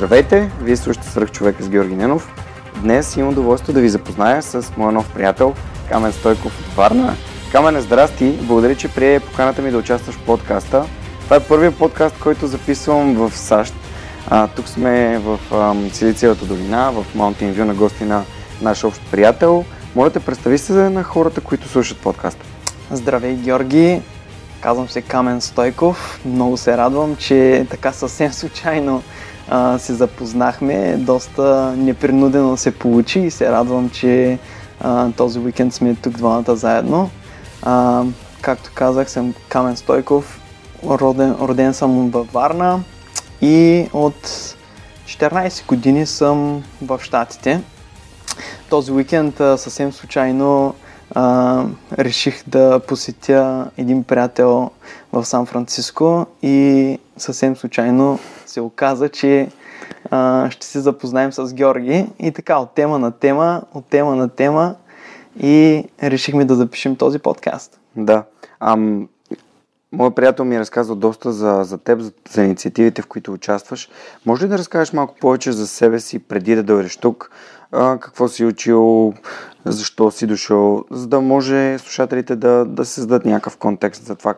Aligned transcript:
Здравейте, 0.00 0.50
вие 0.60 0.76
слушате 0.76 1.08
свърх 1.08 1.30
човека 1.30 1.62
с 1.62 1.68
Георги 1.68 1.96
Ненов. 1.96 2.34
Днес 2.82 3.16
имам 3.16 3.32
удоволствие 3.32 3.74
да 3.74 3.80
ви 3.80 3.88
запозная 3.88 4.42
с 4.42 4.72
моя 4.76 4.92
нов 4.92 5.12
приятел 5.14 5.54
Камен 5.88 6.12
Стойков 6.12 6.60
от 6.60 6.74
Варна. 6.74 7.14
Камен, 7.52 7.80
здрасти! 7.80 8.38
Благодаря, 8.42 8.74
че 8.74 8.88
прие 8.88 9.20
поканата 9.20 9.62
ми 9.62 9.70
да 9.70 9.78
участваш 9.78 10.14
в 10.14 10.24
подкаста. 10.24 10.84
Това 11.24 11.36
е 11.36 11.40
първият 11.40 11.78
подкаст, 11.78 12.16
който 12.20 12.46
записвам 12.46 13.14
в 13.14 13.36
САЩ. 13.36 13.74
А, 14.28 14.48
тук 14.48 14.68
сме 14.68 15.18
в 15.18 15.38
Силициевата 15.92 16.44
долина, 16.44 16.92
в 16.92 17.06
Mountain 17.16 17.54
View 17.54 17.64
на 17.64 17.74
гости 17.74 18.04
на 18.04 18.24
наш 18.62 18.84
общ 18.84 19.00
приятел. 19.10 19.64
Моля 19.94 20.10
те, 20.10 20.20
представи 20.20 20.58
се 20.58 20.72
на 20.72 21.02
хората, 21.02 21.40
които 21.40 21.68
слушат 21.68 21.98
подкаста. 21.98 22.44
Здравей, 22.90 23.34
Георги! 23.34 24.02
Казвам 24.60 24.88
се 24.88 25.02
Камен 25.02 25.40
Стойков. 25.40 26.20
Много 26.24 26.56
се 26.56 26.76
радвам, 26.76 27.16
че 27.16 27.66
така 27.70 27.92
съвсем 27.92 28.32
случайно 28.32 29.02
а, 29.50 29.78
се 29.78 29.94
запознахме. 29.94 30.96
Доста 30.96 31.74
непринудено 31.76 32.56
се 32.56 32.70
получи 32.70 33.20
и 33.20 33.30
се 33.30 33.50
радвам, 33.50 33.90
че 33.90 34.38
а, 34.80 35.10
този 35.12 35.38
уикенд 35.38 35.74
сме 35.74 35.94
тук 35.94 36.12
двамата 36.12 36.56
заедно. 36.56 37.10
А, 37.62 38.04
както 38.42 38.70
казах, 38.74 39.10
съм 39.10 39.34
Камен 39.48 39.76
Стойков. 39.76 40.40
Роден, 40.84 41.34
роден 41.40 41.74
съм 41.74 42.10
във 42.10 42.32
Варна 42.32 42.80
и 43.42 43.86
от 43.92 44.54
14 45.06 45.66
години 45.66 46.06
съм 46.06 46.62
в 46.82 47.00
Штатите. 47.02 47.62
Този 48.70 48.92
уикенд 48.92 49.36
съвсем 49.36 49.92
случайно 49.92 50.74
а, 51.14 51.64
реших 51.98 52.42
да 52.46 52.80
посетя 52.88 53.70
един 53.76 54.04
приятел 54.04 54.70
в 55.12 55.24
Сан 55.24 55.46
Франциско 55.46 56.26
и 56.42 56.98
съвсем 57.20 57.56
случайно 57.56 58.18
се 58.46 58.60
оказа, 58.60 59.08
че 59.08 59.48
а, 60.10 60.50
ще 60.50 60.66
се 60.66 60.80
запознаем 60.80 61.32
с 61.32 61.54
Георги 61.54 62.06
и 62.18 62.32
така 62.32 62.58
от 62.58 62.74
тема 62.74 62.98
на 62.98 63.10
тема, 63.10 63.62
от 63.74 63.84
тема 63.86 64.16
на 64.16 64.28
тема 64.28 64.74
и 65.42 65.84
решихме 66.02 66.44
да 66.44 66.54
запишем 66.54 66.96
този 66.96 67.18
подкаст. 67.18 67.80
Да. 67.96 68.24
Ам, 68.60 69.08
Моят 69.92 70.14
приятел 70.14 70.44
ми 70.44 70.56
е 70.56 70.60
разказал 70.60 70.96
доста 70.96 71.32
за, 71.32 71.60
за 71.64 71.78
теб, 71.78 72.00
за, 72.00 72.12
за 72.30 72.42
инициативите, 72.42 73.02
в 73.02 73.06
които 73.06 73.32
участваш. 73.32 73.88
Може 74.26 74.44
ли 74.44 74.48
да 74.48 74.58
разкажеш 74.58 74.92
малко 74.92 75.14
повече 75.20 75.52
за 75.52 75.66
себе 75.66 76.00
си 76.00 76.18
преди 76.18 76.54
да 76.54 76.62
дойдеш 76.62 76.96
тук? 76.96 77.30
А, 77.72 77.98
какво 77.98 78.28
си 78.28 78.44
учил, 78.44 79.14
защо 79.64 80.10
си 80.10 80.26
дошъл, 80.26 80.84
за 80.90 81.06
да 81.06 81.20
може 81.20 81.78
слушателите 81.78 82.36
да, 82.36 82.64
да 82.64 82.84
създадат 82.84 83.24
някакъв 83.24 83.56
контекст 83.56 84.04
за 84.04 84.14
това 84.14 84.34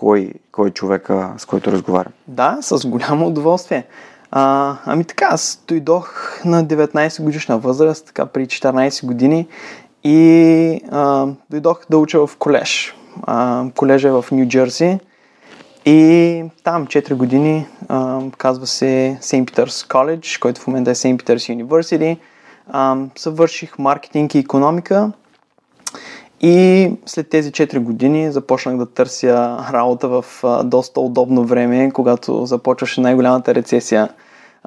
кой, 0.00 0.32
кой 0.52 0.68
е 0.68 0.72
човека, 0.72 1.34
с 1.38 1.44
който 1.44 1.72
разговарям. 1.72 2.12
Да, 2.28 2.58
с 2.60 2.86
голямо 2.86 3.26
удоволствие. 3.26 3.84
А, 4.30 4.76
ами 4.84 5.04
така, 5.04 5.28
аз 5.30 5.64
дойдох 5.68 6.40
на 6.44 6.64
19 6.64 7.22
годишна 7.22 7.58
възраст, 7.58 8.06
така 8.06 8.26
при 8.26 8.46
14 8.46 9.06
години 9.06 9.46
и 10.04 10.80
а, 10.90 11.26
дойдох 11.50 11.80
да 11.90 11.98
уча 11.98 12.26
в 12.26 12.36
колеж. 12.36 12.94
А, 13.22 13.64
колежа 13.76 14.08
е 14.08 14.12
в 14.12 14.24
Нью 14.32 14.46
Джерси 14.46 14.98
и 15.84 16.44
там 16.64 16.86
4 16.86 17.14
години 17.14 17.66
а, 17.88 18.20
казва 18.38 18.66
се 18.66 19.18
St. 19.22 19.44
Peter's 19.44 19.88
College, 19.88 20.40
който 20.40 20.60
в 20.60 20.66
момента 20.66 20.90
е 20.90 20.94
St. 20.94 21.22
Peter's 21.22 21.64
University. 21.64 22.18
А, 22.68 22.96
съвърших 23.16 23.78
маркетинг 23.78 24.34
и 24.34 24.38
економика 24.38 25.12
и 26.40 26.90
след 27.06 27.28
тези 27.28 27.52
4 27.52 27.78
години 27.78 28.32
започнах 28.32 28.76
да 28.76 28.86
търся 28.86 29.58
работа 29.72 30.08
в 30.08 30.24
доста 30.64 31.00
удобно 31.00 31.44
време, 31.44 31.90
когато 31.90 32.46
започваше 32.46 33.00
най-голямата 33.00 33.54
рецесия 33.54 34.08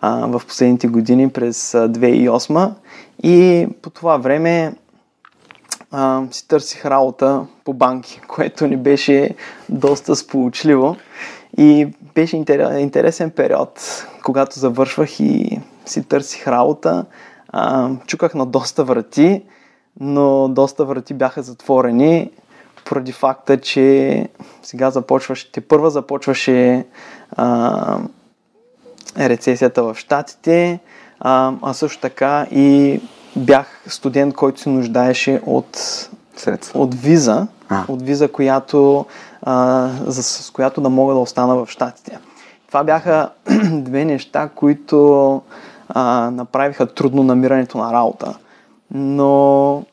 в 0.04 0.42
последните 0.48 0.88
години 0.88 1.30
през 1.30 1.72
2008. 1.72 2.72
И 3.24 3.68
по 3.82 3.90
това 3.90 4.18
време 4.18 4.74
си 6.32 6.48
търсих 6.48 6.86
работа 6.86 7.46
по 7.64 7.74
банки, 7.74 8.22
което 8.28 8.68
ни 8.68 8.78
беше 8.78 9.36
доста 9.70 10.16
сполучливо. 10.16 10.96
И 11.58 11.88
беше 12.16 12.38
интересен 12.80 13.32
период, 13.32 14.06
когато 14.24 14.60
завършвах 14.60 15.20
и 15.20 15.60
си 15.86 16.04
търсих 16.04 16.48
работа. 16.48 17.06
Чуках 18.08 18.34
на 18.34 18.46
доста 18.46 18.84
врати 18.84 19.42
но 20.00 20.48
доста 20.48 20.86
врати 20.86 21.14
бяха 21.14 21.44
затворени 21.44 22.32
поради 22.86 23.12
факта, 23.12 23.62
че 23.62 24.28
сега 24.64 24.92
започваше, 24.92 25.52
те 25.52 25.62
първа 25.62 25.90
започваше 25.90 26.86
а, 27.32 28.00
рецесията 29.20 29.84
в 29.84 29.96
Штатите, 29.96 30.80
а, 31.20 31.54
а 31.62 31.74
също 31.74 32.02
така 32.02 32.48
и 32.52 33.00
бях 33.36 33.84
студент, 33.88 34.36
който 34.36 34.60
се 34.60 34.70
нуждаеше 34.70 35.42
от, 35.46 35.78
Средства. 36.36 36.80
от 36.80 36.96
виза, 36.96 37.48
а. 37.70 37.84
от 37.88 38.02
виза, 38.02 38.28
която, 38.28 39.06
а, 39.42 39.90
за, 40.06 40.24
с 40.24 40.52
която 40.52 40.82
да 40.82 40.90
мога 40.90 41.14
да 41.14 41.20
остана 41.20 41.56
в 41.56 41.70
Штатите. 41.70 42.18
Това 42.68 42.84
бяха 42.84 43.30
две 43.72 44.06
неща, 44.06 44.50
които 44.56 45.42
а, 45.90 46.32
направиха 46.32 46.86
трудно 46.86 47.24
намирането 47.24 47.78
на 47.78 47.94
работа 47.94 48.38
но 48.94 49.84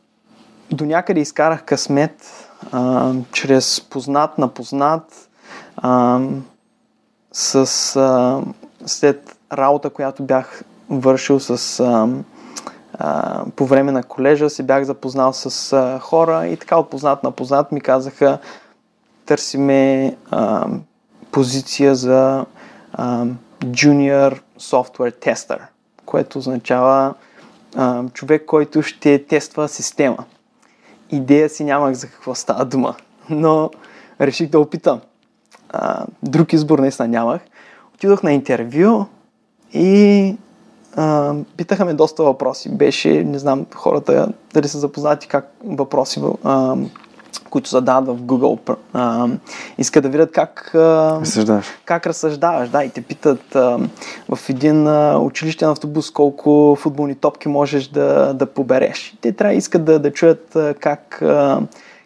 до 0.72 0.84
някъде 0.84 1.20
изкарах 1.20 1.64
късмет 1.64 2.46
а, 2.72 3.12
чрез 3.32 3.80
познат 3.80 4.38
на 4.38 4.48
познат 4.48 5.28
а, 5.76 6.20
с, 7.32 7.56
а, 7.96 8.40
след 8.86 9.36
работа, 9.52 9.90
която 9.90 10.22
бях 10.22 10.62
вършил 10.90 11.40
с 11.40 11.80
а, 11.80 12.08
а, 12.98 13.44
по 13.56 13.66
време 13.66 13.92
на 13.92 14.02
колежа, 14.02 14.50
се 14.50 14.62
бях 14.62 14.84
запознал 14.84 15.32
с 15.32 15.72
а, 15.72 15.98
хора 15.98 16.46
и 16.46 16.56
така 16.56 16.76
от 16.76 16.90
познат 16.90 17.22
на 17.22 17.30
познат 17.30 17.72
ми 17.72 17.80
казаха 17.80 18.38
търсиме 19.26 20.16
а, 20.30 20.66
позиция 21.30 21.94
за 21.94 22.46
а, 22.92 23.24
Junior 23.64 24.40
Software 24.58 25.26
Tester, 25.26 25.58
което 26.06 26.38
означава 26.38 27.14
човек, 28.12 28.44
който 28.46 28.82
ще 28.82 29.24
тества 29.24 29.68
система. 29.68 30.24
Идея 31.10 31.48
си 31.48 31.64
нямах 31.64 31.94
за 31.94 32.06
какво 32.06 32.34
става 32.34 32.64
дума, 32.64 32.94
но 33.30 33.70
реших 34.20 34.50
да 34.50 34.60
опитам. 34.60 35.00
А, 35.68 36.06
друг 36.22 36.52
избор 36.52 36.78
наистина 36.78 37.08
нямах. 37.08 37.40
Отидох 37.94 38.22
на 38.22 38.32
интервю 38.32 39.06
и 39.72 40.36
а, 40.96 41.34
питаха 41.56 41.84
ме 41.84 41.94
доста 41.94 42.22
въпроси. 42.22 42.70
Беше, 42.70 43.24
не 43.24 43.38
знам, 43.38 43.66
хората 43.74 44.32
дали 44.54 44.68
са 44.68 44.78
запознати 44.78 45.28
как 45.28 45.52
въпроси 45.64 46.20
а, 46.44 46.76
които 47.50 47.70
задават 47.70 48.08
в 48.08 48.22
Google, 48.22 48.76
а, 48.92 49.28
искат 49.78 50.02
да 50.02 50.08
видят 50.08 50.32
как, 50.32 50.70
а, 50.74 51.18
разсъждаваш. 51.20 51.66
как 51.84 52.06
разсъждаваш. 52.06 52.68
Да, 52.68 52.84
и 52.84 52.90
те 52.90 53.02
питат 53.02 53.56
а, 53.56 53.78
в 54.34 54.48
един 54.48 54.86
а, 54.86 55.18
училищен 55.18 55.68
автобус 55.68 56.10
колко 56.10 56.76
футболни 56.80 57.14
топки 57.14 57.48
можеш 57.48 57.88
да, 57.88 58.34
да 58.34 58.46
побереш. 58.46 59.14
Те 59.20 59.32
трябва 59.32 59.54
искат 59.54 59.84
да, 59.84 59.98
да 59.98 60.12
чуят 60.12 60.56
а, 60.56 60.74
как, 60.74 61.22
а, 61.22 61.60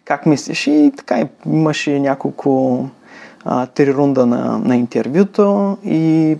как 0.05 0.25
мислиш 0.25 0.67
и 0.67 0.91
така 0.97 1.27
имаше 1.45 1.99
няколко 1.99 2.85
а, 3.45 3.65
три 3.65 3.93
рунда 3.93 4.25
на, 4.25 4.59
на 4.59 4.75
интервюто 4.75 5.77
и 5.83 6.37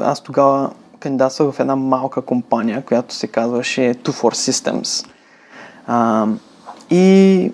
аз 0.00 0.20
тогава 0.20 0.70
кандидатствах 1.00 1.54
в 1.54 1.60
една 1.60 1.76
малка 1.76 2.22
компания, 2.22 2.82
която 2.82 3.14
се 3.14 3.26
казваше 3.26 3.80
Two 3.80 4.12
for 4.12 4.52
Systems. 4.52 5.08
А, 5.86 6.26
и 6.90 7.52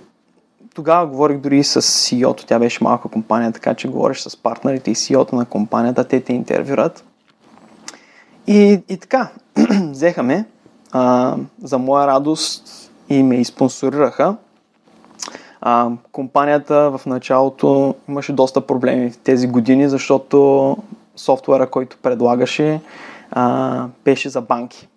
тогава 0.74 1.06
говорих 1.06 1.38
дори 1.38 1.58
и 1.58 1.64
с 1.64 1.82
CEO-то, 1.82 2.46
тя 2.46 2.58
беше 2.58 2.84
малка 2.84 3.08
компания, 3.08 3.52
така 3.52 3.74
че 3.74 3.88
говориш 3.88 4.20
с 4.20 4.36
партнерите 4.36 4.90
и 4.90 4.94
CEO-то 4.94 5.36
на 5.36 5.44
компанията, 5.44 6.08
те 6.08 6.20
те 6.20 6.32
интервюрат. 6.32 7.04
И, 8.46 8.82
и 8.88 8.96
така, 8.96 9.28
взеха 9.90 10.22
ме, 10.22 10.44
а, 10.92 11.36
за 11.62 11.78
моя 11.78 12.06
радост 12.06 12.90
и 13.08 13.22
ме 13.22 13.36
изпонсорираха. 13.36 14.36
А, 15.60 15.90
компанията 16.12 16.90
в 16.90 17.06
началото 17.06 17.94
имаше 18.08 18.32
доста 18.32 18.60
проблеми 18.60 19.10
в 19.10 19.18
тези 19.18 19.46
години, 19.46 19.88
защото 19.88 20.76
софтуера, 21.16 21.70
който 21.70 21.96
предлагаше, 22.02 22.80
а, 23.30 23.86
беше 24.04 24.28
за 24.28 24.40
банки. 24.40 24.88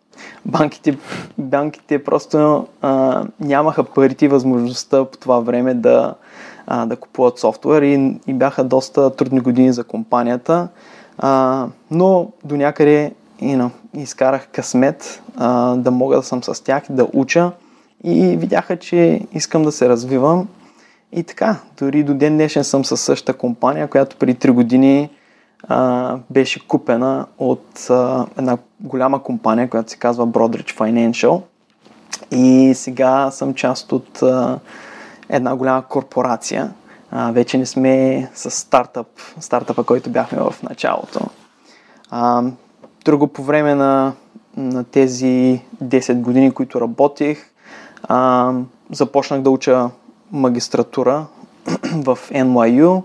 Банките, 0.46 0.98
банките 1.38 2.04
просто 2.04 2.68
а, 2.82 3.24
нямаха 3.40 3.84
парите 3.84 4.26
и 4.26 4.28
възможността 4.28 5.06
по 5.06 5.18
това 5.18 5.40
време 5.40 5.74
да, 5.74 6.16
а, 6.68 6.86
да 6.86 6.96
купуват 6.96 7.40
софтуер 7.40 7.82
и, 7.82 8.20
и 8.28 8.34
бяха 8.34 8.64
доста 8.64 9.16
трудни 9.16 9.40
години 9.40 9.74
за 9.74 9.84
компанията. 9.84 10.68
А, 11.18 11.68
но 11.92 12.28
до 12.44 12.58
някъде 12.58 13.14
you 13.42 13.58
know, 13.58 13.70
изкарах 13.94 14.48
късмет 14.48 15.22
а, 15.38 15.76
да 15.76 15.92
мога 15.92 16.16
да 16.16 16.24
съм 16.24 16.44
с 16.44 16.64
тях, 16.64 16.84
да 16.90 17.08
уча 17.14 17.52
и 18.04 18.38
видяха, 18.38 18.78
че 18.78 19.22
искам 19.34 19.64
да 19.64 19.72
се 19.72 19.90
развивам. 19.90 20.48
И 21.12 21.24
така, 21.24 21.56
дори 21.80 22.04
до 22.04 22.14
ден 22.14 22.34
днешен 22.34 22.64
съм 22.64 22.86
със 22.86 23.02
същата 23.02 23.38
компания, 23.38 23.88
която 23.88 24.16
преди 24.16 24.36
3 24.36 24.52
години 24.52 25.10
а, 25.68 26.18
беше 26.30 26.68
купена 26.68 27.26
от 27.38 27.88
а, 27.90 28.26
една 28.38 28.58
голяма 28.80 29.24
компания, 29.24 29.70
която 29.70 29.92
се 29.92 29.98
казва 29.98 30.28
Broadridge 30.28 30.78
Financial. 30.78 31.42
И 32.32 32.74
сега 32.76 33.32
съм 33.32 33.54
част 33.54 33.92
от 33.92 34.22
а, 34.24 34.60
една 35.30 35.56
голяма 35.56 35.88
корпорация. 35.88 36.74
А, 37.12 37.32
вече 37.32 37.58
не 37.58 37.66
сме 37.66 38.30
с 38.34 38.52
стартъп, 38.52 39.08
стартъпа, 39.40 39.84
който 39.84 40.10
бяхме 40.10 40.40
в 40.40 40.56
началото. 40.64 41.20
А, 42.12 42.44
друго 43.06 43.28
по 43.28 43.44
време 43.44 43.76
на, 43.76 44.14
на 44.58 44.84
тези 44.84 45.62
10 45.84 46.22
години, 46.22 46.52
които 46.52 46.82
работих, 46.82 47.52
а, 48.04 48.54
започнах 48.92 49.42
да 49.42 49.50
уча 49.50 49.90
магистратура 50.32 51.26
в 51.94 52.18
NYU. 52.32 53.04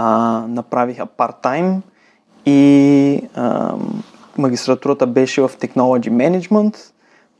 А, 0.00 0.44
направиха 0.48 1.06
парт-тайм 1.06 1.80
и 2.46 3.22
а, 3.34 3.74
магистратурата 4.38 5.06
беше 5.06 5.40
в 5.40 5.48
Technology 5.48 6.10
Management. 6.10 6.76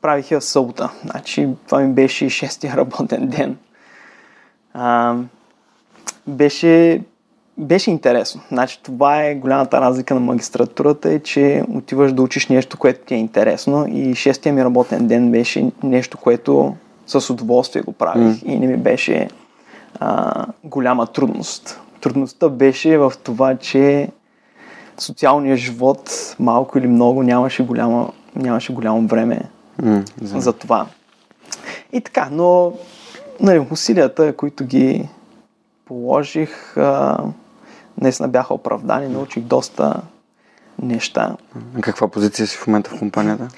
Правиха 0.03 0.41
събота. 0.41 0.91
Значи 1.05 1.49
това 1.67 1.81
ми 1.81 1.93
беше 1.93 2.29
шестия 2.29 2.77
работен 2.77 3.27
ден. 3.29 3.57
А, 4.75 5.17
беше, 6.27 7.03
беше 7.59 7.91
интересно. 7.91 8.41
Значи 8.49 8.83
това 8.83 9.23
е 9.23 9.35
голямата 9.35 9.81
разлика 9.81 10.15
на 10.15 10.21
магистратурата 10.21 11.13
е, 11.13 11.19
че 11.19 11.65
отиваш 11.75 12.13
да 12.13 12.23
учиш 12.23 12.47
нещо, 12.49 12.79
което 12.79 13.07
ти 13.07 13.15
е 13.15 13.19
интересно 13.19 13.87
и 13.89 14.15
шестия 14.15 14.53
ми 14.53 14.65
работен 14.65 15.07
ден 15.07 15.31
беше 15.31 15.71
нещо, 15.83 16.19
което 16.19 16.77
с 17.07 17.31
удоволствие 17.31 17.83
го 17.83 17.93
правих 17.93 18.37
mm. 18.37 18.45
и 18.45 18.59
не 18.59 18.67
ми 18.67 18.77
беше 18.77 19.29
а, 20.01 20.47
голяма 20.65 21.07
трудност. 21.07 21.81
Трудността 22.01 22.49
беше 22.49 22.99
в 22.99 23.13
това, 23.23 23.57
че 23.57 24.09
социалният 24.99 25.59
живот 25.59 26.35
малко 26.39 26.79
или 26.79 26.87
много 26.87 27.23
нямаше 27.23 27.65
голямо, 27.65 28.13
нямаше 28.37 28.73
голямо 28.73 29.07
време 29.07 29.41
mm, 29.83 30.11
за. 30.23 30.41
за 30.41 30.53
това. 30.53 30.87
И 31.93 32.01
така, 32.01 32.29
но 32.33 32.73
нали, 33.41 33.67
усилията, 33.71 34.33
които 34.37 34.65
ги 34.65 35.09
положих, 35.85 36.77
а, 36.77 37.19
наистина 38.01 38.29
бяха 38.29 38.55
оправдани, 38.55 39.09
научих 39.09 39.43
доста 39.43 40.01
неща. 40.83 41.37
Каква 41.81 42.09
позиция 42.09 42.47
си 42.47 42.57
в 42.57 42.67
момента 42.67 42.91
в 42.91 42.99
компанията? 42.99 43.49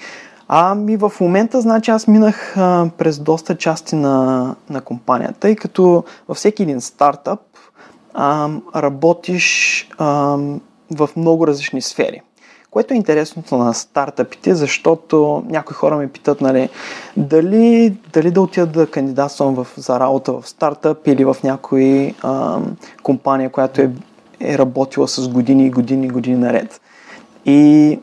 Ами 0.47 0.97
в 0.97 1.11
момента, 1.21 1.61
значи, 1.61 1.91
аз 1.91 2.07
минах 2.07 2.57
а, 2.57 2.89
през 2.97 3.19
доста 3.19 3.57
части 3.57 3.95
на, 3.95 4.55
на 4.69 4.81
компанията, 4.81 5.49
и 5.49 5.55
като 5.55 6.03
във 6.27 6.37
всеки 6.37 6.63
един 6.63 6.81
стартъп 6.81 7.39
а, 8.13 8.49
работиш 8.75 9.87
а, 9.97 10.37
в 10.91 11.09
много 11.15 11.47
различни 11.47 11.81
сфери. 11.81 12.21
Което 12.71 12.93
е 12.93 12.97
интересното 12.97 13.57
на 13.57 13.73
стартъпите, 13.73 14.55
защото 14.55 15.43
някои 15.47 15.73
хора 15.73 15.97
ме 15.97 16.07
питат, 16.07 16.41
нали, 16.41 16.69
дали, 17.17 17.97
дали 18.13 18.31
да 18.31 18.41
отида 18.41 18.65
да 18.65 18.87
кандидатствам 18.87 19.55
в, 19.55 19.67
за 19.77 19.99
работа 19.99 20.33
в 20.33 20.49
стартъп 20.49 21.07
или 21.07 21.25
в 21.25 21.37
някои 21.43 22.15
а, 22.21 22.59
компания, 23.03 23.49
която 23.49 23.81
е, 23.81 23.91
е 24.39 24.57
работила 24.57 25.07
с 25.07 25.29
години 25.29 25.65
и 25.65 25.71
години 25.71 26.05
и 26.05 26.09
години 26.09 26.37
наред. 26.37 26.81
И 27.45 27.99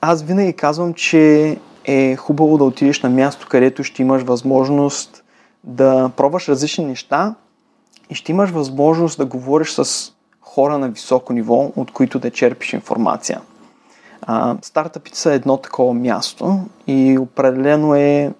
аз 0.00 0.22
винаги 0.22 0.52
казвам, 0.52 0.94
че 0.94 1.56
е 1.84 2.16
хубаво 2.16 2.58
да 2.58 2.64
отидеш 2.64 3.02
на 3.02 3.10
място, 3.10 3.46
където 3.50 3.84
ще 3.84 4.02
имаш 4.02 4.22
възможност 4.22 5.24
да 5.64 6.10
пробваш 6.16 6.48
различни 6.48 6.84
неща 6.84 7.34
и 8.10 8.14
ще 8.14 8.32
имаш 8.32 8.50
възможност 8.50 9.18
да 9.18 9.26
говориш 9.26 9.70
с 9.70 10.12
хора 10.40 10.78
на 10.78 10.88
високо 10.88 11.32
ниво, 11.32 11.72
от 11.76 11.90
които 11.90 12.18
да 12.18 12.30
черпиш 12.30 12.72
информация. 12.72 13.40
А, 14.22 14.56
стартъпите 14.62 15.18
са 15.18 15.32
едно 15.32 15.56
такова 15.56 15.94
място 15.94 16.60
и 16.86 17.18
определено 17.18 17.94
е 17.94 18.32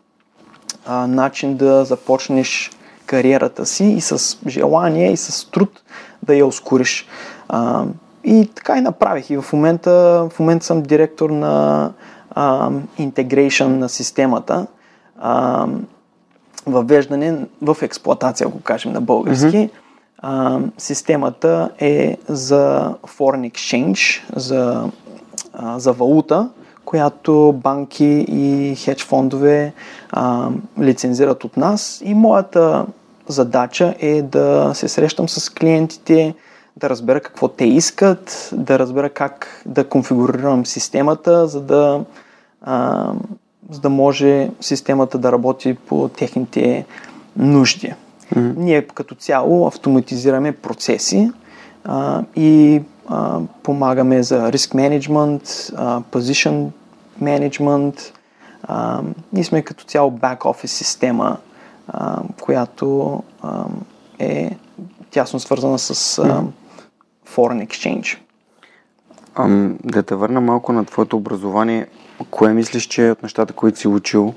а, 0.87 1.07
начин 1.07 1.57
да 1.57 1.85
започнеш 1.85 2.71
кариерата 3.07 3.67
си 3.67 3.85
и 3.85 4.01
с 4.01 4.39
желание 4.47 5.13
и 5.13 5.17
с 5.17 5.51
труд 5.51 5.83
да 6.23 6.35
я 6.35 6.47
ускориш. 6.47 7.07
А, 7.49 7.85
и 8.25 8.51
така 8.55 8.79
и 8.79 8.81
направих. 8.81 9.31
И 9.31 9.37
в 9.37 9.53
момента, 9.53 9.91
в 10.33 10.39
момента 10.39 10.67
съм 10.67 10.83
директор 10.83 11.31
на 11.31 11.93
интегрейшн 12.99 13.65
на 13.65 13.89
системата. 13.89 14.67
А, 15.19 15.67
въвеждане 16.67 17.39
в 17.63 17.77
експлоатация, 17.83 18.47
ако 18.49 18.61
кажем 18.61 18.93
на 18.93 19.01
български. 19.01 19.47
Mm-hmm. 19.47 19.71
А, 20.19 20.61
системата 20.79 21.71
е 21.79 22.17
за 22.29 22.95
foreign 23.19 23.53
exchange, 23.53 24.23
за, 24.37 24.91
а, 25.53 25.79
за 25.79 25.93
валута, 25.93 26.49
която 26.85 27.53
банки 27.63 28.27
и 28.29 28.75
хедж 28.77 29.05
фондове 29.05 29.73
а, 30.11 30.49
лицензират 30.81 31.45
от 31.45 31.57
нас. 31.57 32.03
И 32.05 32.15
моята 32.15 32.87
задача 33.29 33.95
е 33.99 34.23
да 34.23 34.71
се 34.75 34.89
срещам 34.89 35.29
с 35.29 35.51
клиентите, 35.51 36.35
да 36.77 36.91
разбера 36.91 37.21
какво 37.21 37.49
те 37.49 37.65
искат, 37.65 38.51
да 38.53 38.79
разбера 38.79 39.11
как 39.11 39.63
да 39.67 39.85
конфигурирам 39.85 40.67
системата, 40.67 41.47
за 41.47 41.61
да, 41.61 42.05
а, 42.63 43.13
за 43.71 43.81
да 43.81 43.89
може 43.91 44.51
системата 44.61 45.19
да 45.19 45.33
работи 45.33 45.75
по 45.75 46.09
техните 46.09 46.85
нужди. 47.37 47.95
Mm-hmm. 48.35 48.57
Ние 48.57 48.83
като 48.83 49.15
цяло 49.15 49.67
автоматизираме 49.67 50.53
процеси 50.53 51.31
а, 51.85 52.23
и 52.37 52.83
а, 53.09 53.41
помагаме 53.63 54.23
за 54.23 54.53
риск 54.53 54.75
менеджмент, 54.75 55.43
position 56.13 56.69
менеджмент. 57.21 58.13
Ние 59.33 59.45
сме 59.45 59.63
като 59.63 59.85
цяло 59.85 60.11
бак-офис 60.11 60.73
система, 60.73 61.37
а, 61.89 62.23
която 62.41 63.23
а, 63.43 63.65
е 64.19 64.57
тясно 65.11 65.41
свързана 65.41 65.79
с 65.79 66.19
а, 66.19 66.43
foreign 67.35 67.67
exchange. 67.67 68.19
Ам, 69.35 69.79
да 69.85 70.03
те 70.03 70.15
върна 70.15 70.41
малко 70.41 70.73
на 70.73 70.85
твоето 70.85 71.17
образование. 71.17 71.87
Кое 72.31 72.53
мислиш, 72.53 72.87
че 72.87 73.11
от 73.11 73.23
нещата, 73.23 73.53
които 73.53 73.79
си 73.79 73.89
учил, 73.89 74.35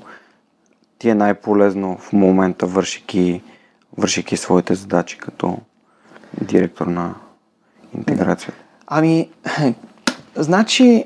ти 0.98 1.08
е 1.08 1.14
най-полезно 1.14 1.98
в 1.98 2.12
момента, 2.12 2.66
вършики, 2.66 3.42
вършики 3.98 4.36
своите 4.36 4.74
задачи 4.74 5.18
като 5.18 5.58
директор 6.42 6.86
на 6.86 7.14
интеграция? 7.98 8.54
Ами, 8.86 9.28
значи, 10.36 11.04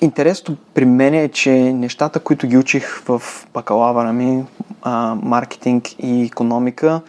интересното 0.00 0.56
при 0.74 0.84
мен 0.84 1.14
е, 1.14 1.28
че 1.28 1.50
нещата, 1.72 2.20
които 2.20 2.46
ги 2.46 2.58
учих 2.58 3.02
в 3.04 3.22
бакалавъра 3.54 4.12
ми, 4.12 4.44
а, 4.82 5.16
маркетинг 5.22 5.84
и 5.98 6.22
економика, 6.22 7.00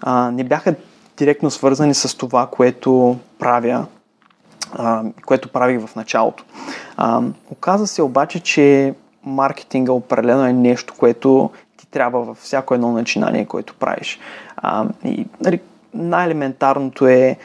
а, 0.00 0.30
не 0.30 0.44
бяха 0.44 0.74
директно 1.16 1.50
свързани 1.50 1.94
с 1.94 2.16
това, 2.16 2.46
което 2.46 3.18
правя, 3.38 3.86
което 5.26 5.48
правих 5.48 5.86
в 5.86 5.96
началото. 5.96 6.44
Оказа 7.50 7.86
се 7.86 8.02
обаче, 8.02 8.40
че 8.40 8.94
маркетинга 9.24 9.92
определено 9.92 10.46
е 10.46 10.52
нещо, 10.52 10.94
което 10.98 11.50
ти 11.76 11.86
трябва 11.86 12.22
във 12.22 12.38
всяко 12.38 12.74
едно 12.74 12.92
начинание, 12.92 13.44
което 13.44 13.74
правиш. 13.74 14.18
И, 15.04 15.26
нали, 15.40 15.60
най-елементарното 15.94 17.06
е 17.06 17.36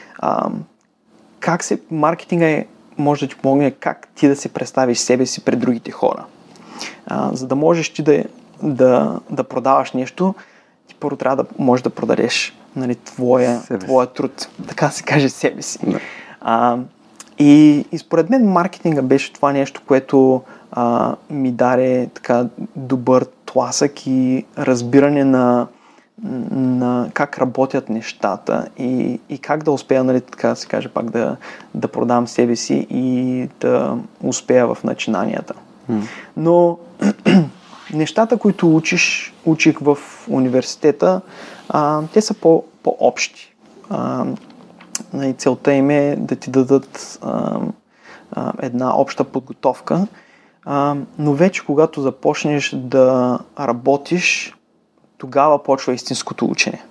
как 1.40 1.64
се 1.64 1.80
маркетинга 1.90 2.46
е, 2.46 2.66
може 2.98 3.26
да 3.26 3.34
ти 3.34 3.40
помогне 3.40 3.70
как 3.70 4.08
ти 4.14 4.28
да 4.28 4.36
се 4.36 4.48
представиш 4.48 4.98
себе 4.98 5.26
си 5.26 5.44
пред 5.44 5.58
другите 5.58 5.90
хора. 5.90 6.24
А, 7.06 7.30
за 7.32 7.46
да 7.46 7.54
можеш 7.54 7.92
ти 7.92 8.02
да, 8.02 8.24
да, 8.62 9.20
да 9.30 9.44
продаваш 9.44 9.92
нещо, 9.92 10.34
ти 10.86 10.94
първо 10.94 11.16
трябва 11.16 11.36
да 11.36 11.48
можеш 11.58 11.82
да 11.82 11.90
продадеш 11.90 12.56
нали, 12.76 12.94
твоя, 12.94 13.62
твоя 13.80 14.06
труд, 14.06 14.48
така 14.68 14.90
се 14.90 15.02
каже 15.02 15.28
себе 15.28 15.62
си. 15.62 15.78
Да. 15.86 16.00
А, 16.40 16.78
и, 17.40 17.84
и 17.92 17.98
според 17.98 18.30
мен 18.30 18.48
маркетинга 18.48 19.02
беше 19.02 19.32
това 19.32 19.52
нещо, 19.52 19.82
което 19.86 20.42
а, 20.72 21.14
ми 21.30 21.52
даде 21.52 22.08
така 22.14 22.46
добър 22.76 23.26
тласък 23.46 24.06
и 24.06 24.46
разбиране 24.58 25.24
на, 25.24 25.66
на 26.50 27.10
как 27.14 27.38
работят 27.38 27.88
нещата 27.88 28.68
и, 28.78 29.20
и 29.28 29.38
как 29.38 29.62
да 29.62 29.72
успея, 29.72 30.04
нали, 30.04 30.20
така 30.20 30.48
да 30.48 30.56
се 30.56 30.66
каже, 30.66 30.88
пак 30.88 31.10
да, 31.10 31.36
да 31.74 31.88
продам 31.88 32.28
себе 32.28 32.56
си 32.56 32.86
и 32.90 33.48
да 33.60 33.98
успея 34.22 34.74
в 34.74 34.84
начинанията. 34.84 35.54
Mm. 35.90 36.00
Но 36.36 36.78
нещата, 37.94 38.36
които 38.36 38.76
учиш, 38.76 39.34
учих 39.44 39.78
в 39.80 39.98
университета, 40.28 41.20
а, 41.68 42.02
те 42.12 42.20
са 42.20 42.34
по, 42.34 42.64
по-общи. 42.82 43.54
А, 43.90 44.24
и 45.22 45.32
целта 45.32 45.72
им 45.72 45.90
е 45.90 46.16
да 46.18 46.36
ти 46.36 46.50
дадат 46.50 47.18
а, 47.22 47.60
а, 48.32 48.52
една 48.62 48.96
обща 48.96 49.24
подготовка, 49.24 50.06
а, 50.64 50.96
но 51.18 51.32
вече 51.32 51.64
когато 51.66 52.00
започнеш 52.00 52.74
да 52.76 53.38
работиш, 53.60 54.54
тогава 55.18 55.62
почва 55.62 55.94
истинското 55.94 56.46
учене. 56.46 56.82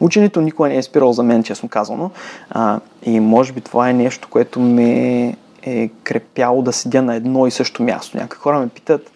Ученето 0.00 0.40
никога 0.40 0.68
не 0.68 0.76
е 0.76 0.82
спирало 0.82 1.12
за 1.12 1.22
мен, 1.22 1.42
честно 1.42 1.68
казано. 1.68 2.10
А, 2.50 2.80
и 3.02 3.20
може 3.20 3.52
би 3.52 3.60
това 3.60 3.90
е 3.90 3.92
нещо, 3.92 4.28
което 4.30 4.60
ме 4.60 5.36
е 5.62 5.88
крепяло 5.88 6.62
да 6.62 6.72
седя 6.72 7.02
на 7.02 7.14
едно 7.14 7.46
и 7.46 7.50
също 7.50 7.82
място. 7.82 8.16
Някои 8.16 8.38
хора 8.38 8.58
ме 8.58 8.68
питат, 8.68 9.10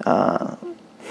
а, 0.00 0.38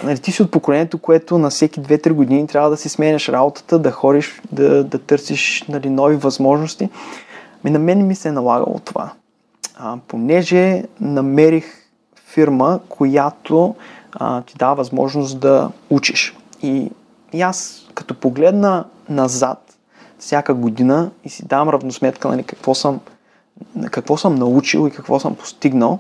нали, 0.03 0.19
ти 0.19 0.31
си 0.31 0.41
от 0.41 0.51
поколението, 0.51 0.97
което 0.97 1.38
на 1.38 1.50
всеки 1.50 1.81
2-3 1.81 2.13
години 2.13 2.47
трябва 2.47 2.69
да 2.69 2.77
си 2.77 2.89
сменяш 2.89 3.29
работата, 3.29 3.79
да 3.79 3.91
ходиш, 3.91 4.41
да, 4.51 4.83
да 4.83 5.00
търсиш 5.00 5.65
нали, 5.69 5.89
нови 5.89 6.15
възможности. 6.15 6.89
Ми 7.63 7.71
на 7.71 7.79
мен 7.79 8.07
ми 8.07 8.15
се 8.15 8.29
е 8.29 8.31
налагало 8.31 8.79
това. 8.79 9.13
А, 9.77 9.97
понеже 10.07 10.83
намерих 11.01 11.65
фирма, 12.27 12.79
която 12.89 13.75
а, 14.13 14.41
ти 14.41 14.55
дава 14.57 14.75
възможност 14.75 15.39
да 15.39 15.71
учиш. 15.89 16.38
И, 16.62 16.91
и 17.33 17.41
аз, 17.41 17.88
като 17.93 18.13
погледна 18.19 18.85
назад 19.09 19.77
всяка 20.19 20.53
година 20.53 21.12
и 21.23 21.29
си 21.29 21.45
давам 21.45 21.69
равносметка 21.69 22.27
нали, 22.27 22.43
какво, 22.43 22.75
съм, 22.75 23.00
какво 23.91 24.17
съм 24.17 24.35
научил 24.35 24.88
и 24.88 24.91
какво 24.91 25.19
съм 25.19 25.35
постигнал, 25.35 26.00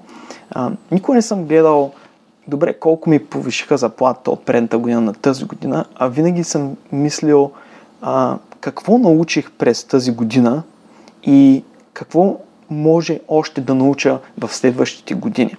а, 0.51 0.71
никога 0.91 1.15
не 1.15 1.21
съм 1.21 1.45
гледал 1.45 1.91
добре 2.47 2.79
колко 2.79 3.09
ми 3.09 3.25
повишиха 3.25 3.77
заплата 3.77 4.31
от 4.31 4.45
предната 4.45 4.77
година 4.77 5.01
на 5.01 5.13
тази 5.13 5.45
година, 5.45 5.85
а 5.95 6.07
винаги 6.07 6.43
съм 6.43 6.77
мислил 6.91 7.51
а, 8.01 8.37
какво 8.59 8.97
научих 8.97 9.51
през 9.51 9.83
тази 9.83 10.11
година 10.11 10.63
и 11.23 11.63
какво 11.93 12.37
може 12.69 13.19
още 13.27 13.61
да 13.61 13.75
науча 13.75 14.19
в 14.37 14.53
следващите 14.53 15.13
години. 15.13 15.55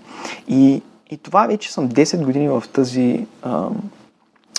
И 0.48 0.82
и 1.10 1.16
това 1.16 1.46
вече 1.46 1.72
съм 1.72 1.88
10 1.88 2.24
години 2.24 2.48
в 2.48 2.62
тази, 2.72 3.26
а, 3.42 3.68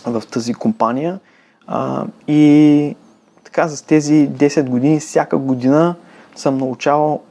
в 0.05 0.23
тази 0.31 0.53
компания 0.53 1.19
а, 1.67 2.05
и 2.27 2.95
така 3.43 3.67
за 3.67 3.85
тези 3.85 4.29
10 4.29 4.69
години 4.69 4.99
всяка 4.99 5.37
година 5.37 5.95
съм 6.35 6.57
научавал, 6.57 7.21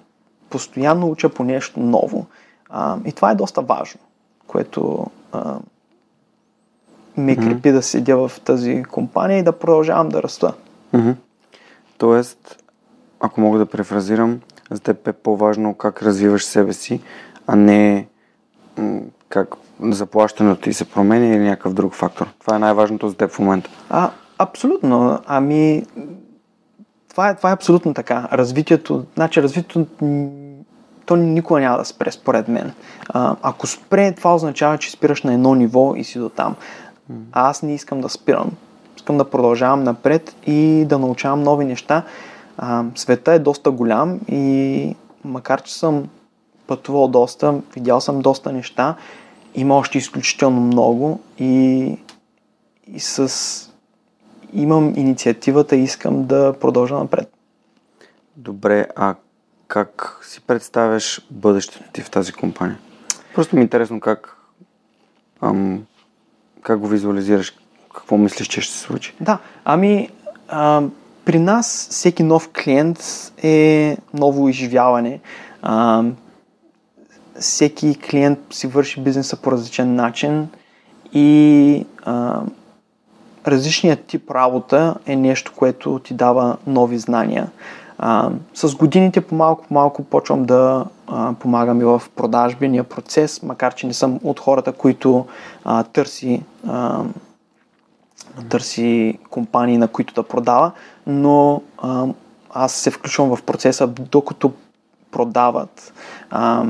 постоянно 0.50 1.10
уча 1.10 1.28
по 1.28 1.44
нещо 1.44 1.80
ново. 1.80 2.26
А, 2.70 2.96
и 3.04 3.12
това 3.12 3.30
е 3.30 3.34
доста 3.34 3.62
важно, 3.62 4.00
което 4.54 5.06
а, 5.32 5.58
ме 7.16 7.36
mm-hmm. 7.36 7.48
крепи 7.48 7.72
да 7.72 7.82
седя 7.82 8.16
в 8.16 8.40
тази 8.44 8.84
компания 8.84 9.38
и 9.38 9.42
да 9.42 9.52
продължавам 9.52 10.08
да 10.08 10.22
раста. 10.22 10.54
Mm-hmm. 10.94 11.14
Тоест, 11.98 12.62
ако 13.20 13.40
мога 13.40 13.58
да 13.58 13.66
префразирам, 13.66 14.40
за 14.70 14.80
теб 14.80 15.08
е 15.08 15.12
по-важно 15.12 15.74
как 15.74 16.02
развиваш 16.02 16.44
себе 16.44 16.72
си, 16.72 17.00
а 17.46 17.56
не 17.56 18.06
как 19.28 19.54
заплащането 19.80 20.60
ти 20.60 20.72
се 20.72 20.84
променя 20.84 21.26
или 21.26 21.44
някакъв 21.44 21.74
друг 21.74 21.94
фактор? 21.94 22.26
Това 22.40 22.56
е 22.56 22.58
най-важното 22.58 23.08
за 23.08 23.16
теб 23.16 23.30
в 23.30 23.38
момента. 23.38 23.70
А, 23.90 24.10
абсолютно. 24.38 25.20
Ами, 25.26 25.86
това 27.10 27.28
е, 27.28 27.36
това 27.36 27.50
е 27.50 27.54
абсолютно 27.54 27.94
така. 27.94 28.28
Развитието, 28.32 29.04
значи 29.14 29.42
развитието 29.42 29.86
то 31.06 31.16
никога 31.16 31.60
няма 31.60 31.78
да 31.78 31.84
спре, 31.84 32.10
според 32.10 32.48
мен. 32.48 32.72
А, 33.08 33.36
ако 33.42 33.66
спре, 33.66 34.12
това 34.12 34.34
означава, 34.34 34.78
че 34.78 34.90
спираш 34.90 35.22
на 35.22 35.34
едно 35.34 35.54
ниво 35.54 35.94
и 35.96 36.04
си 36.04 36.18
до 36.18 36.28
там. 36.28 36.56
А 37.32 37.50
аз 37.50 37.62
не 37.62 37.74
искам 37.74 38.00
да 38.00 38.08
спирам. 38.08 38.50
Искам 38.96 39.18
да 39.18 39.30
продължавам 39.30 39.84
напред 39.84 40.36
и 40.46 40.84
да 40.88 40.98
научавам 40.98 41.42
нови 41.42 41.64
неща. 41.64 42.02
А, 42.58 42.84
света 42.94 43.32
е 43.32 43.38
доста 43.38 43.70
голям 43.70 44.20
и 44.28 44.96
макар, 45.24 45.62
че 45.62 45.74
съм 45.74 46.08
пътувал 46.66 47.08
доста, 47.08 47.60
видял 47.74 48.00
съм 48.00 48.20
доста 48.20 48.52
неща, 48.52 48.94
има 49.54 49.76
още 49.76 49.98
изключително 49.98 50.60
много 50.60 51.20
и, 51.38 51.96
и 52.86 53.00
с 53.00 53.30
имам 54.52 54.92
инициативата 54.96 55.76
и 55.76 55.82
искам 55.82 56.26
да 56.26 56.54
продължа 56.60 56.94
напред. 56.94 57.28
Добре, 58.36 58.86
а 58.96 59.14
как 59.68 60.20
си 60.22 60.40
представяш 60.40 61.26
бъдещето 61.30 61.92
ти 61.92 62.02
в 62.02 62.10
тази 62.10 62.32
компания? 62.32 62.78
Просто 63.34 63.56
ми 63.56 63.62
е 63.62 63.62
интересно 63.62 64.00
как, 64.00 64.36
ам, 65.42 65.84
как 66.62 66.78
го 66.78 66.86
визуализираш, 66.86 67.54
какво 67.94 68.16
мислиш, 68.16 68.48
че 68.48 68.60
ще 68.60 68.72
се 68.72 68.78
случи? 68.78 69.14
Да, 69.20 69.38
ами 69.64 70.08
а, 70.48 70.82
при 71.24 71.38
нас 71.38 71.88
всеки 71.90 72.22
нов 72.22 72.48
клиент 72.48 72.98
е 73.42 73.96
ново 74.14 74.48
изживяване. 74.48 75.20
А, 75.62 76.04
всеки 77.40 77.98
клиент 78.10 78.38
си 78.50 78.66
върши 78.66 79.00
бизнеса 79.00 79.36
по 79.36 79.52
различен 79.52 79.94
начин 79.94 80.48
и 81.12 81.86
а, 82.02 82.42
различният 83.46 84.04
тип 84.04 84.30
работа 84.30 84.94
е 85.06 85.16
нещо, 85.16 85.52
което 85.56 85.98
ти 86.04 86.14
дава 86.14 86.56
нови 86.66 86.98
знания. 86.98 87.50
А, 87.98 88.30
с 88.54 88.74
годините 88.74 89.20
по-малко 89.20 89.64
по-малко 89.68 90.04
почвам 90.04 90.44
да 90.44 90.84
а, 91.06 91.32
помагам 91.32 91.80
и 91.80 91.84
в 91.84 92.02
продажбения 92.16 92.84
процес, 92.84 93.42
макар 93.42 93.74
че 93.74 93.86
не 93.86 93.94
съм 93.94 94.20
от 94.22 94.40
хората, 94.40 94.72
които 94.72 95.26
а, 95.64 95.82
търси, 95.82 96.42
а, 96.68 97.02
търси 98.48 99.18
компании, 99.30 99.78
на 99.78 99.88
които 99.88 100.14
да 100.14 100.22
продава, 100.22 100.72
но 101.06 101.62
а, 101.78 102.06
аз 102.50 102.72
се 102.72 102.90
включвам 102.90 103.36
в 103.36 103.42
процеса 103.42 103.86
докато 103.86 104.52
продават. 105.10 105.92
А, 106.30 106.64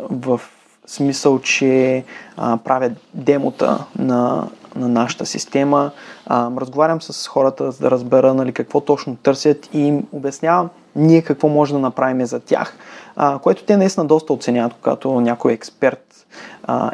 в 0.00 0.40
смисъл, 0.86 1.38
че 1.38 2.04
а, 2.36 2.56
правя 2.56 2.90
демота 3.14 3.84
на, 3.98 4.48
на 4.76 4.88
нашата 4.88 5.26
система, 5.26 5.90
разговарям 6.30 7.02
с 7.02 7.26
хората, 7.26 7.70
за 7.70 7.78
да 7.78 7.90
разбера 7.90 8.34
нали, 8.34 8.52
какво 8.52 8.80
точно 8.80 9.16
търсят 9.16 9.68
и 9.72 9.80
им 9.86 10.02
обяснявам 10.12 10.68
ние 10.96 11.22
какво 11.22 11.48
може 11.48 11.72
да 11.72 11.78
направим 11.78 12.26
за 12.26 12.40
тях, 12.40 12.76
което 13.42 13.64
те 13.64 13.76
наистина 13.76 14.06
доста 14.06 14.32
оценяват, 14.32 14.74
когато 14.74 15.20
някой 15.20 15.52
експерт 15.52 16.26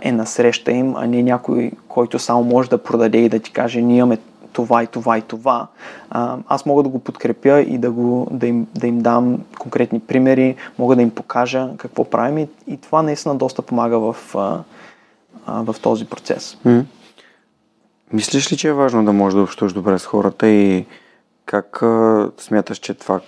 е 0.02 0.12
на 0.12 0.26
среща 0.26 0.72
им, 0.72 0.96
а 0.96 1.06
не 1.06 1.22
някой, 1.22 1.70
който 1.88 2.18
само 2.18 2.44
може 2.44 2.70
да 2.70 2.78
продаде 2.78 3.18
и 3.18 3.28
да 3.28 3.38
ти 3.38 3.52
каже 3.52 3.82
ние 3.82 3.98
имаме 3.98 4.18
това 4.52 4.82
и 4.82 4.86
това 4.86 5.18
и 5.18 5.22
това, 5.22 5.66
аз 6.48 6.66
мога 6.66 6.82
да 6.82 6.88
го 6.88 6.98
подкрепя 6.98 7.60
и 7.60 7.78
да, 7.78 7.90
го, 7.90 8.28
да, 8.30 8.46
им, 8.46 8.66
да 8.74 8.86
им 8.86 8.98
дам 8.98 9.38
конкретни 9.58 10.00
примери, 10.00 10.56
мога 10.78 10.96
да 10.96 11.02
им 11.02 11.10
покажа 11.10 11.68
какво 11.76 12.04
правим 12.04 12.38
и, 12.38 12.48
и 12.66 12.76
това 12.76 13.02
наистина 13.02 13.34
доста 13.34 13.62
помага 13.62 13.98
в, 13.98 14.16
в 15.46 15.76
този 15.82 16.04
процес. 16.04 16.58
Mm. 16.66 16.84
Мислиш 18.12 18.52
ли, 18.52 18.56
че 18.56 18.68
е 18.68 18.72
важно 18.72 19.04
да 19.04 19.12
можеш 19.12 19.36
да 19.36 19.42
общуваш 19.42 19.72
добре 19.72 19.98
с 19.98 20.06
хората 20.06 20.48
и 20.48 20.86
как 21.44 21.82
смяташ, 22.38 22.78
че 22.78 22.94
това 22.94 23.20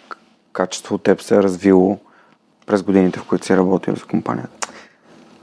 качество 0.52 0.94
от 0.94 1.02
теб 1.02 1.20
се 1.20 1.36
е 1.36 1.42
развило 1.42 1.98
през 2.66 2.82
годините, 2.82 3.18
в 3.18 3.24
които 3.24 3.46
си 3.46 3.56
работил 3.56 3.96
с 3.96 4.04
компанията? 4.04 4.68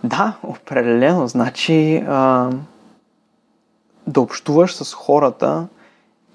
Да, 0.03 0.37
определено. 0.43 1.27
Значи, 1.27 2.03
а, 2.07 2.49
да 4.07 4.21
общуваш 4.21 4.75
с 4.75 4.93
хората 4.93 5.67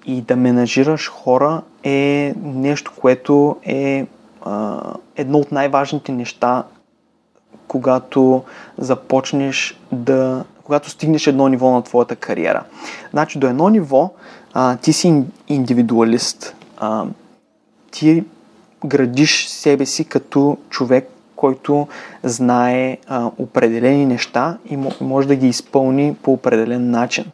и 0.05 0.21
да 0.21 0.35
менажираш 0.35 1.09
хора 1.09 1.61
е 1.83 2.33
нещо, 2.43 2.91
което 2.99 3.57
е 3.63 4.07
а, 4.41 4.81
едно 5.15 5.37
от 5.37 5.51
най-важните 5.51 6.11
неща, 6.11 6.63
когато 7.67 8.43
започнеш 8.77 9.79
да. 9.91 10.43
Когато 10.67 10.89
стигнеш 10.89 11.27
едно 11.27 11.47
ниво 11.47 11.71
на 11.71 11.81
твоята 11.81 12.15
кариера. 12.15 12.63
Значи, 13.11 13.39
до 13.39 13.47
едно 13.47 13.69
ниво 13.69 14.13
а, 14.53 14.75
ти 14.75 14.93
си 14.93 15.23
индивидуалист. 15.47 16.55
А, 16.77 17.05
ти 17.91 18.23
градиш 18.85 19.47
себе 19.47 19.85
си 19.85 20.05
като 20.05 20.57
човек, 20.69 21.09
който 21.35 21.87
знае 22.23 22.97
а, 23.07 23.31
определени 23.37 24.05
неща 24.05 24.57
и 24.69 24.77
може 25.01 25.27
да 25.27 25.35
ги 25.35 25.47
изпълни 25.47 26.15
по 26.23 26.33
определен 26.33 26.91
начин. 26.91 27.25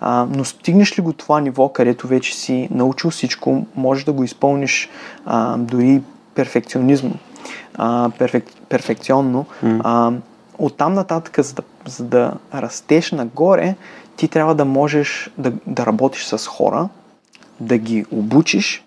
А, 0.00 0.26
но 0.30 0.44
стигнеш 0.44 0.98
ли 0.98 1.02
го 1.02 1.12
това 1.12 1.40
ниво, 1.40 1.68
където 1.68 2.06
вече 2.06 2.34
си 2.34 2.68
научил 2.70 3.10
всичко, 3.10 3.66
можеш 3.76 4.04
да 4.04 4.12
го 4.12 4.24
изпълниш 4.24 4.88
а, 5.24 5.56
дори 5.56 6.02
перфекционизм, 6.34 7.08
а, 7.74 8.10
перфек, 8.18 8.44
перфекционно. 8.68 9.46
Mm. 9.64 9.80
А, 9.84 10.12
оттам 10.58 10.94
нататък, 10.94 11.44
за 11.44 11.54
да, 11.54 11.62
за 11.86 12.04
да 12.04 12.32
растеш 12.54 13.12
нагоре, 13.12 13.74
ти 14.16 14.28
трябва 14.28 14.54
да 14.54 14.64
можеш 14.64 15.30
да, 15.38 15.52
да 15.66 15.86
работиш 15.86 16.24
с 16.24 16.46
хора, 16.46 16.88
да 17.60 17.78
ги 17.78 18.06
обучиш 18.10 18.84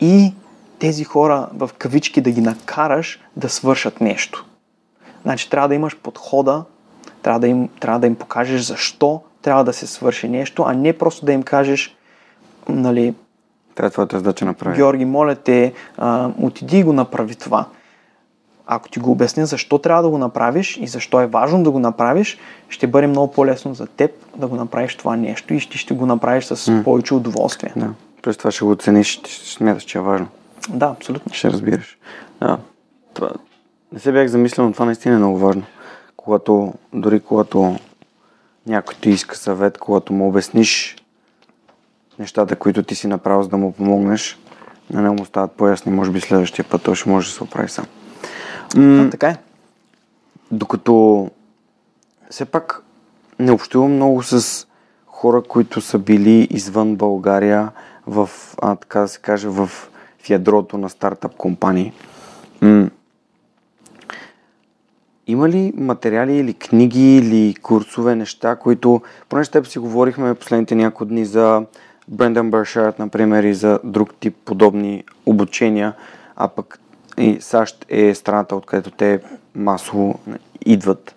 и 0.00 0.34
тези 0.78 1.04
хора 1.04 1.48
в 1.52 1.70
кавички 1.78 2.20
да 2.20 2.30
ги 2.30 2.40
накараш 2.40 3.20
да 3.36 3.48
свършат 3.48 4.00
нещо. 4.00 4.46
Значи 5.22 5.50
трябва 5.50 5.68
да 5.68 5.74
имаш 5.74 5.96
подхода, 5.96 6.64
трябва 7.22 7.40
да 7.40 7.48
им, 7.48 7.68
трябва 7.80 8.00
да 8.00 8.06
им 8.06 8.14
покажеш 8.14 8.60
защо 8.60 9.22
трябва 9.42 9.64
да 9.64 9.72
се 9.72 9.86
свърши 9.86 10.28
нещо, 10.28 10.64
а 10.66 10.74
не 10.74 10.92
просто 10.92 11.26
да 11.26 11.32
им 11.32 11.42
кажеш, 11.42 11.96
нали, 12.68 13.14
Това 13.74 13.86
е 13.86 13.90
твоята 13.90 14.18
задача 14.18 14.44
направи. 14.44 14.76
Георги, 14.76 15.04
моля 15.04 15.34
те, 15.34 15.72
а, 15.98 16.30
отиди 16.40 16.78
и 16.78 16.82
го 16.82 16.92
направи 16.92 17.34
това. 17.34 17.66
Ако 18.70 18.88
ти 18.88 18.98
го 18.98 19.10
обясня 19.10 19.46
защо 19.46 19.78
трябва 19.78 20.02
да 20.02 20.08
го 20.08 20.18
направиш 20.18 20.78
и 20.80 20.86
защо 20.86 21.20
е 21.20 21.26
важно 21.26 21.62
да 21.62 21.70
го 21.70 21.78
направиш, 21.78 22.38
ще 22.68 22.86
бъде 22.86 23.06
много 23.06 23.32
по-лесно 23.32 23.74
за 23.74 23.86
теб 23.86 24.10
да 24.36 24.46
го 24.46 24.56
направиш 24.56 24.96
това 24.96 25.16
нещо 25.16 25.54
и 25.54 25.60
ще, 25.60 25.78
ще 25.78 25.94
го 25.94 26.06
направиш 26.06 26.44
с 26.44 26.72
М. 26.72 26.84
повече 26.84 27.14
удоволствие. 27.14 27.72
Да. 27.76 27.88
През 28.22 28.36
това 28.36 28.50
ще 28.50 28.64
го 28.64 28.70
оцениш, 28.70 29.06
ще 29.06 29.30
ще 29.30 29.48
смяташ, 29.48 29.82
че 29.82 29.98
е 29.98 30.00
важно. 30.00 30.26
Да, 30.68 30.86
абсолютно. 30.86 31.34
Ще 31.34 31.50
разбираш. 31.50 31.98
Да. 32.40 32.58
Това, 33.14 33.30
не 33.92 33.98
се 33.98 34.12
бях 34.12 34.28
замислил, 34.28 34.66
но 34.66 34.72
това 34.72 34.84
наистина 34.84 35.14
е 35.14 35.18
много 35.18 35.38
важно. 35.38 35.62
Когато, 36.16 36.74
дори 36.92 37.20
когато 37.20 37.76
някой 38.66 38.94
ти 39.00 39.10
иска 39.10 39.36
съвет, 39.36 39.78
когато 39.78 40.12
му 40.12 40.28
обясниш 40.28 40.96
нещата, 42.18 42.56
които 42.56 42.82
ти 42.82 42.94
си 42.94 43.06
направил, 43.06 43.42
за 43.42 43.48
да 43.48 43.56
му 43.56 43.72
помогнеш, 43.72 44.38
на 44.90 45.02
него 45.02 45.14
му 45.14 45.24
стават 45.24 45.52
по-ясни. 45.52 45.92
Може 45.92 46.10
би 46.10 46.20
следващия 46.20 46.64
път 46.64 46.82
той 46.82 46.94
ще 46.94 47.08
може 47.08 47.28
да 47.28 47.32
се 47.32 47.44
оправи 47.44 47.68
сам. 47.68 47.86
М- 48.76 49.06
А, 49.06 49.10
така 49.10 49.28
е. 49.28 49.36
докато 50.50 51.30
все 52.30 52.44
пак 52.44 52.82
не 53.38 53.52
общувам 53.52 53.92
много 53.92 54.22
с 54.22 54.66
хора, 55.06 55.42
които 55.42 55.80
са 55.80 55.98
били 55.98 56.48
извън 56.50 56.96
България 56.96 57.70
в, 58.06 58.30
а, 58.62 58.76
така 58.76 59.00
да 59.00 59.08
се 59.08 59.20
каже, 59.20 59.48
в, 59.48 59.66
в 60.22 60.30
ядрото 60.30 60.78
на 60.78 60.90
стартъп 60.90 61.34
компании. 61.36 61.92
М- 62.60 62.90
има 65.26 65.48
ли 65.48 65.72
материали 65.76 66.36
или 66.36 66.54
книги 66.54 67.16
или 67.16 67.54
курсове, 67.54 68.14
неща, 68.14 68.56
които, 68.56 69.02
поне 69.28 69.44
с 69.44 69.48
теб 69.48 69.66
си 69.66 69.78
говорихме 69.78 70.34
последните 70.34 70.74
няколко 70.74 71.04
дни 71.04 71.24
за 71.24 71.62
Брендан 72.08 72.50
Бършард, 72.50 72.98
например, 72.98 73.42
и 73.44 73.54
за 73.54 73.80
друг 73.84 74.14
тип 74.14 74.36
подобни 74.44 75.04
обучения, 75.26 75.94
а 76.36 76.48
пък 76.48 76.80
и 77.18 77.40
САЩ 77.40 77.86
е 77.88 78.14
страната, 78.14 78.56
откъдето 78.56 78.90
те 78.90 79.20
масово 79.54 80.18
идват. 80.66 81.14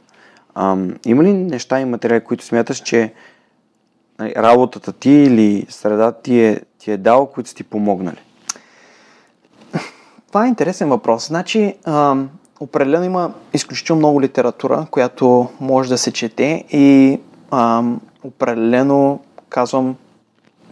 Ам, 0.55 0.95
има 1.05 1.23
ли 1.23 1.33
неща 1.33 1.79
и 1.79 1.85
материали, 1.85 2.23
които 2.23 2.45
смяташ, 2.45 2.77
че 2.77 3.13
нали, 4.19 4.33
работата 4.37 4.91
ти 4.91 5.11
или 5.11 5.65
средата 5.69 6.21
ти 6.21 6.39
е, 6.39 6.61
ти 6.79 6.91
е 6.91 6.97
дал, 6.97 7.25
които 7.25 7.49
са 7.49 7.55
ти 7.55 7.63
помогнали? 7.63 8.17
Това 10.27 10.45
е 10.45 10.49
интересен 10.49 10.89
въпрос. 10.89 11.27
Значи, 11.27 11.75
ам, 11.85 12.29
определено 12.59 13.05
има 13.05 13.33
изключително 13.53 13.99
много 13.99 14.21
литература, 14.21 14.87
която 14.91 15.49
може 15.59 15.89
да 15.89 15.97
се 15.97 16.11
чете 16.11 16.65
и 16.69 17.19
ам, 17.51 18.01
определено, 18.23 19.19
казвам, 19.49 19.95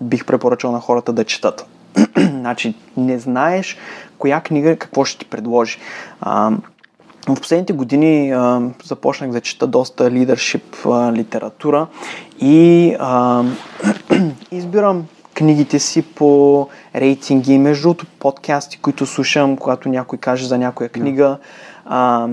бих 0.02 0.26
препоръчал 0.26 0.72
на 0.72 0.80
хората 0.80 1.14
да 1.14 1.24
четат. 1.24 1.66
значи, 2.18 2.76
не 2.98 3.20
знаеш 3.20 3.78
коя 4.20 4.42
книга 4.42 4.76
какво 4.76 5.06
ще 5.06 5.18
ти 5.20 5.26
предложи. 5.26 5.78
Ам, 6.22 6.62
в 7.28 7.36
последните 7.36 7.74
години 7.74 8.32
а, 8.32 8.62
започнах 8.84 9.32
да 9.32 9.42
чета 9.42 9.68
доста 9.68 10.12
лидершип 10.12 10.76
а, 10.86 11.14
литература 11.14 11.88
и 12.42 12.96
а, 13.00 13.44
избирам 14.52 15.06
книгите 15.34 15.80
си 15.80 16.02
по 16.02 16.68
рейтинги, 16.96 17.58
между 17.58 17.82
другото 17.82 18.06
подкасти, 18.20 18.78
които 18.78 19.06
слушам, 19.06 19.58
когато 19.58 19.90
някой 19.90 20.20
каже 20.20 20.48
за 20.48 20.58
някоя 20.58 20.90
книга. 20.90 21.38
А, 21.86 22.28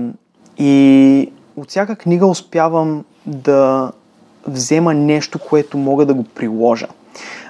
и 0.57 1.31
от 1.55 1.69
всяка 1.69 1.95
книга 1.95 2.27
успявам 2.27 3.05
да 3.25 3.91
взема 4.47 4.93
нещо, 4.93 5.39
което 5.39 5.77
мога 5.77 6.05
да 6.05 6.13
го 6.13 6.23
приложа. 6.23 6.87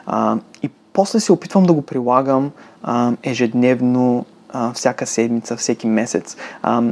А, 0.06 0.38
и 0.63 0.69
после 0.98 1.20
се 1.20 1.32
опитвам 1.32 1.64
да 1.64 1.74
го 1.74 1.82
прилагам 1.82 2.52
а, 2.84 3.12
ежедневно, 3.24 4.26
а, 4.50 4.74
всяка 4.74 5.06
седмица, 5.06 5.58
всеки 5.58 5.88
месец. 5.88 6.38
А, 6.62 6.84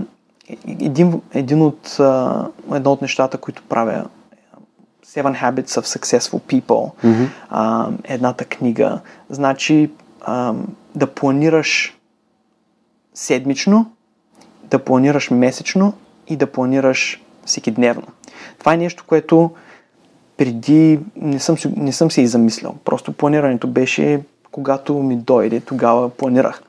един, 0.67 1.21
един 1.33 1.61
от, 1.61 1.99
а, 1.99 2.45
едно 2.73 2.91
от 2.91 3.01
нещата, 3.01 3.37
които 3.37 3.63
правя 3.63 4.05
Seven 5.05 5.41
Habits 5.41 5.81
of 5.81 5.99
Successful 5.99 6.39
People, 6.39 6.91
Мгм. 7.03 7.23
а, 7.49 7.89
едната 8.03 8.45
книга. 8.45 8.99
Значи 9.29 9.91
а, 10.21 10.53
да 10.95 11.07
планираш 11.07 11.97
седмично, 13.13 13.91
да 14.63 14.79
планираш 14.79 15.31
месечно 15.31 15.93
и 16.27 16.35
да 16.35 16.51
планираш 16.51 17.23
всекидневно. 17.45 18.07
Това 18.59 18.73
е 18.73 18.77
нещо, 18.77 19.03
което 19.07 19.51
преди 20.37 20.99
не 21.15 21.39
съм, 21.39 21.57
си- 21.57 21.73
не 21.77 21.91
съм 21.91 22.11
се 22.11 22.21
и 22.21 22.27
замислял. 22.27 22.75
Просто 22.85 23.11
планирането 23.11 23.67
беше 23.67 24.21
когато 24.51 24.93
ми 24.93 25.15
дойде, 25.15 25.59
тогава 25.59 26.09
планирах. 26.09 26.61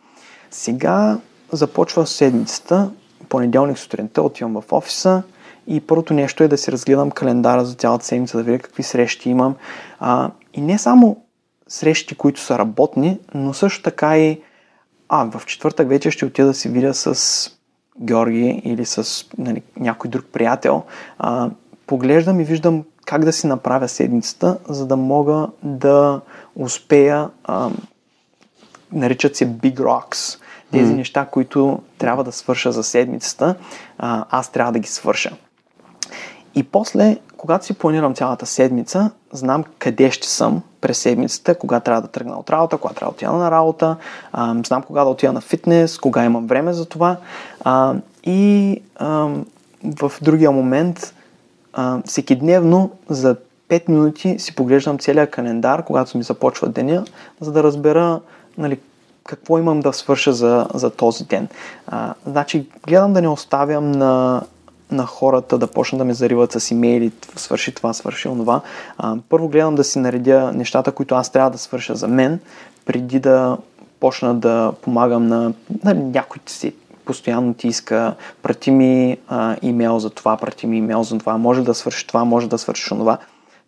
Сега 0.50 1.18
започва 1.52 2.06
седмицата, 2.06 2.90
понеделник 3.28 3.78
сутринта 3.78 4.22
отивам 4.22 4.60
в 4.60 4.72
офиса 4.72 5.22
и 5.66 5.80
първото 5.80 6.14
нещо 6.14 6.44
е 6.44 6.48
да 6.48 6.58
си 6.58 6.72
разгледам 6.72 7.10
календара 7.10 7.64
за 7.64 7.74
цялата 7.74 8.04
седмица, 8.04 8.36
да 8.36 8.42
видя 8.42 8.58
какви 8.58 8.82
срещи 8.82 9.30
имам. 9.30 9.54
А, 10.00 10.30
и 10.54 10.60
не 10.60 10.78
само 10.78 11.16
срещи, 11.68 12.14
които 12.14 12.40
са 12.40 12.58
работни, 12.58 13.18
но 13.34 13.54
също 13.54 13.82
така 13.82 14.18
и 14.18 14.40
а, 15.08 15.30
в 15.38 15.46
четвъртък 15.46 15.88
вече 15.88 16.10
ще 16.10 16.26
отида 16.26 16.48
да 16.48 16.54
се 16.54 16.68
видя 16.68 16.94
с 16.94 17.50
Георги 18.00 18.62
или 18.64 18.84
с 18.84 19.26
нали, 19.38 19.62
някой 19.76 20.10
друг 20.10 20.24
приятел. 20.32 20.82
А, 21.18 21.50
поглеждам 21.86 22.40
и 22.40 22.44
виждам 22.44 22.84
как 23.06 23.24
да 23.24 23.32
си 23.32 23.46
направя 23.46 23.88
седмицата, 23.88 24.58
за 24.68 24.86
да 24.86 24.96
мога 24.96 25.48
да 25.62 26.20
успея, 26.56 27.28
а, 27.44 27.70
наричат 28.92 29.36
се 29.36 29.48
Big 29.48 29.74
Rocks. 29.74 30.40
Тези 30.72 30.88
Мгм. 30.88 30.96
неща, 30.96 31.24
които 31.24 31.78
трябва 31.98 32.24
да 32.24 32.32
свърша 32.32 32.72
за 32.72 32.82
седмицата, 32.82 33.54
а, 33.98 34.24
аз 34.30 34.48
трябва 34.48 34.72
да 34.72 34.78
ги 34.78 34.88
свърша. 34.88 35.36
И 36.54 36.62
после, 36.62 37.16
когато 37.36 37.64
си 37.64 37.74
планирам 37.74 38.14
цялата 38.14 38.46
седмица, 38.46 39.10
знам 39.32 39.64
къде 39.78 40.10
ще 40.10 40.28
съм 40.28 40.62
през 40.80 40.98
седмицата, 40.98 41.58
кога 41.58 41.80
трябва 41.80 42.02
да 42.02 42.08
тръгна 42.08 42.38
от 42.38 42.50
работа, 42.50 42.78
кога 42.78 42.94
трябва 42.94 43.10
да 43.10 43.14
отида 43.14 43.32
на 43.32 43.50
работа, 43.50 43.96
а, 44.32 44.56
знам 44.66 44.82
кога 44.82 45.04
да 45.04 45.10
отида 45.10 45.32
на 45.32 45.40
фитнес, 45.40 45.98
кога 45.98 46.24
имам 46.24 46.46
време 46.46 46.72
за 46.72 46.86
това. 46.86 47.16
А, 47.60 47.94
и 48.24 48.82
а, 48.96 49.28
в 49.84 50.12
другия 50.22 50.50
момент, 50.50 51.14
а, 51.76 52.02
всеки 52.04 52.36
дневно 52.36 52.90
за 53.08 53.36
5 53.68 53.88
минути 53.88 54.38
си 54.38 54.54
поглеждам 54.54 54.98
целият 54.98 55.30
календар, 55.30 55.84
когато 55.84 56.18
ми 56.18 56.24
започва 56.24 56.68
деня, 56.68 57.04
за 57.40 57.52
да 57.52 57.62
разбера 57.62 58.20
нали, 58.58 58.78
какво 59.24 59.58
имам 59.58 59.80
да 59.80 59.92
свърша 59.92 60.32
за, 60.32 60.66
за 60.74 60.90
този 60.90 61.24
ден. 61.24 61.48
А, 61.86 62.14
значи, 62.26 62.66
гледам 62.86 63.12
да 63.12 63.22
не 63.22 63.28
оставям 63.28 63.92
на, 63.92 64.42
на 64.90 65.06
хората 65.06 65.58
да 65.58 65.66
почнат 65.66 65.98
да 65.98 66.04
ме 66.04 66.14
зариват 66.14 66.52
с 66.52 66.70
имейли, 66.70 67.12
свърши 67.36 67.74
това, 67.74 67.92
свърши 67.92 68.28
онова. 68.28 68.60
А, 68.98 69.16
първо 69.28 69.48
гледам 69.48 69.74
да 69.74 69.84
си 69.84 69.98
наредя 69.98 70.52
нещата, 70.52 70.92
които 70.92 71.14
аз 71.14 71.30
трябва 71.30 71.50
да 71.50 71.58
свърша 71.58 71.94
за 71.94 72.08
мен, 72.08 72.40
преди 72.86 73.20
да 73.20 73.56
почна 74.00 74.34
да 74.34 74.72
помагам 74.82 75.26
на, 75.26 75.52
на 75.84 75.94
някой 75.94 76.40
си 76.46 76.74
постоянно 77.06 77.54
ти 77.54 77.68
иска, 77.68 78.14
прати 78.42 78.70
ми 78.70 79.18
а, 79.28 79.56
имейл 79.62 79.98
за 79.98 80.10
това, 80.10 80.36
прати 80.36 80.66
ми 80.66 80.78
имейл 80.78 81.02
за 81.02 81.18
това, 81.18 81.38
може 81.38 81.62
да 81.64 81.74
свършиш 81.74 82.04
това, 82.04 82.24
може 82.24 82.48
да 82.48 82.58
свършиш 82.58 82.92
онова. 82.92 83.18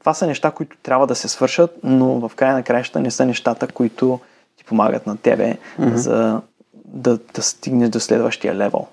Това 0.00 0.14
са 0.14 0.26
неща, 0.26 0.50
които 0.50 0.76
трябва 0.82 1.06
да 1.06 1.14
се 1.14 1.28
свършат, 1.28 1.70
но 1.82 2.28
в 2.28 2.34
края 2.36 2.54
на 2.54 2.62
краища 2.62 3.00
не 3.00 3.10
са 3.10 3.26
нещата, 3.26 3.66
които 3.66 4.20
ти 4.56 4.64
помагат 4.64 5.06
на 5.06 5.16
тебе, 5.16 5.56
Мгм. 5.78 5.96
за 5.96 6.40
да, 6.84 7.18
да 7.34 7.42
стигнеш 7.42 7.88
до 7.88 8.00
следващия 8.00 8.54
левел. 8.54 8.86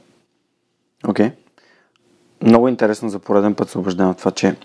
Окей. 1.08 1.32
Много 2.44 2.68
интересно 2.68 3.10
за 3.10 3.20
пореден 3.20 3.56
път 3.56 3.70
се 3.70 3.78
убеждавам 3.78 4.16
това, 4.16 4.32
че 4.32 4.56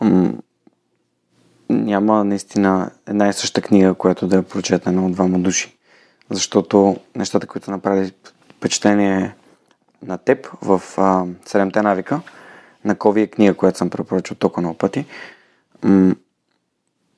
м- 0.00 0.32
няма 1.68 2.24
наистина 2.24 2.90
една 3.06 3.28
и 3.28 3.32
съща 3.32 3.62
книга, 3.62 3.94
която 3.94 4.26
да 4.26 4.36
е 4.36 4.42
прочетена 4.42 5.06
от 5.06 5.12
двама 5.12 5.38
души. 5.38 5.76
Защото 6.30 6.96
нещата, 7.16 7.46
които 7.46 7.70
направили 7.70 8.12
впечатление 8.62 9.34
на 10.02 10.18
теб 10.18 10.48
в 10.62 10.82
а, 10.96 11.24
Седемте 11.46 11.82
навика, 11.82 12.20
на 12.84 12.94
Кови 12.94 13.20
е 13.20 13.26
книга, 13.26 13.54
която 13.54 13.78
съм 13.78 13.90
препоръчал 13.90 14.36
толкова 14.36 14.62
много 14.62 14.78
пъти, 14.78 15.04
м- 15.82 16.14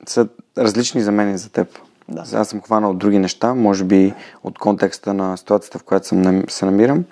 са 0.07 0.27
различни 0.57 1.01
за 1.01 1.11
мен 1.11 1.35
и 1.35 1.37
за 1.37 1.49
теб. 1.49 1.79
Да. 2.09 2.23
Аз 2.33 2.49
съм 2.49 2.61
хванал 2.61 2.93
други 2.93 3.19
неща, 3.19 3.53
може 3.53 3.83
би 3.83 4.13
от 4.43 4.59
контекста 4.59 5.13
на 5.13 5.37
ситуацията, 5.37 5.79
в 5.79 5.83
която 5.83 6.07
съм, 6.07 6.43
се 6.49 6.65
намирам. 6.65 7.03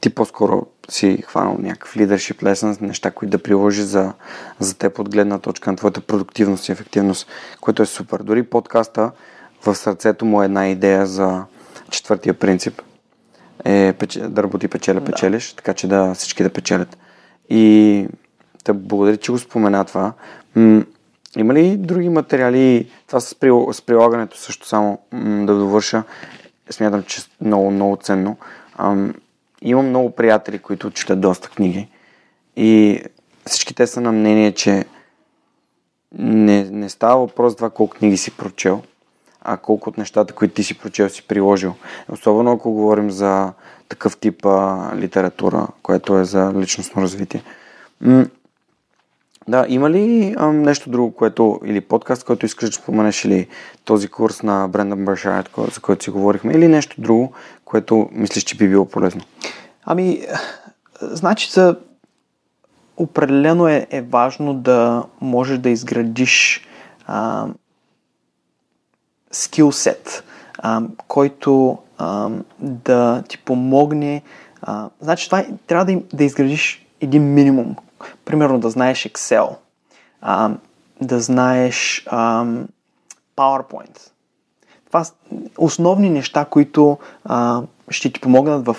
Ти 0.00 0.14
по-скоро 0.14 0.66
си 0.88 1.22
хванал 1.26 1.56
някакъв 1.58 1.94
leadership 1.94 2.42
lesson, 2.42 2.82
неща, 2.82 3.10
които 3.10 3.30
да 3.30 3.42
приложи 3.42 3.82
за, 3.82 4.12
за 4.60 4.78
теб 4.78 4.98
от 4.98 5.10
гледна 5.10 5.38
точка 5.38 5.70
на 5.70 5.76
твоята 5.76 6.00
продуктивност 6.00 6.68
и 6.68 6.72
ефективност, 6.72 7.28
което 7.60 7.82
е 7.82 7.86
супер. 7.86 8.18
Дори 8.22 8.42
подкаста 8.42 9.10
в 9.66 9.74
сърцето 9.74 10.24
му 10.24 10.42
е 10.42 10.44
една 10.44 10.68
идея 10.68 11.06
за 11.06 11.44
четвъртия 11.90 12.34
принцип. 12.34 12.82
Е 13.64 13.92
да 14.16 14.42
работи 14.42 14.68
печеля, 14.68 15.04
печелиш, 15.04 15.50
да. 15.50 15.56
така 15.56 15.74
че 15.74 15.88
да 15.88 16.14
всички 16.14 16.42
да 16.42 16.50
печелят. 16.50 16.98
И 17.50 18.08
да 18.64 18.74
благодаря, 18.74 19.16
че 19.16 19.32
го 19.32 19.38
спомена 19.38 19.84
това. 19.84 20.12
М- 20.54 20.84
има 21.36 21.54
ли 21.54 21.76
други 21.76 22.08
материали, 22.08 22.90
това 23.06 23.20
с, 23.20 23.34
при, 23.34 23.50
с 23.72 23.82
прилагането 23.82 24.38
също 24.38 24.68
само 24.68 24.98
м- 25.12 25.46
да 25.46 25.54
довърша, 25.54 26.02
смятам, 26.70 27.02
че 27.02 27.20
е 27.20 27.44
много, 27.44 27.70
много 27.70 27.96
ценно. 27.96 28.36
Ам, 28.78 29.14
имам 29.62 29.88
много 29.88 30.10
приятели, 30.10 30.58
които 30.58 30.90
четат 30.90 31.20
доста 31.20 31.48
книги 31.48 31.88
и 32.56 33.02
всички 33.46 33.74
те 33.74 33.86
са 33.86 34.00
на 34.00 34.12
мнение, 34.12 34.52
че 34.52 34.84
не, 36.18 36.64
не 36.64 36.88
става 36.88 37.20
въпрос 37.20 37.56
това 37.56 37.70
колко 37.70 37.96
книги 37.96 38.16
си 38.16 38.30
прочел, 38.30 38.82
а 39.46 39.56
колко 39.56 39.88
от 39.88 39.98
нещата, 39.98 40.34
които 40.34 40.54
ти 40.54 40.64
си 40.64 40.78
прочел, 40.78 41.08
си 41.08 41.22
приложил. 41.22 41.74
Особено 42.08 42.52
ако 42.52 42.72
говорим 42.72 43.10
за 43.10 43.52
такъв 43.88 44.16
тип 44.16 44.46
а, 44.46 44.90
литература, 44.96 45.66
което 45.82 46.18
е 46.18 46.24
за 46.24 46.52
личностно 46.56 47.02
развитие. 47.02 47.42
М- 48.00 48.26
да, 49.48 49.66
има 49.68 49.90
ли 49.90 50.34
а, 50.38 50.52
нещо 50.52 50.90
друго, 50.90 51.14
което, 51.14 51.60
или 51.64 51.80
подкаст, 51.80 52.24
който 52.24 52.46
искаш 52.46 52.70
да 52.70 52.76
споменеш, 52.76 53.24
или 53.24 53.48
този 53.84 54.08
курс 54.08 54.42
на 54.42 54.68
Брендан 54.68 55.04
Бършайт, 55.04 55.50
за 55.74 55.80
който 55.80 56.04
си 56.04 56.10
говорихме, 56.10 56.52
или 56.52 56.68
нещо 56.68 57.00
друго, 57.00 57.32
което 57.64 58.08
мислиш, 58.12 58.44
че 58.44 58.56
би 58.56 58.68
било 58.68 58.84
полезно? 58.84 59.20
Ами, 59.84 60.26
значи 61.02 61.50
за 61.52 61.76
определено 62.96 63.68
е, 63.68 63.86
е 63.90 64.02
важно 64.02 64.54
да 64.54 65.04
можеш 65.20 65.58
да 65.58 65.70
изградиш 65.70 66.66
а, 67.06 67.46
скилсет, 69.36 70.24
който 71.08 71.78
да 72.58 73.22
ти 73.28 73.38
помогне. 73.38 74.22
Значи 75.00 75.26
това 75.26 75.38
е, 75.38 75.48
трябва 75.66 75.98
да, 76.12 76.24
изградиш 76.24 76.86
един 77.00 77.34
минимум. 77.34 77.76
Примерно 78.24 78.58
да 78.58 78.70
знаеш 78.70 79.08
Excel, 79.08 79.56
да 81.00 81.20
знаеш 81.20 82.06
PowerPoint. 83.36 84.10
Това 84.86 85.04
са 85.04 85.12
основни 85.58 86.10
неща, 86.10 86.44
които 86.44 86.98
ще 87.88 88.12
ти 88.12 88.20
помогнат 88.20 88.66
в 88.66 88.76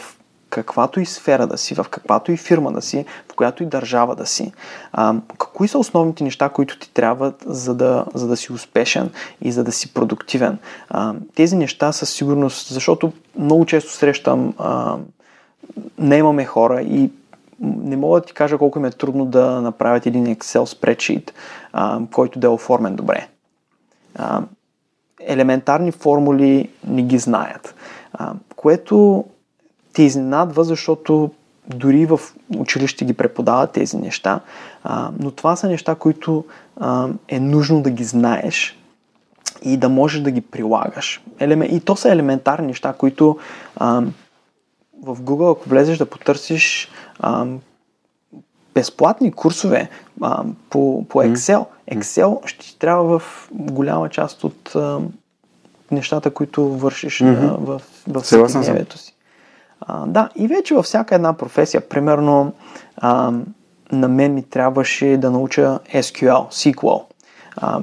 каквато 0.49 0.99
и 0.99 1.05
сфера 1.05 1.47
да 1.47 1.57
си, 1.57 1.75
в 1.75 1.85
каквато 1.89 2.31
и 2.31 2.37
фирма 2.37 2.71
да 2.71 2.81
си, 2.81 3.05
в 3.31 3.35
която 3.35 3.63
и 3.63 3.65
държава 3.65 4.15
да 4.15 4.25
си. 4.25 4.51
А, 4.93 5.15
кои 5.37 5.67
са 5.67 5.77
основните 5.77 6.23
неща, 6.23 6.49
които 6.49 6.79
ти 6.79 6.93
трябват, 6.93 7.43
за 7.45 7.75
да, 7.75 8.05
за 8.13 8.27
да 8.27 8.37
си 8.37 8.53
успешен 8.53 9.09
и 9.41 9.51
за 9.51 9.63
да 9.63 9.71
си 9.71 9.93
продуктивен? 9.93 10.57
А, 10.89 11.13
тези 11.35 11.55
неща 11.55 11.91
със 11.91 12.09
сигурност, 12.09 12.67
защото 12.67 13.13
много 13.39 13.65
често 13.65 13.91
срещам, 13.91 14.53
а, 14.57 14.97
не 15.97 16.17
имаме 16.17 16.45
хора 16.45 16.81
и 16.81 17.11
не 17.59 17.97
мога 17.97 18.19
да 18.19 18.25
ти 18.25 18.33
кажа 18.33 18.57
колко 18.57 18.79
им 18.79 18.85
е 18.85 18.91
трудно 18.91 19.25
да 19.25 19.61
направят 19.61 20.05
един 20.05 20.25
Excel 20.25 20.65
spreadsheet, 20.65 21.31
а, 21.73 21.99
който 22.13 22.39
да 22.39 22.47
е 22.47 22.49
оформен 22.49 22.95
добре. 22.95 23.27
А, 24.15 24.41
елементарни 25.19 25.91
формули 25.91 26.69
не 26.87 27.01
ги 27.01 27.17
знаят, 27.17 27.75
а, 28.13 28.33
което 28.55 29.25
те 29.97 30.03
изненадва, 30.03 30.63
защото 30.63 31.31
дори 31.67 32.05
в 32.05 32.19
училище 32.57 33.05
ги 33.05 33.13
преподават 33.13 33.71
тези 33.71 33.97
неща, 33.97 34.39
а, 34.83 35.11
но 35.19 35.31
това 35.31 35.55
са 35.55 35.67
неща, 35.67 35.95
които 35.95 36.45
а, 36.79 37.09
е 37.27 37.39
нужно 37.39 37.81
да 37.81 37.89
ги 37.89 38.03
знаеш 38.03 38.77
и 39.61 39.77
да 39.77 39.89
можеш 39.89 40.21
да 40.21 40.31
ги 40.31 40.41
прилагаш. 40.41 41.21
Елемен... 41.39 41.75
И 41.75 41.79
то 41.79 41.95
са 41.95 42.11
елементарни 42.11 42.67
неща, 42.67 42.93
които 42.93 43.37
а, 43.75 44.01
в 45.03 45.21
Google, 45.21 45.51
ако 45.51 45.69
влезеш 45.69 45.97
да 45.97 46.05
потърсиш 46.05 46.89
а, 47.19 47.45
безплатни 48.73 49.31
курсове 49.31 49.89
а, 50.21 50.43
по, 50.69 51.05
по 51.09 51.23
Excel, 51.23 51.65
Excel 51.91 52.47
ще 52.47 52.59
ти 52.59 52.79
трябва 52.79 53.19
в 53.19 53.49
голяма 53.51 54.09
част 54.09 54.43
от 54.43 54.75
а, 54.75 54.99
нещата, 55.91 56.31
които 56.31 56.69
вършиш 56.69 57.21
а, 57.21 57.25
в, 57.59 57.81
в 58.07 58.21
всекидневието 58.21 58.97
си. 58.97 59.16
А, 59.81 60.05
да, 60.05 60.29
и 60.35 60.47
вече 60.47 60.75
във 60.75 60.85
всяка 60.85 61.15
една 61.15 61.33
професия, 61.33 61.89
примерно 61.89 62.53
а, 62.97 63.31
на 63.91 64.07
мен 64.07 64.33
ми 64.33 64.43
трябваше 64.43 65.17
да 65.17 65.31
науча 65.31 65.79
SQL, 65.93 66.51
SQL. 66.51 67.03
А, 67.57 67.81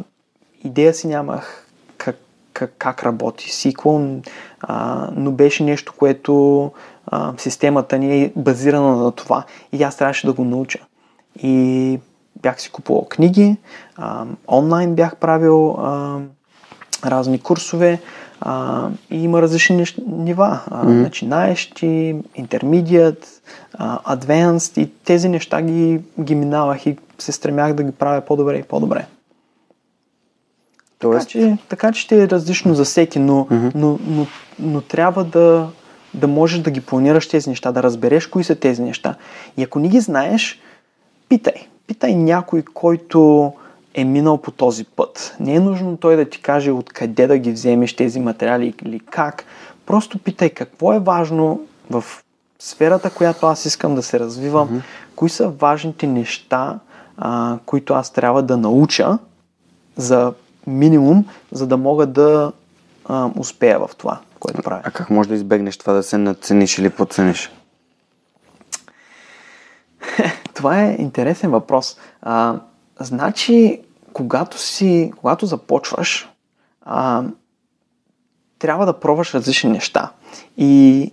идея 0.65 0.95
си 0.95 1.07
нямах 1.07 1.67
как, 1.97 2.17
как, 2.53 2.75
как 2.79 3.03
работи 3.03 3.51
SQL, 3.51 4.29
а, 4.61 5.09
но 5.17 5.33
беше 5.33 5.65
нещо, 5.65 5.95
което 5.99 6.71
а, 7.07 7.33
системата 7.39 7.99
ни 7.99 8.23
е 8.23 8.33
базирана 8.37 8.97
на 8.97 9.13
това 9.13 9.45
и 9.73 9.83
аз 9.83 9.97
трябваше 9.97 10.27
да 10.27 10.33
го 10.33 10.45
науча. 10.45 10.79
И 11.43 11.99
бях 12.43 12.61
си 12.61 12.71
купувал 12.71 13.07
книги, 13.09 13.57
а, 13.97 14.25
онлайн 14.49 14.95
бях 14.95 15.17
правил 15.17 15.71
а, 15.71 16.19
разни 17.05 17.41
курсове, 17.41 18.01
а, 18.47 18.89
и 19.11 19.25
има 19.25 19.43
различни 19.43 19.85
нива. 20.07 20.61
А, 20.71 20.85
mm-hmm. 20.85 21.03
Начинаещи, 21.03 22.17
интермедиат, 22.35 23.43
адвенст 24.05 24.77
и 24.77 24.91
тези 25.05 25.29
неща 25.29 25.63
ги, 25.63 26.01
ги 26.21 26.35
минавах 26.35 26.87
и 26.87 26.97
се 27.19 27.33
стремях 27.33 27.75
да 27.75 27.83
ги 27.83 27.93
правя 27.93 28.21
по-добре 28.21 28.59
и 28.59 28.63
по-добре. 28.63 29.07
Тоест... 30.99 31.29
Така, 31.29 31.31
че, 31.31 31.59
така 31.69 31.93
че 31.93 32.01
ще 32.01 32.23
е 32.23 32.29
различно 32.29 32.75
за 32.75 32.85
всеки, 32.85 33.19
но, 33.19 33.45
mm-hmm. 33.45 33.73
но, 33.75 33.99
но, 34.07 34.27
но 34.59 34.81
трябва 34.81 35.25
да, 35.25 35.69
да 36.15 36.29
можеш 36.29 36.59
да 36.59 36.71
ги 36.71 36.81
планираш 36.81 37.29
тези 37.29 37.51
неща, 37.51 37.73
да 37.73 37.83
разбереш 37.83 38.27
кои 38.27 38.45
са 38.45 38.55
тези 38.55 38.83
неща. 38.83 39.15
И 39.57 39.63
ако 39.63 39.79
не 39.79 39.89
ги 39.89 40.01
знаеш, 40.01 40.61
питай. 41.29 41.67
Питай 41.87 42.15
някой, 42.15 42.63
който 42.75 43.53
е 43.95 44.05
минал 44.05 44.39
по 44.39 44.51
този 44.51 44.85
път. 44.85 45.37
Не 45.41 45.55
е 45.55 45.61
нужно 45.61 45.97
той 45.97 46.17
да 46.17 46.25
ти 46.25 46.43
каже 46.43 46.71
откъде 46.71 47.27
да 47.27 47.39
ги 47.39 47.53
вземеш 47.53 47.97
тези 47.97 48.21
материали 48.21 48.75
или 48.85 49.01
как. 49.01 49.45
Просто 49.87 50.19
питай 50.19 50.51
какво 50.51 50.93
е 50.93 50.99
важно 50.99 51.61
в 51.91 52.05
сферата, 52.59 53.11
която 53.11 53.47
аз 53.47 53.65
искам 53.65 53.95
да 53.95 54.03
се 54.03 54.21
развивам, 54.21 54.69
mm-hmm. 54.69 54.83
кои 55.17 55.31
са 55.31 55.49
важните 55.49 56.07
неща, 56.07 56.79
а, 57.17 57.59
които 57.67 57.95
аз 57.95 58.13
трябва 58.13 58.43
да 58.43 58.57
науча 58.57 59.19
за 59.97 60.33
минимум, 60.67 61.25
за 61.53 61.67
да 61.67 61.77
мога 61.77 62.07
да 62.07 62.53
а, 63.05 63.31
успея 63.39 63.79
в 63.79 63.91
това, 63.99 64.21
което 64.41 64.63
правя. 64.63 64.81
А 64.85 64.91
как 64.91 65.11
може 65.11 65.29
да 65.29 65.35
избегнеш 65.35 65.77
това 65.77 65.93
да 65.93 66.03
се 66.03 66.19
надцениш 66.19 66.79
или 66.79 66.91
подцениш? 66.91 67.51
това 70.55 70.83
е 70.83 70.97
интересен 70.99 71.51
въпрос. 71.51 71.97
А, 72.23 72.61
Значи, 73.01 73.81
когато 74.15 74.59
си, 74.59 75.13
когато 75.17 75.47
започваш, 75.47 76.29
а, 76.83 77.25
трябва 78.59 78.87
да 78.87 79.01
пробваш 79.01 79.35
различни 79.35 79.71
неща. 79.71 80.13
И 80.57 81.13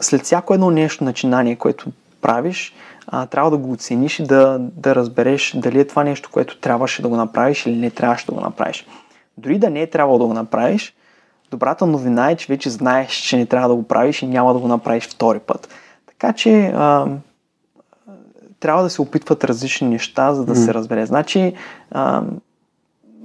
след 0.00 0.22
всяко 0.22 0.54
едно 0.54 0.70
нещо, 0.70 1.04
начинание, 1.04 1.56
което 1.56 1.90
правиш, 2.22 2.74
а, 3.06 3.26
трябва 3.26 3.50
да 3.50 3.56
го 3.56 3.72
оцениш 3.72 4.18
и 4.18 4.22
да, 4.22 4.58
да 4.60 4.94
разбереш 4.94 5.52
дали 5.56 5.80
е 5.80 5.86
това 5.86 6.04
нещо, 6.04 6.30
което 6.32 6.60
трябваше 6.60 7.02
да 7.02 7.08
го 7.08 7.16
направиш 7.16 7.66
или 7.66 7.76
не 7.76 7.90
трябваше 7.90 8.26
да 8.26 8.32
го 8.32 8.40
направиш. 8.40 8.86
Дори 9.38 9.58
да 9.58 9.70
не 9.70 9.80
е 9.80 9.90
трябвало 9.90 10.18
да 10.18 10.26
го 10.26 10.34
направиш, 10.34 10.94
добрата 11.50 11.86
новина 11.86 12.30
е, 12.30 12.36
че 12.36 12.46
вече 12.48 12.70
знаеш, 12.70 13.12
че 13.12 13.36
не 13.36 13.46
трябва 13.46 13.68
да 13.68 13.74
го 13.74 13.82
правиш 13.82 14.22
и 14.22 14.26
няма 14.26 14.52
да 14.52 14.58
го 14.58 14.68
направиш 14.68 15.08
втори 15.08 15.38
път. 15.38 15.68
Така 16.06 16.32
че 16.32 16.72
а, 16.74 17.06
трябва 18.60 18.82
да 18.82 18.90
се 18.90 19.02
опитват 19.02 19.44
различни 19.44 19.88
неща, 19.88 20.34
за 20.34 20.44
да 20.44 20.54
mm. 20.54 20.64
се 20.64 20.74
разбере. 20.74 21.06
Значи, 21.06 21.54
а, 21.90 22.22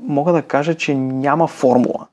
мога 0.01 0.33
да 0.33 0.41
кажа, 0.41 0.75
че 0.75 0.95
няма 0.95 1.47
формула. 1.47 2.07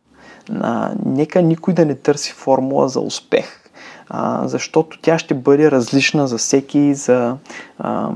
А, 0.60 0.92
нека 1.06 1.42
никой 1.42 1.74
да 1.74 1.84
не 1.84 1.94
търси 1.94 2.32
формула 2.32 2.88
за 2.88 3.00
успех, 3.00 3.70
а, 4.08 4.48
защото 4.48 4.98
тя 5.02 5.18
ще 5.18 5.34
бъде 5.34 5.70
различна 5.70 6.28
за 6.28 6.38
всеки, 6.38 6.94
за 6.94 7.36
а, 7.78 8.10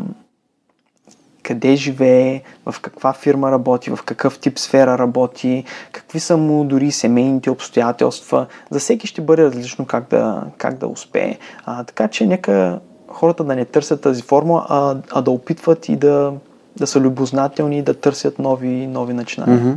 къде 1.42 1.76
живее, 1.76 2.42
в 2.66 2.80
каква 2.80 3.12
фирма 3.12 3.50
работи, 3.50 3.90
в 3.90 3.98
какъв 4.04 4.38
тип 4.38 4.58
сфера 4.58 4.98
работи, 4.98 5.64
какви 5.92 6.20
са 6.20 6.36
му 6.36 6.64
дори 6.64 6.92
семейните 6.92 7.50
обстоятелства. 7.50 8.46
За 8.70 8.78
всеки 8.78 9.06
ще 9.06 9.20
бъде 9.20 9.44
различно 9.44 9.86
как 9.86 10.10
да, 10.10 10.42
как 10.58 10.78
да 10.78 10.86
успее. 10.86 11.38
А, 11.64 11.84
така 11.84 12.08
че 12.08 12.26
нека 12.26 12.80
хората 13.12 13.44
да 13.44 13.56
не 13.56 13.64
търсят 13.64 14.00
тази 14.00 14.22
формула, 14.22 14.66
а, 14.68 14.96
а 15.10 15.22
да 15.22 15.30
опитват 15.30 15.88
и 15.88 15.96
да, 15.96 16.32
да 16.76 16.86
са 16.86 17.00
любознателни 17.00 17.78
и 17.78 17.82
да 17.82 17.94
търсят 17.94 18.38
нови, 18.38 18.86
нови 18.86 19.14
начинания. 19.14 19.58
Mm-hmm. 19.58 19.76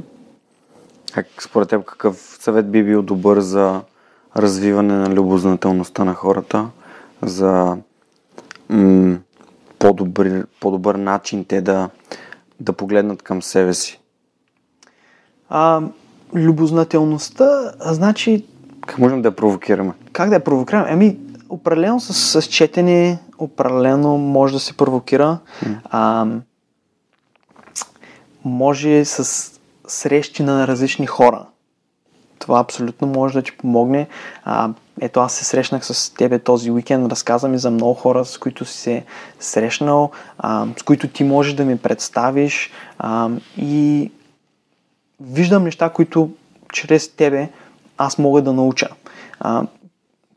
Как 1.14 1.28
според 1.40 1.70
теб 1.70 1.86
какъв 1.86 2.38
съвет 2.40 2.72
би 2.72 2.84
бил 2.84 3.02
добър 3.02 3.40
за 3.40 3.82
развиване 4.38 4.94
на 4.94 5.10
любознателността 5.10 6.04
на 6.04 6.14
хората, 6.14 6.68
за 7.22 7.78
м- 8.70 9.18
по-добър, 9.80 10.48
по-добър 10.60 10.96
начин 10.96 11.46
те 11.46 11.62
да, 11.62 11.90
да 12.60 12.74
погледнат 12.74 13.22
към 13.22 13.42
себе 13.42 13.74
си? 13.74 14.00
А, 15.50 15.82
любознателността, 16.36 17.74
а, 17.80 17.94
значи... 17.94 18.46
Как 18.88 18.98
можем 18.98 19.22
да 19.22 19.28
я 19.28 19.36
провокираме? 19.36 19.94
Как 20.12 20.30
да 20.30 20.36
я 20.36 20.44
провокираме? 20.44 20.92
Еми, 20.92 21.18
определено 21.50 22.00
с, 22.00 22.42
с 22.42 22.48
четене, 22.48 23.20
определено 23.38 24.18
може 24.18 24.54
да 24.54 24.60
се 24.60 24.78
провокира. 24.78 25.38
Mm. 25.64 25.78
А, 25.86 26.26
може 28.46 29.06
с 29.06 29.52
срещи 29.88 30.44
на 30.44 30.68
различни 30.68 31.06
хора. 31.08 31.46
Това 32.40 32.60
абсолютно 32.60 33.08
може 33.08 33.34
да 33.34 33.42
ти 33.42 33.58
помогне. 33.58 34.08
А, 34.44 34.70
ето 35.02 35.20
аз 35.20 35.34
се 35.34 35.46
срещнах 35.46 35.86
с 35.86 36.14
тебе 36.14 36.40
този 36.40 36.72
уикенд, 36.72 37.12
разказа 37.12 37.48
ми 37.48 37.58
за 37.58 37.72
много 37.72 37.94
хора, 37.94 38.26
с 38.26 38.38
които 38.38 38.66
си 38.66 38.74
се 38.74 39.04
срещнал, 39.40 40.12
а, 40.38 40.68
с 40.78 40.84
които 40.84 41.08
ти 41.08 41.24
можеш 41.24 41.54
да 41.54 41.66
ми 41.66 41.78
представиш 41.78 42.72
а, 43.00 43.30
и 43.58 44.12
виждам 45.22 45.64
неща, 45.64 45.90
които 45.90 46.30
чрез 46.74 47.16
тебе 47.16 47.50
аз 47.98 48.18
мога 48.18 48.42
да 48.42 48.54
науча. 48.54 48.90
А, 49.40 49.64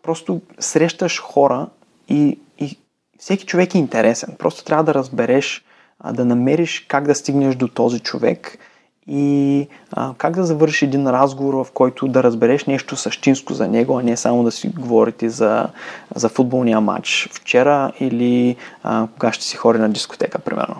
просто 0.08 0.40
срещаш 0.58 1.20
хора 1.20 1.66
и, 2.08 2.38
и 2.58 2.78
всеки 3.18 3.46
човек 3.46 3.74
е 3.74 3.78
интересен. 3.78 4.34
Просто 4.38 4.64
трябва 4.64 4.84
да 4.84 4.94
разбереш, 4.94 5.64
да 6.12 6.24
намериш 6.24 6.86
как 6.88 7.04
да 7.04 7.14
стигнеш 7.14 7.54
до 7.54 7.68
този 7.68 8.00
човек 8.00 8.58
и 9.06 9.68
а, 9.92 10.14
как 10.18 10.34
да 10.34 10.44
завършиш 10.44 10.82
един 10.82 11.06
разговор, 11.06 11.54
в 11.54 11.72
който 11.74 12.08
да 12.08 12.22
разбереш 12.22 12.64
нещо 12.64 12.96
същинско 12.96 13.54
за 13.54 13.68
него, 13.68 13.98
а 13.98 14.02
не 14.02 14.16
само 14.16 14.44
да 14.44 14.50
си 14.50 14.68
говорите 14.68 15.28
за, 15.28 15.68
за 16.14 16.28
футболния 16.28 16.80
матч 16.80 17.28
вчера 17.32 17.92
или 18.00 18.56
а, 18.82 19.06
кога 19.12 19.32
ще 19.32 19.44
си 19.44 19.56
хори 19.56 19.78
на 19.78 19.88
дискотека, 19.88 20.38
примерно. 20.38 20.76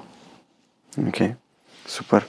Окей, 1.09 1.29
okay. 1.29 1.35
супер. 1.87 2.27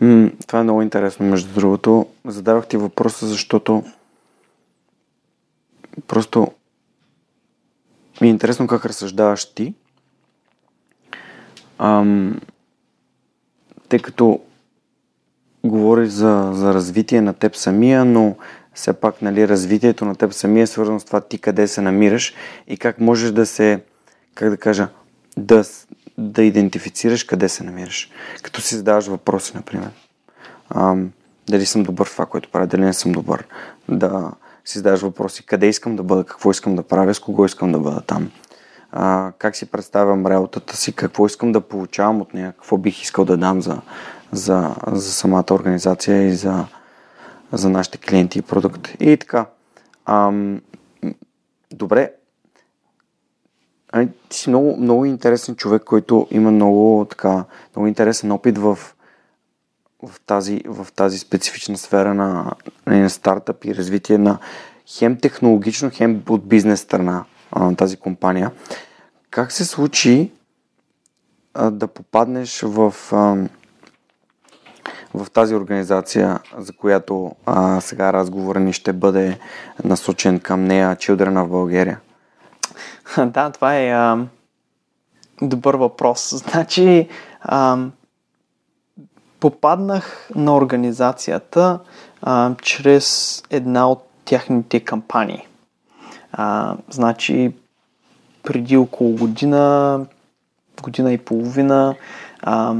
М- 0.00 0.30
това 0.46 0.58
е 0.58 0.62
много 0.62 0.82
интересно, 0.82 1.26
между 1.26 1.54
другото. 1.54 2.06
Задавах 2.24 2.66
ти 2.66 2.76
въпроса, 2.76 3.26
защото 3.26 3.84
просто 6.06 6.52
ми 8.20 8.28
е 8.28 8.30
интересно 8.30 8.66
как 8.66 8.86
разсъждаваш 8.86 9.54
ти. 9.54 9.74
Ам, 11.78 12.40
тъй 13.88 13.98
като 13.98 14.40
говориш 15.64 16.08
за, 16.08 16.50
за 16.54 16.74
развитие 16.74 17.20
на 17.20 17.34
теб 17.34 17.56
самия, 17.56 18.04
но 18.04 18.36
все 18.74 18.92
пак 18.92 19.22
нали, 19.22 19.48
развитието 19.48 20.04
на 20.04 20.14
теб 20.14 20.32
самия 20.32 20.62
е 20.62 20.66
свързано 20.66 21.00
с 21.00 21.04
това 21.04 21.20
ти 21.20 21.38
къде 21.38 21.68
се 21.68 21.80
намираш 21.80 22.34
и 22.66 22.76
как 22.76 23.00
можеш 23.00 23.30
да 23.30 23.46
се, 23.46 23.80
как 24.34 24.50
да 24.50 24.56
кажа, 24.56 24.88
да, 25.36 25.64
да 26.18 26.42
идентифицираш 26.42 27.24
къде 27.24 27.48
се 27.48 27.64
намираш. 27.64 28.10
Като 28.42 28.60
си 28.60 28.74
задаваш 28.74 29.06
въпроси, 29.06 29.52
например. 29.54 29.90
Ам, 30.74 31.12
дали 31.48 31.66
съм 31.66 31.82
добър 31.82 32.08
в 32.08 32.12
това, 32.12 32.26
което 32.26 32.50
правя, 32.50 32.66
дали 32.66 32.80
не 32.80 32.92
съм 32.92 33.12
добър. 33.12 33.46
Да 33.88 34.32
си 34.68 34.78
задаваш 34.78 35.00
въпроси 35.02 35.46
къде 35.46 35.66
искам 35.66 35.96
да 35.96 36.02
бъда, 36.02 36.24
какво 36.24 36.50
искам 36.50 36.76
да 36.76 36.82
правя, 36.82 37.14
с 37.14 37.20
кого 37.20 37.44
искам 37.44 37.72
да 37.72 37.78
бъда 37.78 38.00
там. 38.00 38.30
А, 38.92 39.32
как 39.38 39.56
си 39.56 39.66
представям 39.66 40.26
работата 40.26 40.76
си, 40.76 40.92
какво 40.92 41.26
искам 41.26 41.52
да 41.52 41.60
получавам 41.60 42.20
от 42.20 42.34
нея, 42.34 42.52
какво 42.52 42.76
бих 42.76 43.02
искал 43.02 43.24
да 43.24 43.36
дам 43.36 43.62
за, 43.62 43.80
за, 44.32 44.74
за 44.92 45.12
самата 45.12 45.44
организация 45.50 46.22
и 46.22 46.34
за, 46.34 46.64
за 47.52 47.70
нашите 47.70 47.98
клиенти 47.98 48.38
и 48.38 48.42
продукт. 48.42 48.88
И 49.00 49.16
така. 49.16 49.46
Ам, 50.06 50.60
добре. 51.70 52.12
Ами, 53.92 54.08
ти 54.28 54.36
си 54.36 54.50
много, 54.50 54.76
много 54.76 55.04
интересен 55.04 55.56
човек, 55.56 55.82
който 55.84 56.26
има 56.30 56.50
много, 56.50 57.06
така, 57.10 57.44
много 57.76 57.86
интересен 57.86 58.32
опит 58.32 58.58
в, 58.58 58.78
в, 60.02 60.20
тази, 60.20 60.60
в 60.66 60.86
тази 60.92 61.18
специфична 61.18 61.78
сфера 61.78 62.14
на, 62.14 62.52
на 62.86 63.10
стартъп 63.10 63.64
и 63.64 63.74
развитие 63.74 64.18
на 64.18 64.38
хем 64.86 65.18
технологично, 65.18 65.90
хем 65.94 66.22
от 66.28 66.48
бизнес 66.48 66.80
страна 66.80 67.24
на 67.56 67.76
тази 67.76 67.96
компания. 67.96 68.50
Как 69.30 69.52
се 69.52 69.64
случи 69.64 70.32
а, 71.54 71.70
да 71.70 71.86
попаднеш 71.86 72.60
в, 72.62 72.94
а, 73.12 73.36
в 75.14 75.30
тази 75.30 75.54
организация, 75.54 76.38
за 76.58 76.72
която 76.72 77.36
а, 77.46 77.80
сега 77.80 78.12
разговора 78.12 78.60
ни 78.60 78.72
ще 78.72 78.92
бъде 78.92 79.38
насочен 79.84 80.40
към 80.40 80.64
нея, 80.64 80.96
Children 80.96 81.44
в 81.44 81.48
България? 81.48 82.00
Да, 83.26 83.50
това 83.50 83.76
е 83.76 83.90
а, 83.90 84.26
добър 85.42 85.74
въпрос. 85.74 86.34
Значи, 86.36 87.08
а, 87.40 87.78
попаднах 89.40 90.30
на 90.34 90.56
организацията 90.56 91.78
а, 92.22 92.54
чрез 92.62 93.42
една 93.50 93.90
от 93.90 94.08
тяхните 94.24 94.80
кампании. 94.80 95.46
А, 96.32 96.76
значи, 96.90 97.52
преди 98.42 98.76
около 98.76 99.16
година, 99.16 100.06
година 100.82 101.12
и 101.12 101.18
половина, 101.18 101.94
а, 102.42 102.74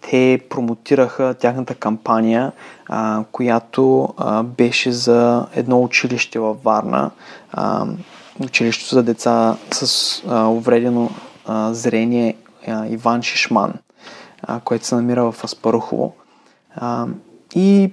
те 0.00 0.40
промотираха 0.50 1.34
тяхната 1.34 1.74
кампания, 1.74 2.52
а, 2.86 3.24
която 3.32 4.14
а, 4.16 4.42
беше 4.42 4.92
за 4.92 5.46
едно 5.54 5.82
училище 5.82 6.38
във 6.38 6.62
Варна, 6.62 7.10
а, 7.52 7.86
училището 8.40 8.94
за 8.94 9.02
деца 9.02 9.56
с 9.70 10.22
а, 10.28 10.46
увредено 10.48 11.10
а, 11.46 11.74
зрение 11.74 12.36
а, 12.68 12.86
Иван 12.86 13.22
Шишман, 13.22 13.74
което 14.64 14.86
се 14.86 14.94
намира 14.94 15.32
в 15.32 15.44
Аспарухово. 15.44 16.12
И 17.54 17.92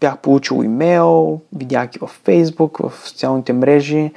бях 0.00 0.18
получил 0.18 0.62
имейл, 0.64 1.40
видях 1.52 1.88
ги 1.88 1.98
във 1.98 2.10
Фейсбук, 2.24 2.78
в 2.78 2.92
социалните 3.08 3.52
мрежи 3.52 4.12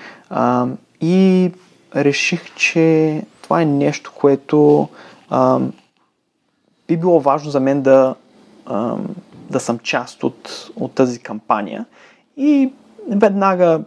и 1.01 1.51
реших, 1.95 2.55
че 2.55 3.21
това 3.41 3.61
е 3.61 3.65
нещо, 3.65 4.13
което 4.15 4.89
би 6.87 6.97
било 6.97 7.19
важно 7.19 7.51
за 7.51 7.59
мен 7.59 7.81
да, 7.81 8.15
да 9.49 9.59
съм 9.59 9.79
част 9.79 10.23
от, 10.23 10.69
от 10.75 10.91
тази 10.91 11.19
кампания. 11.19 11.85
И 12.37 12.73
веднага 13.09 13.81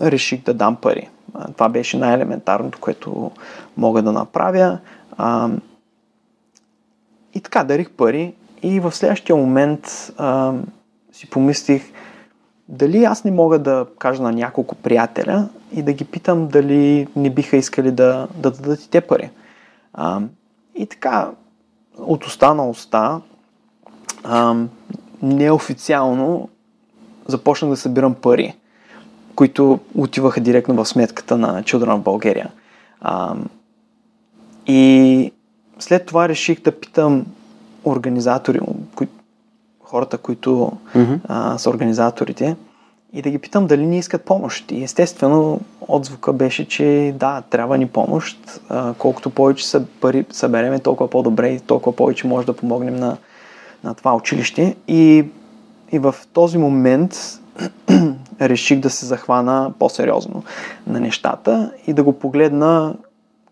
реших 0.00 0.42
да 0.42 0.54
дам 0.54 0.76
пари. 0.76 1.08
Това 1.52 1.68
беше 1.68 1.96
най-елементарното, 1.96 2.78
което 2.80 3.30
мога 3.76 4.02
да 4.02 4.12
направя. 4.12 4.78
И 7.36 7.40
така, 7.40 7.64
дарих 7.64 7.90
пари 7.90 8.34
и 8.62 8.80
в 8.80 8.92
следващия 8.92 9.36
момент 9.36 10.12
а, 10.16 10.52
си 11.12 11.30
помислих 11.30 11.92
дали 12.68 13.04
аз 13.04 13.24
не 13.24 13.30
мога 13.30 13.58
да 13.58 13.86
кажа 13.98 14.22
на 14.22 14.32
няколко 14.32 14.74
приятеля 14.74 15.48
и 15.72 15.82
да 15.82 15.92
ги 15.92 16.04
питам 16.04 16.48
дали 16.48 17.08
не 17.16 17.30
биха 17.30 17.56
искали 17.56 17.90
да, 17.90 18.28
да 18.36 18.50
дадат 18.50 18.82
и 18.82 18.90
те 18.90 19.00
пари. 19.00 19.30
А, 19.94 20.20
и 20.74 20.86
така, 20.86 21.30
от 21.98 22.26
уста 22.26 22.54
на 22.54 22.68
уста, 22.68 23.20
а, 24.24 24.56
неофициално 25.22 26.48
започнах 27.26 27.70
да 27.70 27.76
събирам 27.76 28.14
пари, 28.14 28.54
които 29.34 29.78
отиваха 29.94 30.40
директно 30.40 30.74
в 30.74 30.88
сметката 30.88 31.36
на 31.36 31.62
Children 31.62 31.96
в 31.96 32.02
България. 32.02 32.50
А, 33.00 33.34
и 34.66 35.32
след 35.78 36.06
това 36.06 36.28
реших 36.28 36.62
да 36.62 36.80
питам 36.80 37.26
организатори, 37.84 38.60
кои, 38.94 39.06
хората, 39.80 40.18
които 40.18 40.72
mm-hmm. 40.94 41.18
а, 41.28 41.58
са 41.58 41.70
организаторите, 41.70 42.56
и 43.12 43.22
да 43.22 43.30
ги 43.30 43.38
питам 43.38 43.66
дали 43.66 43.86
ни 43.86 43.98
искат 43.98 44.24
помощ. 44.24 44.70
И 44.70 44.84
естествено 44.84 45.60
отзвука 45.80 46.32
беше, 46.32 46.68
че 46.68 47.14
да, 47.18 47.42
трябва 47.50 47.78
ни 47.78 47.86
помощ. 47.86 48.60
А, 48.68 48.94
колкото 48.94 49.30
повече 49.30 49.68
са 49.68 49.84
пари 50.00 50.24
събереме, 50.30 50.78
толкова 50.78 51.10
по-добре 51.10 51.48
и 51.48 51.60
толкова 51.60 51.96
повече 51.96 52.26
може 52.26 52.46
да 52.46 52.56
помогнем 52.56 52.96
на, 52.96 53.16
на 53.84 53.94
това 53.94 54.16
училище. 54.16 54.76
И, 54.88 55.24
и 55.92 55.98
в 55.98 56.14
този 56.32 56.58
момент 56.58 57.16
реших 58.40 58.80
да 58.80 58.90
се 58.90 59.06
захвана 59.06 59.72
по-сериозно 59.78 60.42
на 60.86 61.00
нещата 61.00 61.72
и 61.86 61.92
да 61.92 62.02
го 62.02 62.12
погледна 62.12 62.94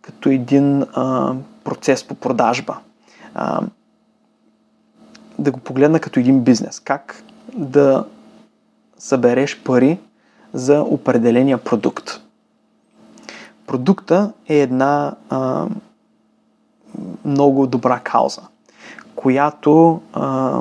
като 0.07 0.29
един 0.29 0.83
а, 0.83 1.35
процес 1.65 2.05
по 2.05 2.15
продажба. 2.15 2.77
А, 3.35 3.61
да 5.39 5.51
го 5.51 5.61
погледна 5.61 6.01
като 6.01 6.21
един 6.21 6.41
бизнес. 6.41 6.81
Как 6.81 7.23
да 7.55 8.05
събереш 8.99 9.63
пари 9.63 9.99
за 10.53 10.83
определения 10.83 11.59
продукт. 11.59 12.21
Продукта 13.67 14.33
е 14.49 14.59
една 14.59 15.15
а, 15.31 15.67
много 17.25 17.67
добра 17.67 18.01
кауза, 18.01 18.43
която 19.15 20.01
а, 20.13 20.61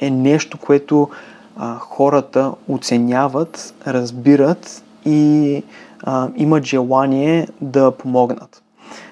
е 0.00 0.10
нещо, 0.10 0.58
което 0.58 1.08
а, 1.56 1.78
хората 1.78 2.52
оценяват, 2.68 3.74
разбират 3.86 4.84
и 5.04 5.62
а, 6.02 6.28
имат 6.36 6.64
желание 6.64 7.48
да 7.60 7.90
помогнат. 7.90 8.62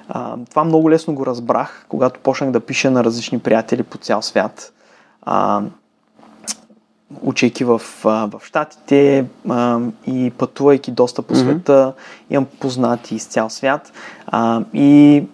А, 0.09 0.37
това 0.51 0.65
много 0.65 0.91
лесно 0.91 1.15
го 1.15 1.27
разбрах, 1.27 1.87
когато 1.89 2.21
почнах 2.21 2.51
да 2.51 2.61
пиша 2.61 2.91
на 2.91 3.05
различни 3.05 3.39
приятели 3.39 3.83
по 3.83 3.99
цял 3.99 4.23
свят. 4.23 4.73
А, 5.23 5.63
учейки 7.23 7.65
в, 7.65 7.83
в 8.05 8.33
Штатите 8.43 9.27
а, 9.49 9.81
и 10.07 10.31
пътувайки 10.39 10.91
доста 10.91 11.23
по 11.23 11.35
света, 11.35 11.73
mm-hmm. 11.73 12.35
имам 12.35 12.47
познати 12.61 13.15
из 13.15 13.27
цял 13.27 13.51
свят. 13.51 13.93
А, 14.27 14.63
и 14.73 15.25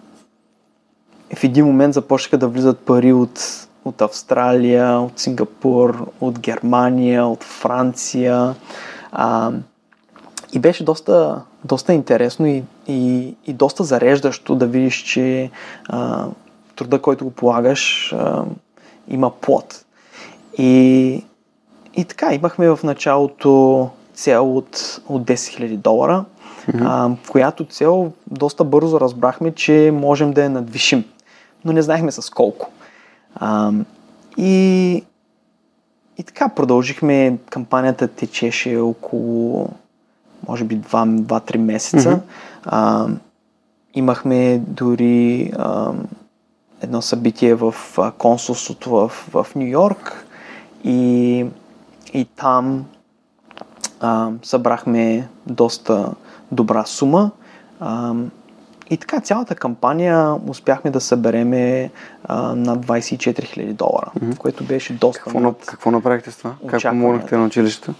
в 1.35 1.43
един 1.43 1.65
момент 1.65 1.93
започнаха 1.93 2.37
да 2.37 2.47
влизат 2.47 2.79
пари 2.79 3.13
от, 3.13 3.67
от 3.85 4.01
Австралия, 4.01 4.99
от 4.99 5.19
Сингапур, 5.19 6.07
от 6.21 6.39
Германия, 6.39 7.25
от 7.25 7.43
Франция. 7.43 8.55
А, 9.11 9.51
и 10.53 10.59
беше 10.59 10.83
доста, 10.83 11.41
доста 11.65 11.93
интересно 11.93 12.47
и, 12.47 12.63
и, 12.87 13.35
и 13.47 13.53
доста 13.53 13.83
зареждащо 13.83 14.55
да 14.55 14.67
видиш, 14.67 14.95
че 14.95 15.49
а, 15.89 16.27
труда, 16.75 16.99
който 16.99 17.25
го 17.25 17.31
полагаш, 17.31 18.13
а, 18.13 18.43
има 19.07 19.31
плод. 19.31 19.85
И, 20.57 21.23
и 21.93 22.05
така, 22.05 22.33
имахме 22.33 22.69
в 22.69 22.79
началото 22.83 23.89
цел 24.13 24.57
от, 24.57 25.01
от 25.07 25.23
10 25.23 25.33
000 25.33 25.77
долара, 25.77 26.25
mm-hmm. 26.67 26.81
а, 26.85 27.31
която 27.31 27.65
цел 27.65 28.11
доста 28.27 28.63
бързо 28.63 28.99
разбрахме, 28.99 29.51
че 29.51 29.91
можем 29.93 30.31
да 30.33 30.43
я 30.43 30.49
надвишим, 30.49 31.05
но 31.65 31.73
не 31.73 31.81
знаехме 31.81 32.11
с 32.11 32.29
колко. 32.29 32.69
А, 33.35 33.71
и, 34.37 35.03
и 36.17 36.23
така 36.23 36.49
продължихме, 36.49 37.37
кампанията 37.49 38.07
течеше 38.07 38.77
около 38.77 39.69
може 40.47 40.63
би 40.63 40.79
2-3 40.79 41.57
месеца. 41.57 42.09
Mm-hmm. 42.09 42.21
А, 42.65 43.07
имахме 43.93 44.61
дори 44.67 45.51
а, 45.57 45.91
едно 46.81 47.01
събитие 47.01 47.55
в 47.55 47.75
консулството 48.17 48.89
в, 48.89 49.09
в 49.09 49.47
Нью 49.55 49.67
Йорк 49.67 50.25
и, 50.83 51.45
и 52.13 52.25
там 52.25 52.85
а, 53.99 54.29
събрахме 54.43 55.27
доста 55.47 56.13
добра 56.51 56.85
сума. 56.85 57.31
А, 57.79 58.13
и 58.89 58.97
така, 58.97 59.19
цялата 59.19 59.55
кампания 59.55 60.35
успяхме 60.47 60.91
да 60.91 61.01
събереме 61.01 61.91
а, 62.23 62.55
над 62.55 62.85
24 62.85 63.19
000 63.19 63.73
долара, 63.73 64.11
mm-hmm. 64.19 64.37
което 64.37 64.63
беше 64.63 64.93
доста. 64.93 65.23
Какво, 65.23 65.39
над... 65.39 65.65
какво 65.65 65.91
направихте 65.91 66.31
с 66.31 66.37
това? 66.37 66.53
Как 66.67 66.81
помогнахте 66.81 67.37
на 67.37 67.45
училището? 67.45 67.93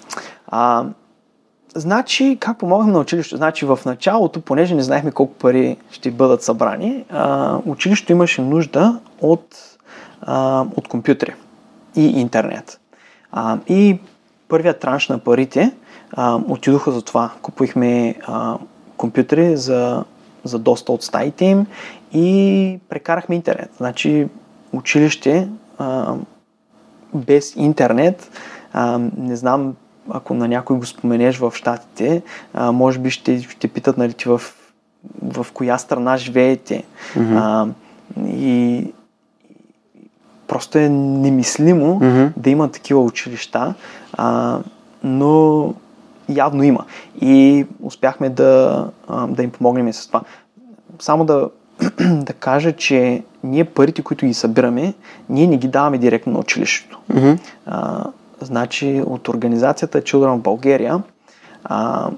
А, 0.48 0.86
Значи, 1.76 2.38
как 2.40 2.58
помогнахме 2.58 2.94
на 2.94 3.00
училището? 3.00 3.38
Значи, 3.38 3.66
в 3.66 3.80
началото, 3.86 4.42
понеже 4.42 4.76
не 4.76 4.84
знаехме 4.84 5.12
колко 5.12 5.34
пари 5.34 5.78
ще 5.92 6.12
бъдат 6.12 6.44
събрани, 6.44 7.06
а, 7.10 7.58
училището 7.66 8.12
имаше 8.12 8.42
нужда 8.42 9.00
от, 9.22 9.56
от 10.76 10.88
компютри 10.88 11.34
и 11.96 12.22
интернет. 12.22 12.80
И 13.68 14.00
първият 14.48 14.80
транш 14.80 15.10
на 15.10 15.20
парите 15.20 15.72
отидоха 16.48 16.92
за 16.92 17.02
това. 17.02 17.32
Купихме 17.42 18.16
компютри 18.98 19.58
за, 19.58 20.04
за 20.44 20.60
доста 20.60 20.92
от 20.92 21.04
стаите 21.04 21.46
им 21.46 21.66
и 22.14 22.80
прекарахме 22.90 23.36
интернет. 23.36 23.70
Значи, 23.78 24.28
училище 24.74 25.50
без 27.14 27.56
интернет, 27.56 28.32
не 29.18 29.36
знам 29.36 29.76
ако 30.14 30.34
на 30.34 30.48
някой 30.48 30.78
го 30.78 30.86
споменеш 30.86 31.38
в 31.38 31.54
Штатите, 31.56 32.22
а, 32.54 32.72
може 32.72 33.00
би 33.00 33.10
ще, 33.10 33.42
ще 33.42 33.68
питат 33.68 33.98
нали, 33.98 34.14
ти 34.14 34.30
в, 34.30 34.42
в 35.22 35.48
коя 35.54 35.78
страна 35.78 36.18
живеете. 36.18 36.84
Mm-hmm. 37.16 37.38
А, 37.38 37.68
и 38.28 38.86
просто 40.48 40.78
е 40.78 40.90
немислимо 40.90 42.00
mm-hmm. 42.00 42.32
да 42.38 42.50
има 42.50 42.72
такива 42.72 43.02
училища, 43.02 43.74
а, 44.14 44.60
но 45.04 45.74
явно 46.30 46.64
има. 46.64 46.86
И 47.22 47.66
успяхме 47.82 48.30
да, 48.30 48.88
а, 49.08 49.28
да 49.28 49.44
им 49.44 49.52
помогнем 49.52 49.94
с 49.94 50.08
това. 50.08 50.22
Само 51.00 51.26
да, 51.26 51.50
да 52.02 52.34
кажа, 52.34 52.74
че 52.74 53.24
ние 53.44 53.66
парите, 53.66 54.02
които 54.02 54.26
ги 54.26 54.34
събираме, 54.34 54.94
ние 55.30 55.48
не 55.48 55.58
ги 55.58 55.68
даваме 55.68 55.98
директно 55.98 56.34
на 56.34 56.40
училището. 56.40 57.00
Mm-hmm. 57.12 57.40
А, 57.66 58.04
Значи 58.42 59.04
от 59.06 59.28
организацията 59.28 60.02
Children 60.02 60.40
Bulgaria, 60.40 61.02
а, 61.64 62.10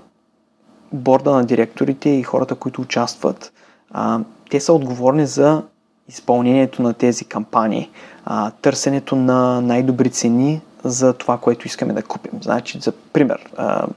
борда 0.92 1.32
на 1.32 1.46
директорите 1.46 2.10
и 2.10 2.24
хората, 2.24 2.56
които 2.56 2.82
участват, 2.82 3.54
а, 3.92 4.20
те 4.50 4.60
са 4.60 4.74
отговорни 4.74 5.26
за 5.26 5.64
изпълнението 6.10 6.82
на 6.82 6.94
тези 6.94 7.26
кампании, 7.26 7.90
а, 8.26 8.52
търсенето 8.52 9.16
на 9.16 9.62
най-добри 9.62 10.10
цени 10.10 10.62
за 10.84 11.14
това, 11.14 11.38
което 11.38 11.68
искаме 11.68 11.94
да 11.94 12.04
купим. 12.04 12.32
Значи, 12.42 12.80
за 12.80 12.92
пример, 12.92 13.52
а, 13.58 13.88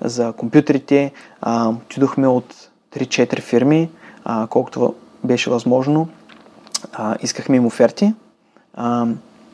за 0.00 0.32
компютрите 0.32 1.12
а, 1.40 1.68
отидохме 1.68 2.28
от 2.28 2.54
3-4 2.94 3.40
фирми, 3.40 3.90
а, 4.24 4.46
колкото 4.46 4.94
беше 5.24 5.50
възможно. 5.50 6.08
А, 6.92 7.16
искахме 7.22 7.56
им 7.56 7.66
оферти. 7.66 8.14
А, 8.74 9.06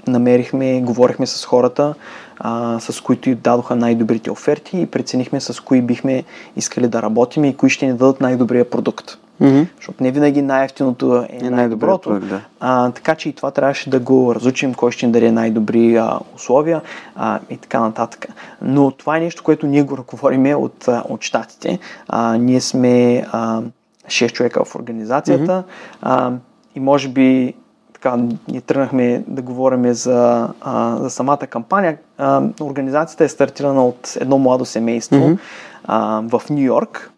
намерихме, 0.07 0.81
говорихме 0.81 1.27
с 1.27 1.45
хората, 1.45 1.95
а, 2.39 2.81
с 2.81 3.01
които 3.01 3.35
дадоха 3.35 3.77
най-добрите 3.77 4.31
оферти 4.31 4.81
и 4.81 4.87
преценихме 4.87 5.41
с 5.41 5.61
кои 5.61 5.83
бихме 5.83 6.25
искали 6.57 6.89
да 6.89 7.03
работим 7.03 7.45
и 7.45 7.57
кои 7.57 7.71
ще 7.71 7.87
ни 7.87 7.93
дадат 7.93 8.21
най-добрия 8.21 8.71
продукт. 8.71 9.19
Mm-hmm. 9.43 9.67
Защото 9.77 10.03
не 10.03 10.11
винаги 10.11 10.43
най-ефтиното 10.43 11.17
е, 11.17 11.47
е 11.47 11.51
най-доброто. 11.51 12.09
Продукт, 12.09 12.29
да. 12.29 12.41
а, 12.61 12.91
така 12.91 13.15
че 13.15 13.29
и 13.29 13.33
това 13.33 13.51
трябваше 13.51 13.91
да 13.91 14.01
го 14.01 14.35
разучим, 14.35 14.75
кой 14.75 14.93
ще 14.93 15.07
ни 15.07 15.13
даде 15.13 15.33
най-добри 15.33 15.97
а, 15.97 16.19
условия 16.35 16.81
а, 17.17 17.41
и 17.51 17.57
така 17.57 17.81
нататък. 17.81 18.27
Но 18.63 18.91
това 18.91 19.17
е 19.17 19.21
нещо, 19.21 19.43
което 19.43 19.67
ние 19.67 19.83
го 19.83 19.97
ръководиме 19.97 20.55
от, 20.55 20.89
от 21.09 21.23
щатите. 21.23 21.79
А, 22.09 22.37
ние 22.37 22.61
сме 22.61 23.25
а, 23.33 23.63
6 24.07 24.33
човека 24.33 24.65
в 24.65 24.75
организацията 24.75 25.53
mm-hmm. 25.53 25.97
а, 26.03 26.33
и 26.75 26.81
може 26.81 27.09
би 27.09 27.55
така, 28.01 28.17
ние 28.49 28.61
тръгнахме 28.61 29.25
да 29.29 29.43
говорим 29.43 29.95
за, 29.95 30.49
а, 30.61 30.97
за 30.97 31.11
самата 31.11 31.39
кампания. 31.39 31.99
А, 32.19 32.43
организацията 32.61 33.25
е 33.25 33.29
стартирана 33.29 33.87
от 33.87 34.17
едно 34.21 34.39
младо 34.39 34.65
семейство 34.65 35.17
mm-hmm. 35.17 35.39
а, 35.85 36.23
в 36.29 36.43
Нью 36.51 36.65
Йорк. 36.65 37.11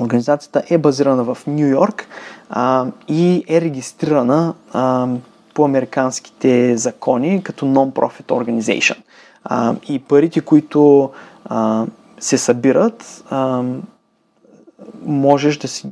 Организацията 0.00 0.62
е 0.70 0.78
базирана 0.78 1.24
в 1.24 1.38
Нью 1.46 1.66
Йорк 1.66 2.06
а, 2.50 2.86
и 3.08 3.44
е 3.48 3.60
регистрирана 3.60 4.54
а, 4.72 5.08
по 5.54 5.64
американските 5.64 6.76
закони 6.76 7.42
като 7.42 7.66
non-profit 7.66 8.26
organization. 8.26 8.96
А, 9.44 9.74
и 9.88 9.98
парите, 9.98 10.40
които 10.40 11.10
а, 11.44 11.86
се 12.18 12.38
събират, 12.38 13.24
а, 13.30 13.62
можеш 15.04 15.58
да 15.58 15.68
си 15.68 15.88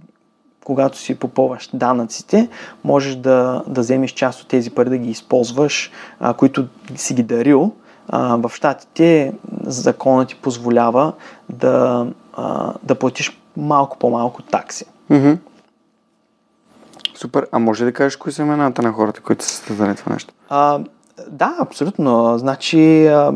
когато 0.64 0.98
си 0.98 1.14
попълваш 1.14 1.70
данъците, 1.74 2.48
можеш 2.85 3.14
да, 3.14 3.62
да 3.66 3.81
вземеш 3.81 4.11
част 4.11 4.42
от 4.42 4.48
тези 4.48 4.70
пари 4.70 4.90
да 4.90 4.98
ги 4.98 5.11
използваш, 5.11 5.90
а, 6.20 6.35
които 6.35 6.66
си 6.96 7.14
ги 7.14 7.22
дарил. 7.22 7.72
А, 8.09 8.37
в 8.37 8.50
щатите 8.55 9.33
законът 9.62 10.29
ти 10.29 10.35
позволява 10.35 11.12
да, 11.50 12.07
а, 12.33 12.72
да 12.83 12.94
платиш 12.94 13.40
малко 13.57 13.98
по-малко 13.98 14.42
такси. 14.42 14.85
Mm-hmm. 15.11 15.38
Супер. 17.14 17.46
А 17.53 17.59
може 17.59 17.85
да 17.85 17.92
кажеш 17.92 18.16
кои 18.16 18.33
са 18.33 18.42
имената 18.42 18.83
на 18.83 18.92
хората, 18.92 19.20
които 19.20 19.44
са 19.44 19.50
създали 19.50 19.96
това 19.96 20.12
нещо? 20.12 20.35
А, 20.48 20.81
да, 21.29 21.57
абсолютно. 21.61 22.38
Значи, 22.38 23.07
а, 23.07 23.33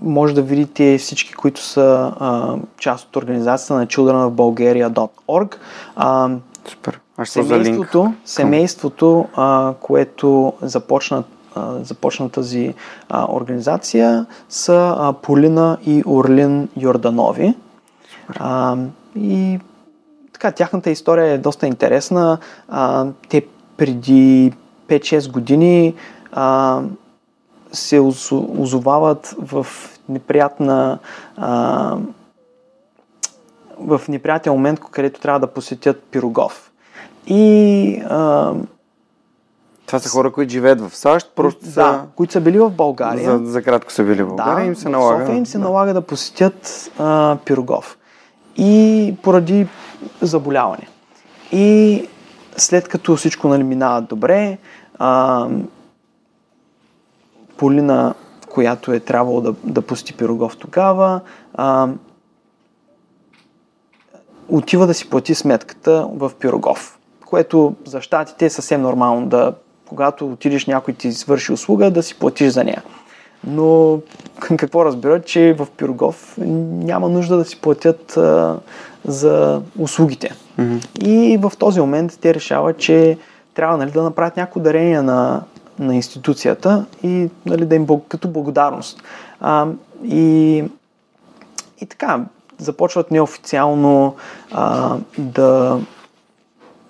може 0.00 0.34
да 0.34 0.42
видите 0.42 0.98
всички, 0.98 1.34
които 1.34 1.62
са 1.62 2.12
а, 2.20 2.56
част 2.78 3.08
от 3.08 3.16
организацията 3.16 3.74
на 3.74 3.86
childrenofbulgaria.org. 3.86 5.56
А, 5.96 6.30
Супер. 6.68 7.00
А 7.16 7.24
що 7.24 7.32
семейството, 7.32 8.14
семейството 8.24 9.26
а, 9.34 9.74
което 9.80 10.52
започна, 10.62 11.24
а, 11.54 11.74
започна 11.84 12.28
тази 12.28 12.74
а, 13.08 13.34
организация, 13.34 14.26
са 14.48 14.96
а, 14.98 15.12
Полина 15.12 15.78
и 15.86 16.02
Орлин 16.06 16.68
Йорданови. 16.76 17.54
А, 18.38 18.76
и 19.16 19.60
така, 20.32 20.52
тяхната 20.52 20.90
история 20.90 21.26
е 21.26 21.38
доста 21.38 21.66
интересна. 21.66 22.38
А, 22.68 23.06
те 23.28 23.46
преди 23.76 24.52
5-6 24.88 25.30
години 25.32 25.94
а, 26.32 26.80
се 27.72 28.00
озовават 28.58 29.34
в 29.38 29.66
неприятна 30.08 30.98
а, 31.36 31.96
в 33.78 34.00
неприятен 34.08 34.52
момент, 34.52 34.80
където 34.90 35.20
трябва 35.20 35.40
да 35.40 35.46
посетят 35.46 36.02
Пирогов. 36.02 36.72
И 37.26 38.02
а, 38.08 38.52
Това 39.86 39.98
са 39.98 40.08
хора, 40.08 40.32
които 40.32 40.52
живеят 40.52 40.80
в 40.80 40.96
САЩ, 40.96 41.32
просто 41.36 41.64
да, 41.64 41.70
са, 41.70 42.00
които 42.16 42.32
са 42.32 42.40
били 42.40 42.58
в 42.58 42.70
България. 42.70 43.38
за, 43.38 43.50
за 43.50 43.62
кратко 43.62 43.92
са 43.92 44.04
били 44.04 44.22
в 44.22 44.26
България 44.26 44.64
да, 44.64 44.68
им 44.68 44.76
се 44.76 44.88
налага. 44.88 45.20
София 45.20 45.36
им 45.36 45.46
се 45.46 45.58
да. 45.58 45.64
налага 45.64 45.94
да 45.94 46.00
посетят 46.00 46.90
а, 46.98 47.36
Пирогов. 47.44 47.98
И 48.56 49.14
поради 49.22 49.66
заболяване. 50.20 50.88
И 51.52 52.08
след 52.56 52.88
като 52.88 53.16
всичко 53.16 53.48
нали, 53.48 53.62
минава 53.62 54.02
добре, 54.02 54.58
а, 54.98 55.48
Полина, 57.56 58.14
която 58.48 58.92
е 58.92 59.00
трябвало 59.00 59.40
да, 59.40 59.54
да 59.64 59.82
посети 59.82 60.12
Пирогов 60.12 60.56
тогава, 60.56 61.20
а, 61.54 61.88
отива 64.52 64.86
да 64.86 64.94
си 64.94 65.10
плати 65.10 65.34
сметката 65.34 66.08
в 66.14 66.32
Пирогов, 66.40 66.98
което 67.26 67.74
за 67.84 68.00
щатите 68.00 68.44
е 68.44 68.50
съвсем 68.50 68.82
нормално 68.82 69.26
да, 69.26 69.52
когато 69.88 70.26
отидеш 70.26 70.66
някой 70.66 70.94
ти 70.94 71.12
свърши 71.12 71.52
услуга, 71.52 71.90
да 71.90 72.02
си 72.02 72.18
платиш 72.18 72.52
за 72.52 72.64
нея. 72.64 72.82
Но 73.46 73.98
какво 74.56 74.84
разбират, 74.84 75.26
че 75.26 75.52
в 75.58 75.68
Пирогов 75.76 76.34
няма 76.38 77.08
нужда 77.08 77.36
да 77.36 77.44
си 77.44 77.60
платят 77.60 78.16
а, 78.16 78.58
за 79.04 79.62
услугите. 79.78 80.34
Мгм. 80.58 80.76
И 81.00 81.38
в 81.40 81.52
този 81.58 81.80
момент 81.80 82.18
те 82.20 82.34
решават, 82.34 82.78
че 82.78 83.18
трябва 83.54 83.76
нали, 83.76 83.90
да 83.90 84.02
направят 84.02 84.36
някакво 84.36 84.60
дарение 84.60 85.02
на, 85.02 85.42
на 85.78 85.94
институцията 85.94 86.86
и 87.02 87.28
нали, 87.46 87.64
да 87.64 87.74
им 87.74 87.86
като 88.08 88.28
благодарност. 88.28 89.02
А, 89.40 89.66
и, 90.04 90.64
и 91.80 91.86
така, 91.86 92.20
започват 92.62 93.10
неофициално 93.10 94.14
а, 94.52 94.96
да, 95.18 95.80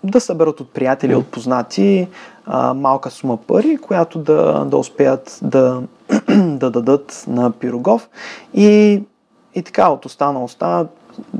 да 0.04 0.20
съберат 0.20 0.60
от 0.60 0.70
приятели, 0.70 1.14
от 1.14 1.26
познати 1.26 2.08
а, 2.46 2.74
малка 2.74 3.10
сума 3.10 3.36
пари, 3.36 3.76
която 3.76 4.18
да, 4.18 4.64
да 4.64 4.76
успеят 4.76 5.38
да, 5.42 5.82
да 6.36 6.70
дадат 6.70 7.24
на 7.28 7.50
Пирогов. 7.50 8.08
И, 8.54 9.02
и 9.54 9.62
така, 9.62 9.88
от 9.88 10.06
уста 10.06 10.32
на 10.32 10.44
уста, 10.44 10.86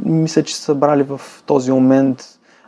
мисля, 0.05 0.43
че 0.43 0.57
са 0.57 0.63
събрали 0.63 1.03
в 1.03 1.21
този 1.47 1.73
момент 1.73 2.25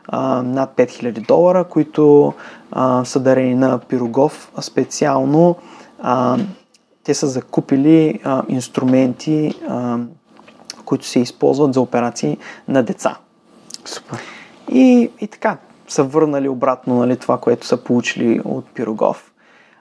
а, 0.08 0.42
над 0.42 0.76
5000 0.76 1.26
долара, 1.26 1.64
които 1.64 2.32
а, 2.72 3.04
са 3.04 3.20
дарени 3.20 3.54
на 3.54 3.78
Пирогов. 3.78 4.52
Специално 4.60 5.56
а, 6.02 6.38
те 7.04 7.14
са 7.14 7.26
закупили 7.26 8.20
а, 8.24 8.42
инструменти, 8.48 9.54
а, 9.68 9.98
които 10.84 11.06
се 11.06 11.20
използват 11.20 11.74
за 11.74 11.80
операции 11.80 12.38
на 12.68 12.82
деца. 12.82 13.16
Супер. 13.84 14.18
И, 14.72 15.10
и 15.20 15.26
така, 15.26 15.56
са 15.88 16.04
върнали 16.04 16.48
обратно 16.48 16.94
нали, 16.94 17.16
това, 17.16 17.38
което 17.38 17.66
са 17.66 17.76
получили 17.76 18.40
от 18.44 18.66
Пирогов. 18.66 19.32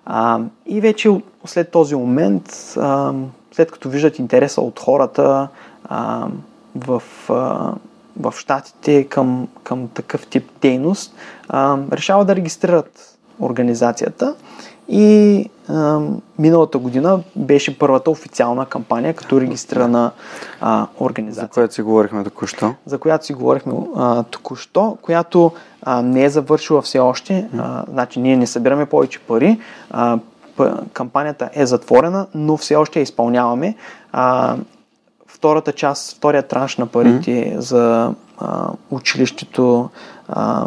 А, 0.05 0.39
и 0.65 0.81
вече 0.81 1.09
след 1.45 1.71
този 1.71 1.95
момент, 1.95 2.73
а, 2.77 3.13
след 3.51 3.71
като 3.71 3.89
виждат 3.89 4.19
интереса 4.19 4.61
от 4.61 4.79
хората 4.79 5.47
а, 5.83 6.27
в, 6.75 7.03
а, 7.29 7.73
в 8.19 8.33
щатите 8.37 9.03
към, 9.03 9.47
към 9.63 9.87
такъв 9.87 10.27
тип 10.27 10.49
дейност, 10.61 11.15
а, 11.49 11.77
решават 11.91 12.27
да 12.27 12.35
регистрират 12.35 13.17
организацията. 13.39 14.35
И 14.87 15.49
а, 15.69 15.99
миналата 16.39 16.77
година 16.77 17.19
беше 17.35 17.79
първата 17.79 18.11
официална 18.11 18.65
кампания 18.65 19.13
като 19.13 19.41
регистрирана 19.41 20.11
а, 20.61 20.87
организация 20.99 21.45
За 21.45 21.53
което 21.53 21.73
си 21.73 21.81
говорихме 21.81 22.23
току-що. 22.23 22.75
за 22.85 22.97
която 22.97 23.25
си 23.25 23.33
говорихме 23.33 23.73
а, 23.95 24.23
току-що, 24.23 24.97
която 25.01 25.51
а, 25.81 26.01
не 26.01 26.23
е 26.23 26.29
завършила 26.29 26.81
все 26.81 26.99
още. 26.99 27.49
А, 27.57 27.83
значи 27.89 28.19
ние 28.19 28.37
не 28.37 28.47
събираме 28.47 28.85
повече 28.85 29.19
пари. 29.19 29.59
А, 29.91 30.19
кампанията 30.93 31.49
е 31.53 31.65
затворена, 31.65 32.27
но 32.35 32.57
все 32.57 32.75
още 32.75 32.99
я 32.99 33.03
изпълняваме. 33.03 33.75
А, 34.11 34.55
втората 35.27 35.71
част, 35.71 36.17
втория 36.17 36.43
транш 36.43 36.77
на 36.77 36.85
парите 36.85 37.55
за 37.57 38.13
а, 38.37 38.69
училището 38.91 39.89
а, 40.29 40.65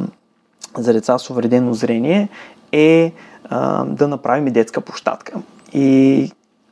за 0.79 0.93
деца 0.93 1.19
с 1.19 1.31
увредено 1.31 1.75
зрение 1.75 2.29
е 2.73 3.13
а, 3.51 3.85
да 3.85 4.09
направим 4.09 4.47
и 4.47 4.51
детска 4.51 4.81
площадка. 4.81 5.33
И 5.73 6.31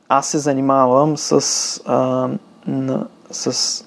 аз 0.09 0.27
се 0.27 0.37
занимавам 0.37 1.17
с, 1.17 1.41
а, 1.85 2.29
на, 2.67 3.07
с 3.31 3.85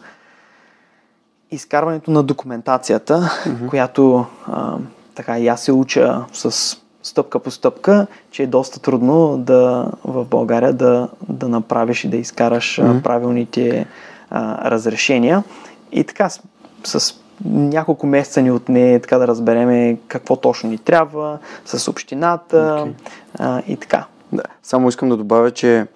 изкарването 1.50 2.10
на 2.10 2.22
документацията, 2.22 3.14
mm-hmm. 3.20 3.68
която 3.68 4.26
а, 4.46 4.76
така 5.14 5.38
и 5.38 5.48
аз 5.48 5.60
се 5.62 5.72
уча 5.72 6.24
с 6.32 6.76
стъпка 7.02 7.38
по 7.38 7.50
стъпка, 7.50 8.06
че 8.30 8.42
е 8.42 8.46
доста 8.46 8.80
трудно 8.80 9.38
да 9.38 9.90
в 10.04 10.24
България 10.24 10.72
да, 10.72 11.08
да 11.28 11.48
направиш 11.48 12.04
и 12.04 12.08
да 12.08 12.16
изкараш 12.16 12.76
mm-hmm. 12.76 13.02
правилните 13.02 13.86
а, 14.30 14.70
разрешения. 14.70 15.44
И 15.92 16.04
така 16.04 16.28
с, 16.28 16.40
с 16.84 17.14
няколко 17.44 18.06
месеца 18.06 18.42
ни 18.42 18.50
отне 18.50 19.00
така 19.00 19.18
да 19.18 19.28
разбереме 19.28 19.98
какво 20.08 20.36
точно 20.36 20.70
ни 20.70 20.78
трябва, 20.78 21.38
с 21.64 21.88
общината 21.88 22.56
okay. 22.56 22.92
а, 23.38 23.62
и 23.66 23.76
така. 23.76 24.06
Да. 24.32 24.42
Само 24.62 24.88
искам 24.88 25.08
да 25.08 25.16
добавя, 25.16 25.50
че 25.50 25.86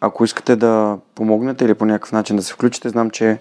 ако 0.00 0.24
искате 0.24 0.56
да 0.56 0.98
помогнете 1.14 1.64
или 1.64 1.74
по 1.74 1.84
някакъв 1.84 2.12
начин 2.12 2.36
да 2.36 2.42
се 2.42 2.52
включите, 2.52 2.88
знам, 2.88 3.10
че 3.10 3.38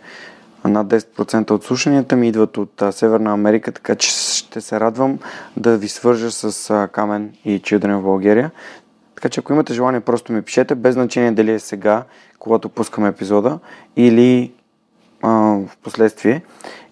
над 0.66 0.88
10% 0.88 1.52
от 1.52 1.64
слушанията 1.64 2.16
ми 2.16 2.28
идват 2.28 2.58
от 2.58 2.82
а, 2.82 2.92
Северна 2.92 3.34
Америка, 3.34 3.72
така 3.72 3.96
че 3.96 4.10
ще 4.38 4.62
се 4.62 4.80
радвам 4.80 5.20
да 5.58 5.78
ви 5.78 5.88
свържа 5.88 6.32
с 6.32 6.70
а, 6.70 6.88
Камен 6.88 7.34
и 7.46 7.62
Children 7.62 7.98
в 7.98 8.04
България. 8.04 8.52
Така 9.16 9.30
че 9.30 9.40
ако 9.40 9.54
имате 9.54 9.74
желание, 9.74 10.00
просто 10.00 10.34
ми 10.34 10.42
пишете, 10.42 10.76
без 10.76 10.94
значение 10.94 11.32
дали 11.32 11.52
е 11.52 11.60
сега, 11.60 12.04
когато 12.40 12.70
пускаме 12.70 13.08
епизода, 13.08 13.60
или 13.96 14.52
а, 15.22 15.30
в 15.30 15.70
последствие. 15.84 16.42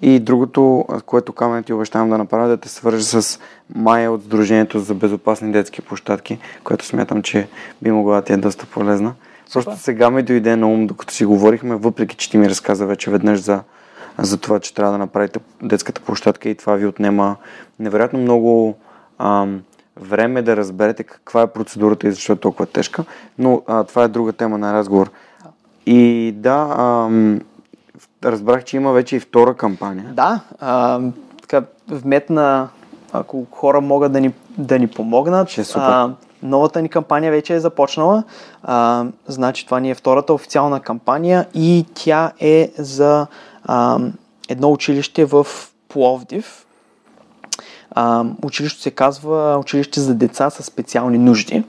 И 0.01 0.19
другото, 0.19 0.85
което 1.05 1.33
Камен 1.33 1.63
ти 1.63 1.73
обещавам 1.73 2.09
да 2.09 2.17
направя, 2.17 2.47
да 2.47 2.57
те 2.57 2.69
свържа 2.69 3.03
с 3.03 3.39
Майя 3.75 4.11
от 4.11 4.23
Сдружението 4.23 4.79
за 4.79 4.93
безопасни 4.93 5.51
детски 5.51 5.81
площадки, 5.81 6.39
което 6.63 6.85
смятам, 6.85 7.21
че 7.21 7.47
би 7.81 7.91
могла 7.91 8.15
да 8.15 8.21
ти 8.21 8.33
е 8.33 8.37
доста 8.37 8.65
полезна. 8.65 9.13
Просто 9.53 9.77
сега 9.77 10.09
ми 10.09 10.23
дойде 10.23 10.55
на 10.55 10.67
ум, 10.67 10.87
докато 10.87 11.13
си 11.13 11.25
говорихме, 11.25 11.75
въпреки 11.75 12.15
че 12.15 12.29
ти 12.29 12.37
ми 12.37 12.49
разказа 12.49 12.85
вече 12.85 13.11
веднъж 13.11 13.39
за, 13.39 13.63
за 14.17 14.37
това, 14.37 14.59
че 14.59 14.73
трябва 14.73 14.91
да 14.91 14.97
направите 14.97 15.39
детската 15.63 16.01
площадка 16.01 16.49
и 16.49 16.55
това 16.55 16.75
ви 16.75 16.85
отнема 16.85 17.35
невероятно 17.79 18.19
много 18.19 18.75
ам, 19.19 19.61
време 20.01 20.41
да 20.41 20.57
разберете 20.57 21.03
каква 21.03 21.41
е 21.41 21.47
процедурата 21.47 22.07
и 22.07 22.11
защо 22.11 22.33
е 22.33 22.35
толкова 22.35 22.65
тежка. 22.65 23.03
Но 23.37 23.61
а, 23.67 23.83
това 23.83 24.03
е 24.03 24.07
друга 24.07 24.33
тема 24.33 24.57
на 24.57 24.73
разговор. 24.73 25.11
И 25.85 26.31
да, 26.35 26.75
ам, 26.77 27.39
разбрах, 28.23 28.63
че 28.63 28.77
има 28.77 28.91
вече 28.91 29.15
и 29.15 29.19
втора 29.19 29.53
кампания. 29.53 30.11
Да, 30.13 30.39
а, 30.59 31.01
така, 31.41 31.63
вметна, 31.89 32.67
ако 33.13 33.45
хора 33.51 33.81
могат 33.81 34.11
да 34.11 34.21
ни, 34.21 34.33
да 34.57 34.79
ни 34.79 34.87
помогнат. 34.87 35.49
Ще 35.49 35.61
е 35.61 35.63
супер. 35.63 35.83
А, 35.83 36.13
новата 36.43 36.81
ни 36.81 36.89
кампания 36.89 37.31
вече 37.31 37.53
е 37.53 37.59
започнала. 37.59 38.23
А, 38.63 39.05
значи 39.27 39.65
това 39.65 39.79
ни 39.79 39.89
е 39.89 39.95
втората 39.95 40.33
официална 40.33 40.79
кампания 40.79 41.47
и 41.53 41.85
тя 41.93 42.31
е 42.39 42.71
за 42.77 43.27
а, 43.65 43.99
едно 44.49 44.71
училище 44.71 45.25
в 45.25 45.47
Пловдив. 45.87 46.65
А, 47.91 48.25
училището 48.43 48.83
се 48.83 48.91
казва 48.91 49.57
Училище 49.59 49.99
за 49.99 50.15
деца 50.15 50.49
с 50.49 50.63
специални 50.63 51.17
нужди. 51.17 51.63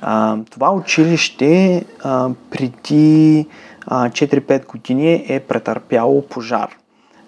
А, 0.00 0.36
това 0.50 0.72
училище 0.72 1.84
а, 2.02 2.30
преди 2.50 3.46
4-5 3.90 4.66
години 4.66 5.26
е 5.28 5.40
претърпяло 5.40 6.22
пожар 6.22 6.76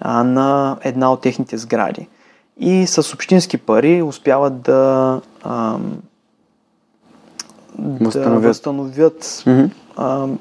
на 0.05 0.77
една 0.83 1.13
от 1.13 1.21
техните 1.21 1.59
сгради. 1.59 2.09
И 2.61 2.87
с 2.87 3.15
общински 3.15 3.59
пари 3.59 4.03
успяват 4.03 4.61
да, 4.61 5.21
да 7.79 8.05
Възстановят. 8.05 8.45
възстановят 8.45 9.45
Мгм. 9.47 9.65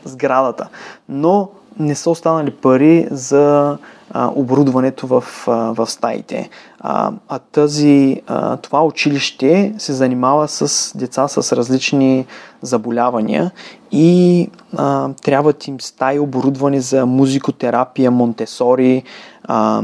Сградата. 0.05 0.67
Но 1.09 1.49
не 1.79 1.95
са 1.95 2.09
останали 2.09 2.51
пари 2.51 3.07
за 3.11 3.77
а, 4.11 4.31
оборудването 4.35 5.07
в, 5.07 5.23
а, 5.47 5.51
в 5.51 5.87
стаите. 5.87 6.49
А, 6.79 7.11
а 7.29 7.39
тази, 7.39 8.21
а, 8.27 8.57
това 8.57 8.83
училище 8.83 9.73
се 9.77 9.93
занимава 9.93 10.47
с 10.47 10.91
деца 10.97 11.27
с 11.27 11.55
различни 11.55 12.25
заболявания 12.61 13.51
и 13.91 14.49
а, 14.77 15.09
трябват 15.23 15.67
им 15.67 15.81
стаи 15.81 16.19
оборудвани 16.19 16.79
за 16.79 17.05
музикотерапия, 17.05 18.11
монтесори, 18.11 19.03
а, 19.43 19.83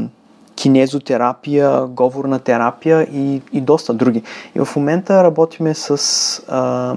кинезотерапия, 0.54 1.86
говорна 1.86 2.38
терапия 2.38 3.02
и, 3.02 3.42
и 3.52 3.60
доста 3.60 3.94
други. 3.94 4.22
И 4.54 4.64
в 4.64 4.76
момента 4.76 5.24
работиме 5.24 5.74
с 5.74 6.42
а, 6.48 6.94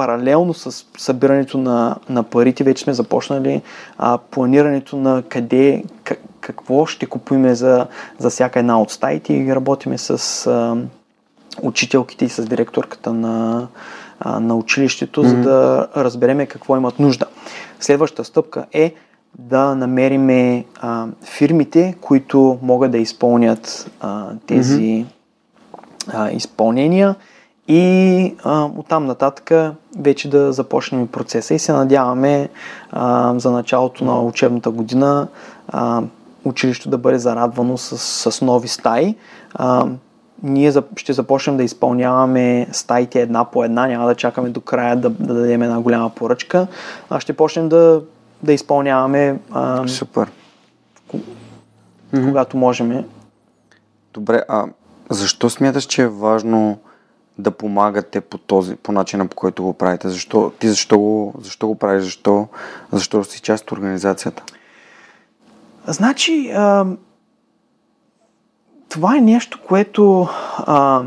паралелно 0.00 0.54
с 0.54 0.86
събирането 0.98 1.58
на, 1.58 1.96
на 2.08 2.22
парите, 2.22 2.64
вече 2.64 2.84
сме 2.84 2.92
започнали 2.92 3.62
а, 3.98 4.18
планирането 4.18 4.96
на 4.96 5.22
къде, 5.28 5.84
как, 6.04 6.20
какво 6.40 6.86
ще 6.86 7.06
купуем 7.06 7.54
за, 7.54 7.86
за 8.18 8.30
всяка 8.30 8.58
една 8.58 8.80
от 8.80 8.90
стаите 8.90 9.32
и 9.34 9.54
работиме 9.54 9.98
с 9.98 10.46
а, 10.46 10.76
учителките 11.62 12.24
и 12.24 12.28
с 12.28 12.46
директорката 12.46 13.12
на, 13.12 13.66
а, 14.20 14.40
на 14.40 14.56
училището, 14.56 15.22
mm-hmm. 15.22 15.28
за 15.28 15.36
да 15.36 15.88
разбереме 15.96 16.46
какво 16.46 16.76
имат 16.76 16.98
нужда. 16.98 17.26
Следващата 17.80 18.24
стъпка 18.24 18.64
е 18.72 18.94
да 19.38 19.74
намериме 19.74 20.64
а, 20.80 21.06
фирмите, 21.24 21.94
които 22.00 22.58
могат 22.62 22.90
да 22.90 22.98
изпълнят 22.98 23.90
а, 24.00 24.26
тези 24.46 24.80
mm-hmm. 24.80 25.06
а, 26.12 26.30
изпълнения 26.30 27.14
и 27.70 28.34
а, 28.44 28.64
оттам 28.76 29.06
нататък 29.06 29.74
вече 29.98 30.30
да 30.30 30.52
започнем 30.52 31.06
процеса 31.06 31.54
и 31.54 31.58
се 31.58 31.72
надяваме 31.72 32.48
а, 32.90 33.34
за 33.36 33.50
началото 33.50 34.04
на 34.04 34.22
учебната 34.22 34.70
година 34.70 35.28
а, 35.68 36.02
училището 36.44 36.90
да 36.90 36.98
бъде 36.98 37.18
зарадвано 37.18 37.78
с, 37.78 37.98
с 38.30 38.40
нови 38.40 38.68
стаи. 38.68 39.14
А, 39.54 39.86
ние 40.42 40.72
ще 40.96 41.12
започнем 41.12 41.56
да 41.56 41.62
изпълняваме 41.62 42.66
стаите 42.72 43.20
една 43.20 43.44
по 43.44 43.64
една, 43.64 43.86
няма 43.86 44.06
да 44.06 44.14
чакаме 44.14 44.48
до 44.48 44.60
края 44.60 44.96
да, 44.96 45.10
да 45.10 45.34
дадем 45.34 45.62
една 45.62 45.80
голяма 45.80 46.10
поръчка, 46.10 46.66
а 47.10 47.20
ще 47.20 47.32
почнем 47.32 47.68
да, 47.68 48.02
да 48.42 48.52
изпълняваме. 48.52 49.40
А, 49.50 49.88
Супер. 49.88 50.30
Когато 52.10 52.56
можем. 52.56 53.04
Добре, 54.14 54.42
а 54.48 54.66
защо 55.10 55.50
смяташ, 55.50 55.84
че 55.84 56.02
е 56.02 56.08
важно 56.08 56.78
да 57.40 57.50
помагате 57.50 58.20
по 58.20 58.38
този, 58.38 58.76
по 58.76 58.92
начина 58.92 59.26
по 59.26 59.36
който 59.36 59.62
го 59.62 59.72
правите? 59.72 60.08
Защо, 60.08 60.52
ти 60.58 60.68
защо 60.68 60.98
го, 60.98 61.34
защо 61.40 61.66
го 61.66 61.74
правиш? 61.74 62.04
Защо, 62.04 62.48
защо 62.92 63.24
си 63.24 63.40
част 63.40 63.64
от 63.64 63.72
организацията? 63.72 64.42
Значи, 65.86 66.50
а, 66.50 66.86
това 68.88 69.16
е 69.16 69.20
нещо, 69.20 69.60
което 69.68 70.28
а, 70.58 71.02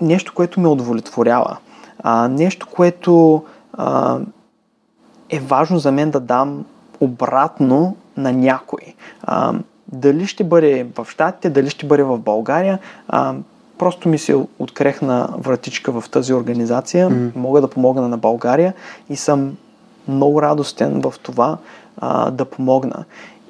нещо, 0.00 0.34
което 0.34 0.60
ме 0.60 0.68
удовлетворява. 0.68 1.56
А, 1.98 2.28
нещо, 2.28 2.66
което 2.66 3.44
а, 3.72 4.18
е 5.28 5.40
важно 5.40 5.78
за 5.78 5.92
мен 5.92 6.10
да 6.10 6.20
дам 6.20 6.64
обратно 7.00 7.96
на 8.16 8.32
някой. 8.32 8.94
А, 9.22 9.54
дали 9.92 10.26
ще 10.26 10.44
бъде 10.44 10.86
в 10.98 11.06
Штатите, 11.10 11.50
дали 11.50 11.70
ще 11.70 11.86
бъде 11.86 12.02
в 12.02 12.18
България, 12.18 12.78
а, 13.08 13.34
просто 13.82 14.08
ми 14.08 14.18
се 14.18 14.36
открехна 14.58 15.28
вратичка 15.38 16.00
в 16.00 16.10
тази 16.10 16.34
организация. 16.34 17.10
Mm. 17.10 17.36
Мога 17.36 17.60
да 17.60 17.68
помогна 17.68 18.08
на 18.08 18.18
България 18.18 18.74
и 19.10 19.16
съм 19.16 19.56
много 20.08 20.42
радостен 20.42 21.00
в 21.00 21.14
това 21.22 21.58
а, 21.98 22.30
да 22.30 22.44
помогна. 22.44 23.04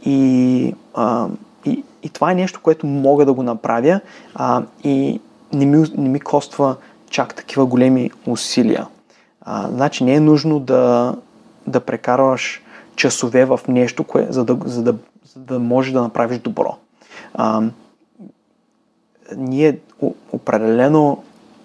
И, 0.04 0.74
а, 0.94 1.26
и, 1.64 1.84
и 2.02 2.08
това 2.08 2.32
е 2.32 2.34
нещо, 2.34 2.60
което 2.62 2.86
мога 2.86 3.24
да 3.24 3.32
го 3.32 3.42
направя 3.42 4.00
а, 4.34 4.62
и 4.84 5.20
не 5.52 5.66
ми, 5.66 5.86
не 5.96 6.08
ми 6.08 6.20
коства 6.20 6.76
чак 7.10 7.34
такива 7.34 7.66
големи 7.66 8.10
усилия. 8.26 8.86
А, 9.40 9.68
значи 9.68 10.04
не 10.04 10.14
е 10.14 10.20
нужно 10.20 10.60
да, 10.60 11.14
да 11.66 11.80
прекарваш 11.80 12.62
часове 12.96 13.44
в 13.44 13.60
нещо, 13.68 14.04
кое, 14.04 14.26
за, 14.30 14.44
да, 14.44 14.56
за, 14.64 14.82
да, 14.82 14.94
за 15.34 15.40
да 15.40 15.58
можеш 15.58 15.92
да 15.92 16.02
направиш 16.02 16.38
добро. 16.38 16.76
А, 17.34 17.62
ние 19.36 19.78
определено 20.32 21.22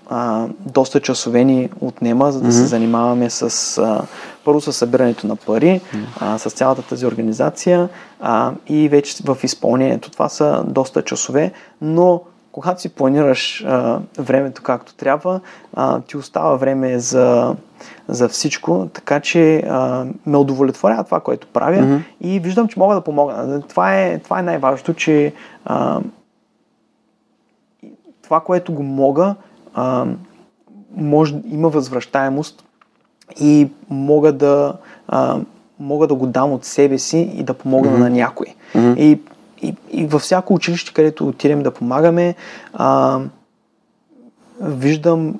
а, 0.09 0.47
доста 0.59 0.99
часове 0.99 1.43
ни 1.43 1.69
отнема, 1.81 2.31
за 2.31 2.41
да 2.41 2.47
mm-hmm. 2.47 2.51
се 2.51 2.65
занимаваме 2.65 3.29
с 3.29 3.77
а, 3.77 4.01
първо 4.45 4.61
с 4.61 4.73
събирането 4.73 5.27
на 5.27 5.35
пари, 5.35 5.81
mm-hmm. 5.81 6.05
а, 6.19 6.37
с 6.37 6.49
цялата 6.49 6.81
тази 6.81 7.05
организация 7.05 7.89
а, 8.21 8.51
и 8.67 8.89
вече 8.89 9.15
в 9.23 9.37
изпълнението. 9.43 10.11
Това 10.11 10.29
са 10.29 10.63
доста 10.67 11.01
часове, 11.01 11.51
но 11.81 12.21
когато 12.51 12.81
си 12.81 12.89
планираш 12.89 13.63
а, 13.67 13.99
времето 14.19 14.63
както 14.63 14.95
трябва, 14.95 15.39
а, 15.73 16.01
ти 16.01 16.17
остава 16.17 16.55
време 16.55 16.99
за, 16.99 17.55
за 18.07 18.29
всичко, 18.29 18.89
така 18.93 19.19
че 19.19 19.57
а, 19.57 20.05
ме 20.25 20.37
удовлетворява 20.37 21.03
това, 21.03 21.19
което 21.19 21.47
правя 21.47 21.77
mm-hmm. 21.77 22.01
и 22.21 22.39
виждам, 22.39 22.67
че 22.67 22.79
мога 22.79 22.95
да 22.95 23.01
помогна. 23.01 23.61
Това 23.61 24.01
е, 24.01 24.19
това 24.19 24.39
е 24.39 24.43
най-важното, 24.43 24.93
че 24.93 25.33
а, 25.65 25.99
това, 28.27 28.39
което 28.39 28.73
го 28.73 28.83
мога, 28.83 29.35
а, 29.73 30.05
може, 30.95 31.35
има 31.45 31.69
възвръщаемост 31.69 32.63
и 33.39 33.67
мога 33.89 34.31
да, 34.31 34.73
а, 35.07 35.39
мога 35.79 36.07
да 36.07 36.15
го 36.15 36.27
дам 36.27 36.51
от 36.51 36.65
себе 36.65 36.99
си 36.99 37.17
и 37.17 37.43
да 37.43 37.53
помогна 37.53 37.91
mm-hmm. 37.91 37.99
на 37.99 38.09
някой. 38.09 38.47
Mm-hmm. 38.75 38.97
И, 38.97 39.19
и, 39.61 39.75
и 39.91 40.05
във 40.05 40.21
всяко 40.21 40.53
училище, 40.53 40.93
където 40.93 41.27
отидем 41.27 41.63
да 41.63 41.71
помагаме, 41.71 42.35
а, 42.73 43.19
виждам 44.61 45.39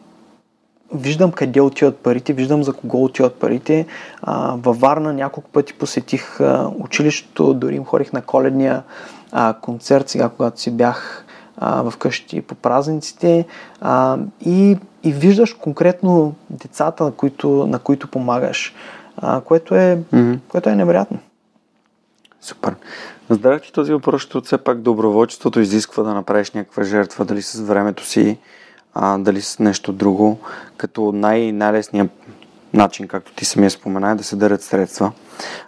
виждам 0.93 1.31
къде 1.31 1.61
отиват 1.61 1.97
парите, 1.97 2.33
виждам 2.33 2.63
за 2.63 2.73
кого 2.73 3.03
отиват 3.03 3.35
парите. 3.35 3.85
А, 4.21 4.55
във 4.57 4.79
Варна 4.79 5.13
няколко 5.13 5.49
пъти 5.49 5.73
посетих 5.73 6.41
а, 6.41 6.71
училището, 6.79 7.53
дори 7.53 7.75
им 7.75 7.85
ходих 7.85 8.13
на 8.13 8.21
коледния 8.21 8.83
а, 9.31 9.53
концерт, 9.61 10.09
сега 10.09 10.29
когато 10.29 10.61
си 10.61 10.71
бях 10.71 11.26
а, 11.57 11.89
вкъщи 11.89 12.41
по 12.41 12.55
празниците 12.55 13.45
а, 13.81 14.17
и, 14.45 14.77
и 15.03 15.11
виждаш 15.11 15.53
конкретно 15.53 16.35
децата, 16.49 17.03
на 17.03 17.11
които, 17.11 17.67
на 17.67 17.79
които 17.79 18.07
помагаш, 18.07 18.75
а, 19.17 19.41
което, 19.41 19.75
е, 19.75 19.99
mm-hmm. 20.13 20.39
което 20.47 20.69
е 20.69 20.75
невероятно. 20.75 21.19
Супер. 22.41 22.75
Зададах 23.29 23.61
ти 23.61 23.73
този 23.73 23.93
въпрос, 23.93 24.21
защото 24.21 24.45
все 24.45 24.57
пак 24.57 24.81
доброволчеството 24.81 25.59
изисква 25.59 26.03
да 26.03 26.13
направиш 26.13 26.51
някаква 26.51 26.83
жертва, 26.83 27.25
дали 27.25 27.41
с 27.41 27.59
времето 27.59 28.05
си, 28.05 28.37
а, 28.93 29.17
дали 29.17 29.41
с 29.41 29.59
нещо 29.59 29.93
друго, 29.93 30.39
като 30.77 31.11
най- 31.11 31.51
най-лесният 31.51 32.11
начин, 32.73 33.07
както 33.07 33.33
ти 33.33 33.45
самия 33.45 33.71
спомена, 33.71 34.11
е 34.11 34.15
да 34.15 34.23
се 34.23 34.35
дарят 34.35 34.61
средства. 34.61 35.11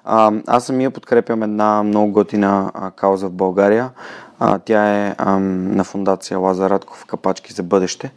А, 0.06 0.32
аз 0.48 0.66
самия 0.66 0.92
подкрепям 0.92 1.44
една 1.44 1.84
много 1.84 2.12
готина 2.12 2.72
а, 2.74 2.92
кауза 2.92 3.28
в 3.28 3.32
България. 3.32 3.90
А, 4.40 4.60
тя 4.60 5.06
е 5.08 5.16
а, 5.18 5.40
на 5.40 5.84
фундация 5.84 6.40
Лазар 6.40 6.70
Радков 6.70 7.06
Капачки 7.06 7.54
за 7.54 7.64
бъдеще. 7.64 8.12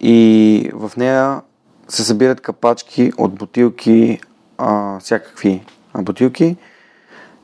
И 0.00 0.70
в 0.74 0.92
нея 0.96 1.40
се 1.88 2.04
събират 2.04 2.40
капачки 2.40 3.12
от 3.18 3.34
бутилки, 3.34 4.20
а, 4.58 4.98
всякакви 5.00 5.64
бутилки 5.98 6.56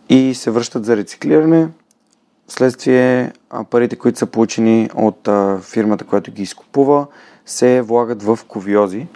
и 0.08 0.34
се 0.34 0.50
връщат 0.50 0.84
за 0.84 0.96
рециклиране. 0.96 1.68
Следствие 2.48 3.32
а, 3.50 3.64
парите, 3.64 3.96
които 3.96 4.18
са 4.18 4.26
получени 4.26 4.90
от 4.94 5.28
а, 5.28 5.58
фирмата, 5.62 6.04
която 6.04 6.32
ги 6.32 6.42
изкупува, 6.42 7.06
се 7.46 7.82
влагат 7.82 8.22
в 8.22 8.38
ковиози. 8.48 9.06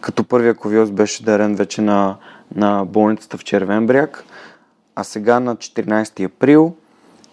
Като 0.00 0.24
първия 0.24 0.54
ковиоз 0.54 0.90
беше 0.90 1.24
дарен 1.24 1.54
вече 1.54 1.82
на, 1.82 2.16
на 2.54 2.84
болницата 2.84 3.38
в 3.38 3.44
Червен 3.44 3.86
бряг, 3.86 4.24
а 4.96 5.04
сега 5.04 5.40
на 5.40 5.56
14 5.56 6.24
април 6.24 6.74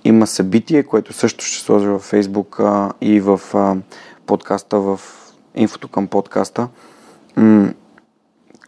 има 0.09 0.27
събитие, 0.27 0.83
което 0.83 1.13
също 1.13 1.45
ще 1.45 1.65
сложа 1.65 1.89
във 1.89 2.01
Фейсбук 2.01 2.59
а, 2.59 2.91
и 3.01 3.19
в 3.19 3.41
а, 3.53 3.75
подкаста, 4.25 4.79
в 4.79 4.99
инфото 5.55 5.87
към 5.87 6.07
подкаста. 6.07 6.67
М- 7.35 7.73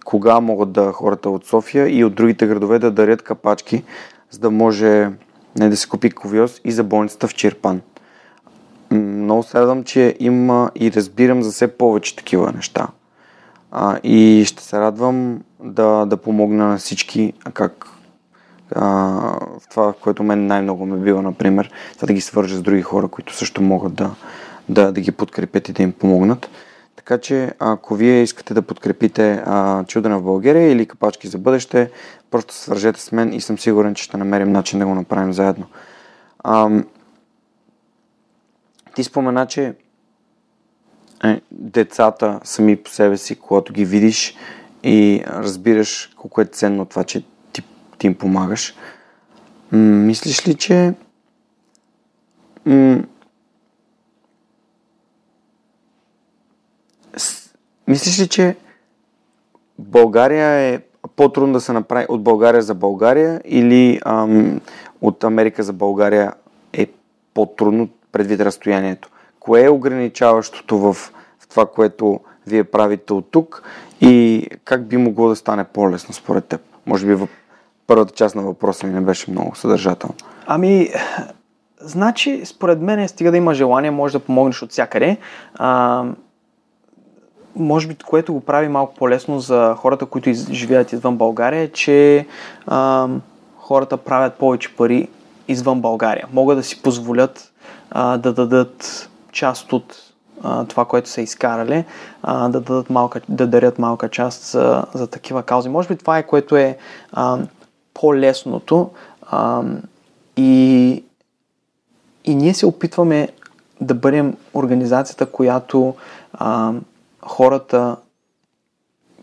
кога 0.06 0.40
могат 0.40 0.72
да 0.72 0.92
хората 0.92 1.30
от 1.30 1.46
София 1.46 1.98
и 1.98 2.04
от 2.04 2.16
другите 2.16 2.48
градове 2.48 2.80
да 2.80 2.92
дарят 2.92 3.22
капачки, 3.22 3.84
за 4.30 4.40
да 4.40 4.52
може 4.52 5.10
не 5.58 5.70
да 5.70 5.78
се 5.78 5.90
купи 5.90 6.10
ковиоз 6.10 6.62
и 6.64 6.72
за 6.72 6.84
болницата 6.84 7.28
в 7.28 7.34
Черпан. 7.34 7.82
Много 8.92 9.44
се 9.44 9.60
радвам, 9.60 9.84
че 9.84 10.16
има 10.20 10.72
и 10.76 10.92
разбирам 10.92 11.44
за 11.44 11.52
все 11.52 11.78
повече 11.78 12.16
такива 12.16 12.52
неща. 12.52 12.88
А, 13.72 14.00
и 14.04 14.44
ще 14.46 14.64
се 14.64 14.80
радвам 14.80 15.42
да, 15.64 16.06
да 16.06 16.18
помогна 16.18 16.68
на 16.68 16.78
всички, 16.78 17.34
как 17.54 17.88
а, 18.76 18.86
в 19.60 19.70
това, 19.70 19.94
което 20.02 20.24
мен 20.24 20.48
най-много 20.48 20.86
ме 20.86 20.98
бива, 20.98 21.22
например, 21.22 21.72
за 22.00 22.08
да 22.08 22.14
ги 22.14 22.22
свържа 22.22 22.56
с 22.56 22.62
други 22.62 22.82
хора, 22.82 23.08
които 23.08 23.36
също 23.36 23.62
могат 23.62 23.94
да, 23.94 24.12
да, 24.70 24.92
да 24.92 25.02
ги 25.02 25.12
подкрепят 25.12 25.70
и 25.70 25.74
да 25.74 25.84
им 25.84 25.92
помогнат. 25.92 26.50
Така 26.96 27.18
че, 27.18 27.54
ако 27.60 27.96
вие 27.96 28.22
искате 28.22 28.54
да 28.54 28.62
подкрепите 28.62 29.44
а, 29.46 29.84
Чудена 29.84 30.20
в 30.20 30.24
България 30.24 30.72
или 30.72 30.86
Капачки 30.86 31.28
за 31.28 31.38
бъдеще, 31.38 31.92
просто 32.32 32.54
свържете 32.54 33.02
с 33.02 33.12
мен 33.12 33.34
и 33.34 33.42
съм 33.42 33.60
сигурен, 33.60 33.96
че 33.96 34.04
ще 34.04 34.18
намерим 34.18 34.52
начин 34.52 34.80
да 34.80 34.86
го 34.86 34.96
направим 34.96 35.34
заедно. 35.34 35.66
А, 36.44 36.70
ти 38.96 39.04
спомена, 39.04 39.48
че 39.48 39.74
е, 41.24 41.42
децата 41.52 42.40
сами 42.44 42.76
по 42.76 42.90
себе 42.90 43.18
си, 43.18 43.36
когато 43.36 43.74
ги 43.74 43.86
видиш 43.86 44.36
и 44.84 45.24
разбираш 45.28 46.14
колко 46.16 46.42
е 46.42 46.46
ценно 46.46 46.86
това, 46.86 47.04
че 47.04 47.24
ти, 48.02 48.08
им 48.08 48.16
помагаш. 48.16 48.76
Мислиш 49.72 50.48
ли, 50.48 50.56
че 50.56 50.94
мислиш 57.88 58.20
ли, 58.20 58.28
че 58.28 58.56
България 59.80 60.48
е 60.48 60.80
по-трудно 61.16 61.54
да 61.54 61.62
се 61.62 61.74
направи 61.74 62.06
от 62.10 62.24
България 62.24 62.62
за 62.62 62.76
България 62.76 63.42
или 63.46 64.00
ам, 64.06 64.62
от 65.02 65.24
Америка 65.24 65.64
за 65.64 65.74
България 65.74 66.34
е 66.74 66.88
по-трудно 67.34 67.90
предвид 68.12 68.42
разстоянието? 68.42 69.10
кое 69.42 69.64
е 69.64 69.70
ограничаващото 69.70 70.78
в, 70.78 70.94
в 71.40 71.48
това, 71.50 71.66
което 71.66 72.20
вие 72.48 72.64
правите 72.64 73.14
от 73.14 73.32
тук 73.32 73.64
и 74.02 74.48
как 74.66 74.88
би 74.88 74.98
могло 74.98 75.30
да 75.30 75.36
стане 75.36 75.64
по-лесно 75.64 76.14
според 76.14 76.46
теб? 76.46 76.62
Може 76.86 77.08
би 77.08 77.14
в 77.16 77.28
първата 77.92 78.14
част 78.14 78.36
на 78.36 78.42
въпроса 78.42 78.88
ми 78.88 78.94
не 78.94 79.02
беше 79.02 79.32
много 79.32 79.56
съдържателно. 79.56 80.16
Ами, 80.48 80.90
значи, 81.82 82.42
според 82.46 82.82
мен, 82.82 83.08
стига 83.08 83.32
да 83.32 83.38
има 83.38 83.54
желание, 83.54 83.92
може 83.92 84.14
да 84.14 84.20
помогнеш 84.20 84.62
от 84.62 84.72
всякъде. 84.72 85.18
А, 85.56 86.04
може 87.56 87.88
би, 87.88 87.96
което 87.96 88.34
го 88.34 88.42
прави 88.42 88.68
малко 88.68 88.96
по-лесно 88.96 89.40
за 89.40 89.76
хората, 89.78 90.06
които 90.06 90.34
живеят 90.34 90.94
извън 90.94 91.18
България, 91.18 91.62
е, 91.62 91.68
че 91.68 92.28
а, 92.68 93.08
хората 93.58 93.98
правят 93.98 94.34
повече 94.34 94.76
пари 94.76 95.08
извън 95.48 95.82
България. 95.82 96.28
Могат 96.34 96.58
да 96.58 96.64
си 96.64 96.82
позволят 96.82 97.52
а, 97.92 98.18
да 98.18 98.34
дадат 98.34 99.10
част 99.32 99.74
от 99.74 99.96
това, 100.68 100.86
което 100.86 101.10
са 101.10 101.22
изкарали, 101.22 101.86
да, 102.28 102.50
дадат 102.50 102.90
малка, 102.90 103.22
да 103.30 103.48
дарят 103.48 103.80
малка 103.80 104.10
част 104.10 104.44
за, 104.44 104.84
за 104.94 105.08
такива 105.08 105.44
каузи. 105.44 105.70
Може 105.70 105.88
би 105.88 105.98
това 105.98 106.18
е 106.18 106.28
което 106.28 106.58
е 106.58 106.78
по-лесното 107.94 108.90
а, 109.22 109.64
и, 110.38 111.04
и 112.26 112.36
ние 112.36 112.54
се 112.54 112.66
опитваме 112.66 113.30
да 113.82 113.94
бъдем 113.94 114.38
организацията, 114.54 115.26
която 115.26 115.96
а, 116.34 116.74
хората 117.22 117.96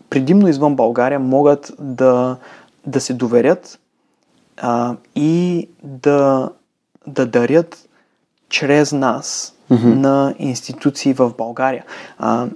предимно 0.09 0.47
извън 0.47 0.75
България 0.75 1.19
могат 1.19 1.71
да, 1.79 2.37
да 2.85 3.01
се 3.01 3.13
доверят 3.13 3.79
а, 4.57 4.95
и 5.15 5.69
да, 5.83 6.49
да 7.07 7.25
дарят 7.25 7.89
чрез 8.49 8.91
нас 8.91 9.55
mm-hmm. 9.71 9.95
на 9.95 10.35
институции 10.39 11.13
в 11.13 11.33
България. 11.37 11.85
А, 12.17 12.47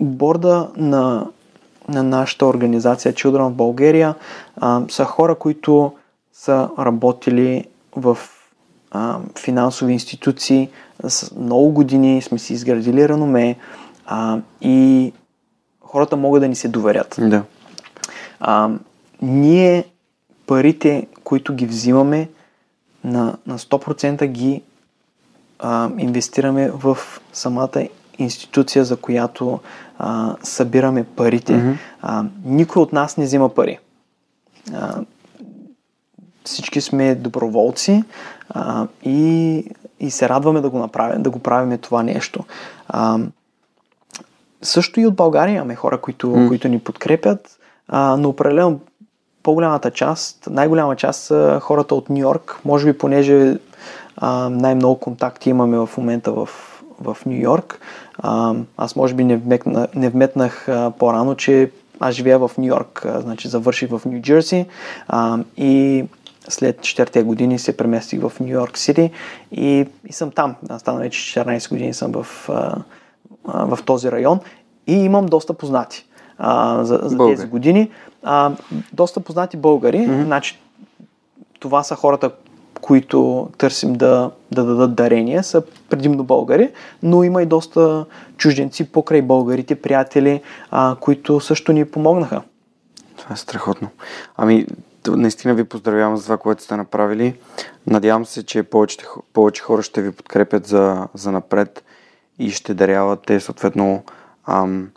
борда 0.00 0.70
на, 0.76 1.26
на 1.88 2.02
нашата 2.02 2.46
организация 2.46 3.12
Children 3.12 3.48
в 3.48 3.54
България 3.54 4.14
а, 4.56 4.82
са 4.88 5.04
хора, 5.04 5.34
които 5.34 5.92
са 6.32 6.68
работили 6.78 7.64
в 7.96 8.18
а, 8.90 9.18
финансови 9.38 9.92
институции 9.92 10.68
с 11.08 11.34
много 11.36 11.70
години, 11.70 12.22
сме 12.22 12.38
си 12.38 12.52
изградили 12.52 13.08
реноме 13.08 13.56
а, 14.06 14.38
и 14.60 15.12
хората 15.80 16.16
могат 16.16 16.42
да 16.42 16.48
ни 16.48 16.54
се 16.54 16.68
доверят. 16.68 17.16
Да. 17.18 17.42
А, 18.40 18.70
ние 19.22 19.84
парите, 20.46 21.06
които 21.24 21.54
ги 21.54 21.66
взимаме, 21.66 22.28
на, 23.04 23.36
на 23.46 23.58
100% 23.58 24.26
ги 24.26 24.62
а, 25.58 25.90
инвестираме 25.98 26.70
в 26.70 26.98
самата 27.32 27.88
институция, 28.18 28.84
за 28.84 28.96
която 28.96 29.60
а, 29.98 30.36
събираме 30.42 31.04
парите. 31.04 31.52
Mm-hmm. 31.52 31.76
А, 32.02 32.24
никой 32.44 32.82
от 32.82 32.92
нас 32.92 33.16
не 33.16 33.24
взима 33.24 33.48
пари. 33.48 33.78
А, 34.74 35.00
всички 36.44 36.80
сме 36.80 37.14
доброволци 37.14 38.04
а, 38.50 38.86
и, 39.04 39.64
и 40.00 40.10
се 40.10 40.28
радваме 40.28 40.60
да 40.60 40.70
го 40.70 40.78
направим, 40.78 41.22
да 41.22 41.30
го 41.30 41.38
правим 41.38 41.78
това 41.78 42.02
нещо. 42.02 42.44
А, 42.88 43.18
също 44.62 45.00
и 45.00 45.06
от 45.06 45.14
България 45.14 45.54
имаме 45.54 45.74
хора, 45.74 46.00
които, 46.00 46.26
mm. 46.26 46.48
които 46.48 46.68
ни 46.68 46.78
подкрепят, 46.78 47.58
а, 47.88 48.16
но 48.16 48.28
определено 48.28 48.80
по-голямата 49.42 49.90
част, 49.90 50.48
най-голяма 50.50 50.96
част 50.96 51.22
са 51.22 51.58
хората 51.62 51.94
от 51.94 52.10
Нью 52.10 52.18
Йорк, 52.18 52.60
може 52.64 52.92
би 52.92 52.98
понеже 52.98 53.56
а, 54.16 54.48
най-много 54.48 55.00
контакти 55.00 55.50
имаме 55.50 55.78
в 55.78 55.90
момента 55.98 56.32
в, 56.32 56.48
в 57.00 57.16
Нью 57.26 57.40
Йорк. 57.40 57.80
А, 58.18 58.54
аз 58.76 58.96
може 58.96 59.14
би 59.14 59.24
не, 59.24 59.36
вмекна, 59.36 59.88
не 59.94 60.08
вметнах 60.08 60.68
а, 60.68 60.92
по-рано, 60.98 61.34
че 61.34 61.70
аз 62.00 62.14
живея 62.14 62.38
в 62.38 62.50
Нью 62.58 62.66
Йорк, 62.66 63.06
значи 63.18 63.48
завърших 63.48 63.90
в 63.90 64.02
Нью 64.06 64.20
Джерси 64.20 64.66
и 65.56 66.04
след 66.48 66.80
4 66.80 67.22
години 67.22 67.58
се 67.58 67.76
преместих 67.76 68.20
в 68.20 68.32
Нью 68.40 68.48
Йорк 68.48 68.78
Сити 68.78 69.10
и, 69.52 69.86
и 70.06 70.12
съм 70.12 70.30
там. 70.30 70.54
Аз 70.68 70.80
стана 70.80 70.98
вече 70.98 71.40
14 71.40 71.68
години 71.68 71.94
съм 71.94 72.12
в, 72.12 72.26
а, 72.48 72.76
а, 73.48 73.64
в 73.64 73.78
този 73.84 74.12
район 74.12 74.40
и 74.86 74.94
имам 74.94 75.26
доста 75.26 75.54
познати 75.54 76.06
а, 76.38 76.84
за, 76.84 77.00
за 77.02 77.18
тези 77.18 77.46
години 77.46 77.90
а, 78.22 78.52
доста 78.92 79.20
познати 79.20 79.56
българи. 79.56 79.98
Mm-hmm. 79.98 80.24
Значи, 80.24 80.58
това 81.60 81.82
са 81.82 81.94
хората, 81.94 82.30
които 82.80 83.48
търсим 83.58 83.92
да, 83.92 84.30
да 84.50 84.64
дадат 84.64 84.94
дарения, 84.94 85.44
са 85.44 85.62
предимно 85.88 86.24
българи, 86.24 86.70
но 87.02 87.22
има 87.22 87.42
и 87.42 87.46
доста 87.46 88.06
чужденци 88.36 88.92
покрай 88.92 89.22
българите, 89.22 89.82
приятели, 89.82 90.42
а, 90.70 90.96
които 91.00 91.40
също 91.40 91.72
ни 91.72 91.84
помогнаха. 91.84 92.42
Това 93.16 93.34
е 93.34 93.36
страхотно. 93.36 93.88
Ами, 94.36 94.66
наистина 95.08 95.54
ви 95.54 95.64
поздравявам 95.64 96.16
за 96.16 96.22
това, 96.22 96.36
което 96.36 96.62
сте 96.62 96.76
направили. 96.76 97.34
Надявам 97.86 98.26
се, 98.26 98.46
че 98.46 98.62
повече, 98.62 98.98
повече 99.32 99.62
хора 99.62 99.82
ще 99.82 100.02
ви 100.02 100.12
подкрепят 100.12 100.66
за, 100.66 101.08
за 101.14 101.32
напред 101.32 101.84
и 102.38 102.50
ще 102.50 102.74
даряват 102.74 103.22
те 103.26 103.40
съответно 103.40 104.02
ам, 104.46 104.90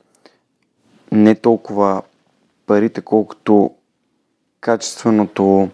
не 1.12 1.36
толкова 1.36 2.02
парите, 2.66 3.02
колкото 3.02 3.72
качественото, 4.62 5.70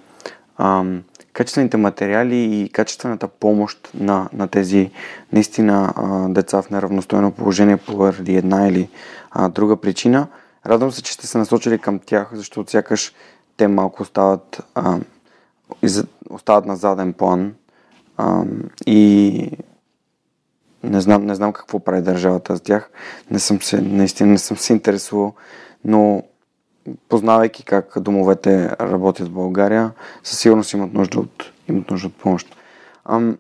ам, 0.58 1.04
качествените 1.38 1.78
материали 1.78 2.36
и 2.36 2.70
качествената 2.70 3.28
помощ 3.28 3.90
на, 3.94 4.30
на 4.34 4.48
тези 4.48 4.92
наистина 5.34 5.94
а, 5.96 6.30
деца 6.30 6.62
в 6.62 6.70
неравностойно 6.70 7.32
положение 7.32 7.78
поради 7.78 8.36
една 8.36 8.68
или 8.68 8.90
а, 9.32 9.50
друга 9.50 9.78
причина. 9.78 10.28
Радвам 10.66 10.92
се, 10.92 11.02
че 11.02 11.14
сте 11.14 11.28
се 11.28 11.38
насочили 11.38 11.80
към 11.80 12.00
тях, 12.00 12.30
защото 12.34 12.72
сякаш 12.72 13.14
те 13.58 13.68
малко 13.68 14.04
остават, 14.04 14.64
а, 14.76 15.00
остават 16.30 16.66
на 16.66 16.76
заден 16.76 17.14
план 17.14 17.54
а, 18.18 18.44
и 18.86 19.52
не 20.84 21.02
знам, 21.02 21.26
не 21.26 21.36
знам 21.36 21.54
какво 21.54 21.80
прави 21.80 22.02
държавата 22.02 22.58
с 22.58 22.62
тях. 22.62 22.90
Не 23.32 23.40
съм 23.40 23.62
се, 23.62 23.82
наистина 23.82 24.30
не 24.30 24.38
съм 24.38 24.58
се 24.58 24.74
интересувал, 24.74 25.34
но 25.86 26.24
познавайки 27.10 27.66
как 27.66 28.00
домовете 28.00 28.70
работят 28.70 29.28
в 29.28 29.32
България, 29.32 29.92
със 30.24 30.40
сигурност 30.40 30.74
имат 30.74 30.94
нужда 30.94 31.20
от, 31.20 31.52
имат 31.70 31.92
нужда 31.92 32.08
от 32.08 32.16
помощ. 32.16 32.56
Ам, 33.06 33.38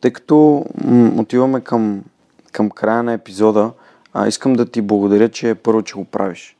тъй 0.00 0.12
като 0.12 0.64
м- 0.84 1.20
отиваме 1.20 1.60
към, 1.60 2.04
към 2.52 2.70
края 2.70 3.02
на 3.02 3.12
епизода, 3.12 3.72
а, 4.12 4.28
искам 4.28 4.52
да 4.52 4.66
ти 4.66 4.82
благодаря, 4.82 5.28
че 5.28 5.54
първо, 5.54 5.82
че 5.82 5.94
го 5.94 6.04
правиш. 6.04 6.56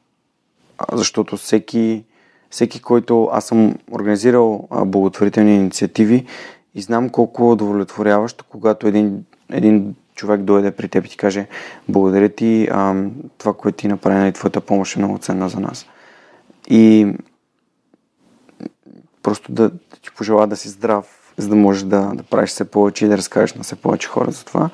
А, 0.79 0.97
защото 0.97 1.37
всеки, 1.37 2.05
всеки, 2.51 2.83
който 2.83 3.29
аз 3.33 3.45
съм 3.45 3.75
организирал 3.93 4.69
а, 4.71 4.85
благотворителни 4.85 5.55
инициативи 5.55 6.27
и 6.75 6.83
знам 6.83 7.09
колко 7.09 7.43
е 7.43 7.53
удовлетворяващо, 7.53 8.45
когато 8.49 8.87
един, 8.87 9.25
един 9.51 9.95
човек 10.17 10.41
дойде 10.41 10.71
при 10.71 10.89
теб 10.89 11.07
и 11.07 11.09
ти 11.09 11.17
каже 11.17 11.47
благодаря 11.89 12.29
ти, 12.29 12.69
а, 12.73 13.05
това, 13.39 13.53
което 13.53 13.77
ти 13.77 13.89
направи, 13.89 14.29
и 14.29 14.33
твоята 14.33 14.61
помощ 14.61 14.97
е 14.97 14.99
много 14.99 15.19
ценна 15.19 15.49
за 15.49 15.61
нас. 15.61 15.87
И 16.71 17.15
просто 19.23 19.53
да, 19.53 19.69
да 19.69 19.97
ти 20.03 20.11
пожела 20.11 20.47
да 20.47 20.57
си 20.57 20.69
здрав, 20.69 21.35
за 21.37 21.49
да 21.49 21.57
можеш 21.57 21.83
да, 21.83 22.13
да 22.15 22.23
правиш 22.23 22.51
все 22.51 22.71
повече 22.71 23.05
и 23.05 23.09
да 23.09 23.17
разкажеш 23.17 23.55
на 23.55 23.63
все 23.63 23.77
повече 23.77 24.09
хора 24.09 24.31
за 24.31 24.45
това. 24.45 24.71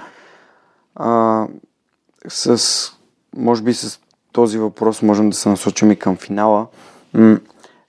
А, 0.94 1.46
с, 2.28 2.62
може 3.36 3.62
би 3.62 3.74
с 3.74 4.00
този 4.32 4.58
въпрос 4.58 5.02
можем 5.02 5.30
да 5.30 5.36
се 5.36 5.48
насочим 5.48 5.90
и 5.90 5.96
към 5.96 6.16
финала. 6.16 6.66
М- 7.14 7.38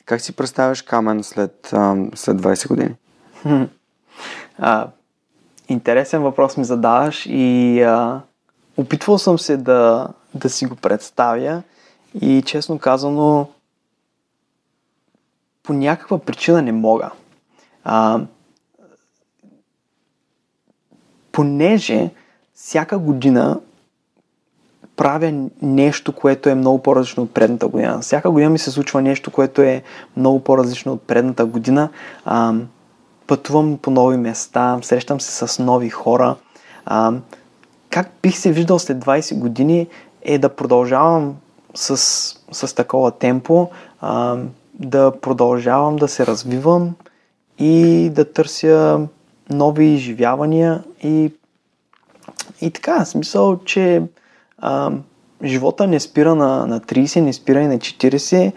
как 0.05 0.21
си 0.21 0.35
представяш 0.35 0.81
Камен 0.81 1.23
след, 1.23 1.69
а, 1.73 1.95
след 2.15 2.37
20 2.37 2.67
години? 2.67 2.95
А, 4.57 4.87
интересен 5.69 6.21
въпрос 6.21 6.57
ми 6.57 6.63
задаваш 6.63 7.25
и 7.29 7.81
а, 7.81 8.21
опитвал 8.77 9.17
съм 9.17 9.39
се 9.39 9.57
да, 9.57 10.07
да 10.35 10.49
си 10.49 10.65
го 10.65 10.75
представя 10.75 11.63
и 12.21 12.43
честно 12.45 12.79
казано 12.79 13.47
по 15.63 15.73
някаква 15.73 16.19
причина 16.19 16.61
не 16.61 16.71
мога. 16.71 17.11
А, 17.83 18.19
понеже 21.31 22.09
всяка 22.53 22.97
година 22.97 23.59
правя 24.95 25.49
нещо, 25.61 26.13
което 26.13 26.49
е 26.49 26.55
много 26.55 26.83
по-различно 26.83 27.23
от 27.23 27.33
предната 27.33 27.67
година. 27.67 27.99
Всяка 27.99 28.31
година 28.31 28.49
ми 28.49 28.59
се 28.59 28.71
случва 28.71 29.01
нещо, 29.01 29.31
което 29.31 29.61
е 29.61 29.83
много 30.17 30.39
по-различно 30.39 30.93
от 30.93 31.01
предната 31.01 31.45
година. 31.45 31.89
А, 32.25 32.53
пътувам 33.27 33.77
по 33.77 33.91
нови 33.91 34.17
места, 34.17 34.79
срещам 34.81 35.21
се 35.21 35.47
с 35.47 35.63
нови 35.63 35.89
хора. 35.89 36.35
А, 36.85 37.13
как 37.89 38.11
бих 38.21 38.37
се 38.37 38.51
виждал 38.51 38.79
след 38.79 38.97
20 38.97 39.39
години 39.39 39.87
е 40.21 40.37
да 40.37 40.49
продължавам 40.49 41.35
с, 41.73 41.97
с 42.51 42.75
такова 42.75 43.11
темпо, 43.11 43.69
а, 44.01 44.37
да 44.73 45.13
продължавам 45.21 45.95
да 45.95 46.07
се 46.07 46.25
развивам 46.25 46.95
и 47.59 48.09
да 48.09 48.33
търся 48.33 48.99
нови 49.49 49.85
изживявания 49.85 50.83
и, 51.03 51.31
и 52.61 52.71
така, 52.71 53.05
смисъл, 53.05 53.59
че 53.65 54.01
а, 54.57 54.91
живота 55.43 55.87
не 55.87 55.99
спира 55.99 56.35
на, 56.35 56.67
на 56.67 56.81
30, 56.81 57.19
не 57.19 57.33
спира 57.33 57.61
и 57.61 57.67
на 57.67 57.77
40, 57.77 58.53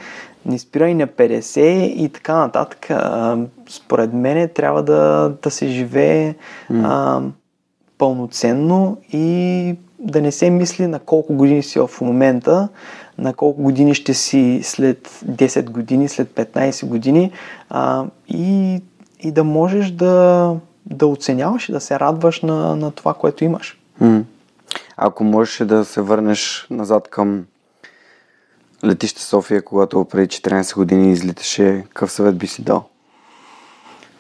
не 0.46 0.58
спира 0.58 0.88
и 0.88 0.94
на 0.94 1.06
50 1.06 1.60
и 1.84 2.08
така 2.08 2.34
нататък. 2.34 2.90
А, 2.90 3.38
според 3.68 4.12
мен 4.12 4.48
трябва 4.54 4.82
да, 4.82 5.32
да 5.42 5.50
се 5.50 5.66
живее 5.66 6.34
а, 6.70 7.20
пълноценно 7.98 8.98
и 9.12 9.76
да 9.98 10.22
не 10.22 10.32
се 10.32 10.50
мисли 10.50 10.86
на 10.86 10.98
колко 10.98 11.34
години 11.34 11.62
си 11.62 11.78
в 11.78 11.90
момента, 12.00 12.68
на 13.18 13.34
колко 13.34 13.62
години 13.62 13.94
ще 13.94 14.14
си 14.14 14.60
след 14.62 15.08
10 15.08 15.70
години, 15.70 16.08
след 16.08 16.28
15 16.28 16.86
години 16.86 17.30
а, 17.70 18.04
и, 18.28 18.80
и 19.20 19.32
да 19.32 19.44
можеш 19.44 19.90
да, 19.90 20.54
да 20.86 21.06
оценяваш 21.06 21.68
и 21.68 21.72
да 21.72 21.80
се 21.80 22.00
радваш 22.00 22.42
на, 22.42 22.76
на 22.76 22.90
това, 22.90 23.14
което 23.14 23.44
имаш. 23.44 23.78
М. 24.00 24.22
Ако 24.96 25.24
можеш 25.24 25.58
да 25.66 25.84
се 25.84 26.00
върнеш 26.00 26.66
назад 26.70 27.08
към 27.08 27.44
летище 28.86 29.22
София, 29.22 29.64
когато 29.64 30.04
преди 30.04 30.28
14 30.28 30.74
години 30.74 31.12
излиташе, 31.12 31.84
какъв 31.88 32.12
съвет 32.12 32.38
би 32.38 32.46
си 32.46 32.62
дал? 32.62 32.84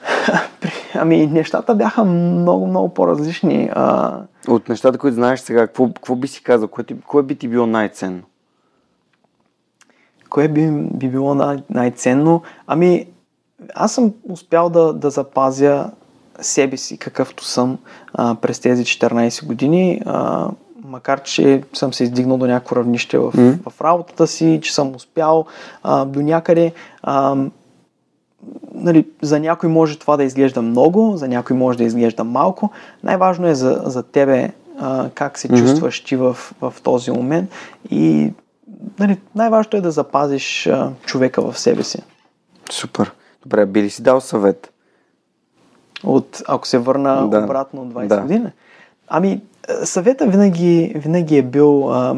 Ами, 0.94 1.26
нещата 1.26 1.74
бяха 1.74 2.04
много, 2.04 2.66
много 2.66 2.94
по-различни. 2.94 3.70
А... 3.72 4.18
От 4.48 4.68
нещата, 4.68 4.98
които 4.98 5.14
знаеш 5.14 5.40
сега, 5.40 5.66
какво, 5.66 5.86
какво 5.86 6.16
би 6.16 6.28
си 6.28 6.42
казал? 6.42 6.68
Кое, 6.68 6.84
ти, 6.84 7.00
кое 7.00 7.22
би 7.22 7.34
ти 7.34 7.48
било 7.48 7.66
най-ценно? 7.66 8.22
Кое 10.30 10.48
би, 10.48 10.70
би 10.70 11.08
било 11.08 11.34
най- 11.34 11.62
най-ценно? 11.70 12.42
Ами, 12.66 13.06
аз 13.74 13.94
съм 13.94 14.12
успял 14.28 14.70
да, 14.70 14.92
да 14.92 15.10
запазя 15.10 15.90
себе 16.40 16.76
си, 16.76 16.98
какъвто 16.98 17.44
съм 17.44 17.78
а, 18.14 18.34
през 18.34 18.60
тези 18.60 18.84
14 18.84 19.46
години. 19.46 20.00
А, 20.06 20.48
макар, 20.86 21.22
че 21.22 21.62
съм 21.72 21.92
се 21.94 22.04
издигнал 22.04 22.38
до 22.38 22.46
някакво 22.46 22.76
равнище 22.76 23.18
в, 23.18 23.32
Мгм. 23.34 23.70
в 23.70 23.80
работата 23.80 24.26
си, 24.26 24.60
че 24.62 24.74
съм 24.74 24.94
успял 24.94 25.46
а, 25.82 26.04
до 26.04 26.20
някъде. 26.22 26.72
А, 27.02 27.36
нали, 28.74 29.06
за 29.22 29.40
някой 29.40 29.68
може 29.68 29.98
това 29.98 30.16
да 30.16 30.24
изглежда 30.24 30.62
много, 30.62 31.16
за 31.16 31.28
някой 31.28 31.56
може 31.56 31.78
да 31.78 31.84
изглежда 31.84 32.24
малко. 32.24 32.70
Най-важно 33.02 33.46
е 33.46 33.54
за, 33.54 33.82
за 33.84 34.02
тебе 34.02 34.52
а, 34.78 35.10
как 35.14 35.38
се 35.38 35.48
Мгм. 35.48 35.56
чувстваш 35.58 36.00
ти 36.00 36.16
в, 36.16 36.36
в 36.60 36.74
този 36.82 37.10
момент 37.10 37.50
и 37.90 38.32
нали, 38.98 39.18
най-важното 39.34 39.76
е 39.76 39.80
да 39.80 39.90
запазиш 39.90 40.66
а, 40.66 40.90
човека 41.04 41.42
в 41.42 41.58
себе 41.58 41.82
си. 41.82 42.02
Супер. 42.70 43.12
Добре, 43.42 43.66
би 43.66 43.82
ли 43.82 43.90
си 43.90 44.02
дал 44.02 44.20
съвет? 44.20 44.72
От, 46.04 46.42
ако 46.48 46.66
се 46.66 46.78
върна 46.78 47.28
Да. 47.28 47.38
обратно 47.38 47.82
от 47.82 47.88
20 47.88 48.06
Да. 48.06 48.20
години. 48.20 48.46
Ами, 49.08 49.40
съвета 49.84 50.26
винаги, 50.26 50.92
винаги 50.96 51.36
е 51.36 51.42
бил, 51.42 51.92
а, 51.92 52.16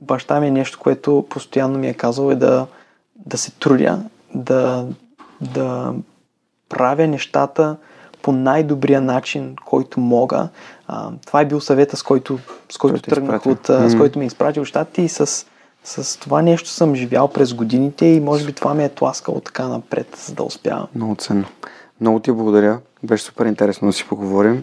баща 0.00 0.40
ми 0.40 0.46
е 0.46 0.50
нещо, 0.50 0.78
което 0.78 1.26
постоянно 1.30 1.78
ми 1.78 1.88
е 1.88 1.94
казал 1.94 2.30
е 2.30 2.34
да, 2.34 2.66
да 3.26 3.38
се 3.38 3.50
трудя, 3.50 4.00
да, 4.34 4.86
да 5.40 5.94
правя 6.68 7.06
нещата 7.06 7.76
по 8.22 8.32
най-добрия 8.32 9.00
начин, 9.00 9.56
който 9.64 10.00
мога. 10.00 10.48
А, 10.88 11.10
това 11.26 11.40
е 11.40 11.46
бил 11.46 11.60
съвета, 11.60 11.96
с 11.96 12.02
който, 12.02 12.38
с 12.68 12.78
който 12.78 13.02
тръгнах 13.02 13.46
от, 13.46 13.70
а, 13.70 13.90
с 13.90 13.96
който 13.96 14.18
ме 14.18 14.26
изпрати 14.26 14.60
от 14.60 14.66
щатите 14.66 15.02
и 15.02 15.08
с, 15.08 15.46
с 15.84 16.20
това 16.20 16.42
нещо 16.42 16.68
съм 16.68 16.94
живял 16.94 17.28
през 17.28 17.54
годините 17.54 18.06
и 18.06 18.20
може 18.20 18.46
би 18.46 18.52
това 18.52 18.74
ме 18.74 18.84
е 18.84 18.88
тласкало 18.88 19.40
така 19.40 19.68
напред, 19.68 20.16
за 20.26 20.34
да 20.34 20.42
успявам. 20.42 20.86
Много 20.94 21.14
ценно. 21.14 21.44
Много 22.00 22.20
ти 22.20 22.32
благодаря. 22.32 22.78
Беше 23.02 23.24
супер 23.24 23.46
интересно 23.46 23.88
да 23.88 23.92
си 23.92 24.06
поговорим. 24.08 24.62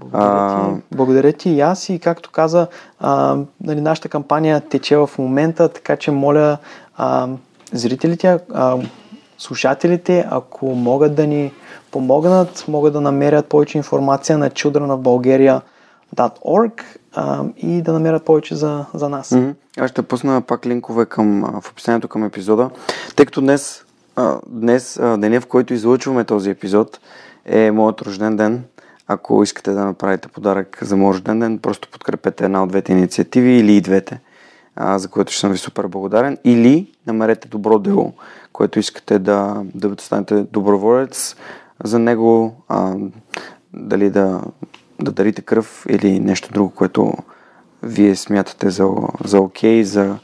Благодаря 0.00 0.74
ти. 0.74 0.80
Благодаря 0.96 1.32
ти 1.32 1.50
и 1.50 1.60
аз 1.60 1.88
и 1.88 1.98
както 1.98 2.30
каза, 2.30 2.66
а, 3.00 3.36
нали, 3.60 3.80
нашата 3.80 4.08
кампания 4.08 4.60
тече 4.60 4.96
в 4.96 5.10
момента, 5.18 5.68
така 5.68 5.96
че 5.96 6.10
моля 6.10 6.58
а, 6.96 7.28
зрителите, 7.72 8.38
а, 8.54 8.78
слушателите, 9.38 10.26
ако 10.30 10.66
могат 10.66 11.14
да 11.14 11.26
ни 11.26 11.52
помогнат, 11.90 12.64
могат 12.68 12.92
да 12.92 13.00
намерят 13.00 13.46
повече 13.46 13.78
информация 13.78 14.38
на 14.38 14.50
childrenofbulgaria.org 14.50 16.82
и 17.56 17.82
да 17.82 17.92
намерят 17.92 18.24
повече 18.24 18.54
за, 18.54 18.84
за 18.94 19.08
нас. 19.08 19.36
Аз 19.78 19.90
ще 19.90 20.02
пусна 20.02 20.40
пак 20.40 20.66
линкове 20.66 21.06
към, 21.06 21.60
в 21.62 21.70
описанието 21.70 22.08
към 22.08 22.24
епизода, 22.24 22.70
тъй 23.16 23.26
като 23.26 23.40
днес, 23.40 23.84
днес 24.46 24.98
а, 24.98 25.16
деня, 25.16 25.40
в 25.40 25.46
който 25.46 25.74
излъчваме 25.74 26.24
този 26.24 26.50
епизод, 26.50 27.00
е 27.44 27.70
моят 27.70 28.02
рожден 28.02 28.36
ден. 28.36 28.64
Ако 29.08 29.42
искате 29.42 29.70
да 29.70 29.84
направите 29.84 30.28
подарък 30.28 30.78
за 30.82 30.96
моят 30.96 31.14
рожден 31.14 31.38
ден, 31.38 31.58
просто 31.58 31.88
подкрепете 31.90 32.44
една 32.44 32.62
от 32.62 32.68
двете 32.68 32.92
инициативи 32.92 33.52
или 33.52 33.72
и 33.76 33.80
двете, 33.80 34.20
а, 34.76 34.98
за 34.98 35.08
което 35.08 35.32
ще 35.32 35.40
съм 35.40 35.52
ви 35.52 35.58
супер 35.58 35.86
благодарен. 35.86 36.38
Или 36.44 36.92
намерете 37.06 37.48
добро 37.48 37.78
дело, 37.78 38.12
което 38.52 38.78
искате 38.78 39.18
да, 39.18 39.62
да 39.74 39.94
станете 39.98 40.42
доброволец 40.42 41.36
за 41.84 41.98
него, 41.98 42.54
а, 42.68 42.94
дали 43.74 44.10
да, 44.10 44.42
да 45.02 45.12
дарите 45.12 45.42
кръв 45.42 45.86
или 45.88 46.20
нещо 46.20 46.52
друго, 46.52 46.70
което 46.70 47.14
вие 47.82 48.16
смятате 48.16 48.70
за, 48.70 48.88
за 49.24 49.40
окей, 49.40 49.84
за 49.84 50.18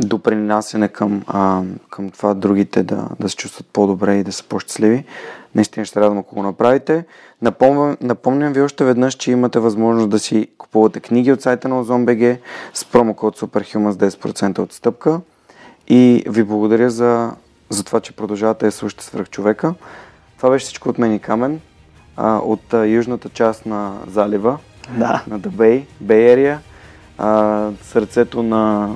допринасяне 0.00 0.88
към, 0.88 1.22
а, 1.26 1.62
към 1.90 2.10
това 2.10 2.34
другите 2.34 2.82
да, 2.82 3.08
да 3.20 3.28
се 3.28 3.36
чувстват 3.36 3.66
по-добре 3.72 4.16
и 4.16 4.24
да 4.24 4.32
са 4.32 4.44
по-щастливи. 4.44 5.04
Наистина 5.54 5.86
ще 5.86 6.00
радвам, 6.00 6.18
ако 6.18 6.34
го 6.34 6.42
направите. 6.42 7.04
Напомням, 7.42 7.96
напомням 8.00 8.52
ви 8.52 8.60
още 8.60 8.84
веднъж, 8.84 9.14
че 9.14 9.30
имате 9.30 9.58
възможност 9.58 10.10
да 10.10 10.18
си 10.18 10.48
купувате 10.58 11.00
книги 11.00 11.32
от 11.32 11.42
сайта 11.42 11.68
на 11.68 11.84
OzonBG 11.84 12.38
с 12.74 12.84
промокод 12.84 13.38
SUPERHUMAN 13.38 13.90
с 13.90 13.96
10% 13.96 14.58
отстъпка. 14.58 15.20
И 15.88 16.24
ви 16.28 16.44
благодаря 16.44 16.90
за, 16.90 17.32
за 17.70 17.84
това, 17.84 18.00
че 18.00 18.12
продължавате 18.12 18.66
да 18.66 18.72
слушате 18.72 19.04
свръхчовека. 19.04 19.74
Това 20.36 20.50
беше 20.50 20.64
всичко 20.64 20.88
от 20.88 20.98
мен 20.98 21.14
и 21.14 21.18
Камен, 21.18 21.60
а, 22.16 22.36
от 22.36 22.74
а, 22.74 22.86
южната 22.86 23.28
част 23.28 23.66
на 23.66 23.98
залива 24.06 24.58
Да. 24.98 25.24
на 25.26 25.40
Area, 25.40 26.58
а, 27.18 27.68
сърцето 27.82 28.42
на 28.42 28.94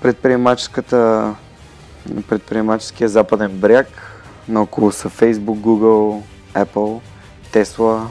предприемаческата 0.00 1.34
предприемаческия 2.28 3.08
западен 3.08 3.50
бряг. 3.50 3.88
Наоколо 4.48 4.92
са 4.92 5.10
Facebook, 5.10 5.58
Google, 5.58 6.22
Apple, 6.54 7.00
Tesla. 7.52 8.02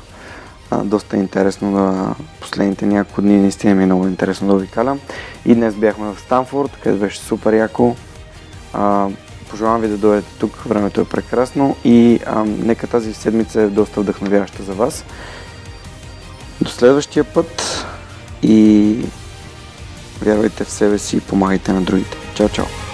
Доста 0.83 1.17
интересно 1.17 1.71
да 1.71 2.15
последните 2.41 2.85
няколко 2.85 3.21
дни 3.21 3.37
наистина 3.37 3.75
ми 3.75 3.83
е 3.83 3.85
много 3.85 4.07
интересно 4.07 4.47
да 4.47 4.53
обикалям. 4.53 4.99
И 5.45 5.55
днес 5.55 5.75
бяхме 5.75 6.13
в 6.13 6.19
Станфорд, 6.19 6.71
където 6.83 7.01
беше 7.01 7.19
супер 7.19 7.53
яко. 7.53 7.95
Пожелавам 9.49 9.81
ви 9.81 9.87
да 9.87 9.97
дойдете 9.97 10.33
тук, 10.39 10.55
времето 10.55 11.01
е 11.01 11.05
прекрасно 11.05 11.75
и 11.83 12.19
а, 12.25 12.43
нека 12.43 12.87
тази 12.87 13.13
седмица 13.13 13.61
е 13.61 13.67
доста 13.67 14.01
вдъхновяваща 14.01 14.63
за 14.63 14.73
вас. 14.73 15.05
До 16.61 16.69
следващия 16.69 17.23
път 17.23 17.85
и 18.43 18.97
вярвайте 20.21 20.63
в 20.63 20.69
себе 20.69 20.97
си 20.97 21.17
и 21.17 21.21
помагайте 21.21 21.73
на 21.73 21.81
другите. 21.81 22.17
Чао, 22.35 22.49
чао! 22.49 22.84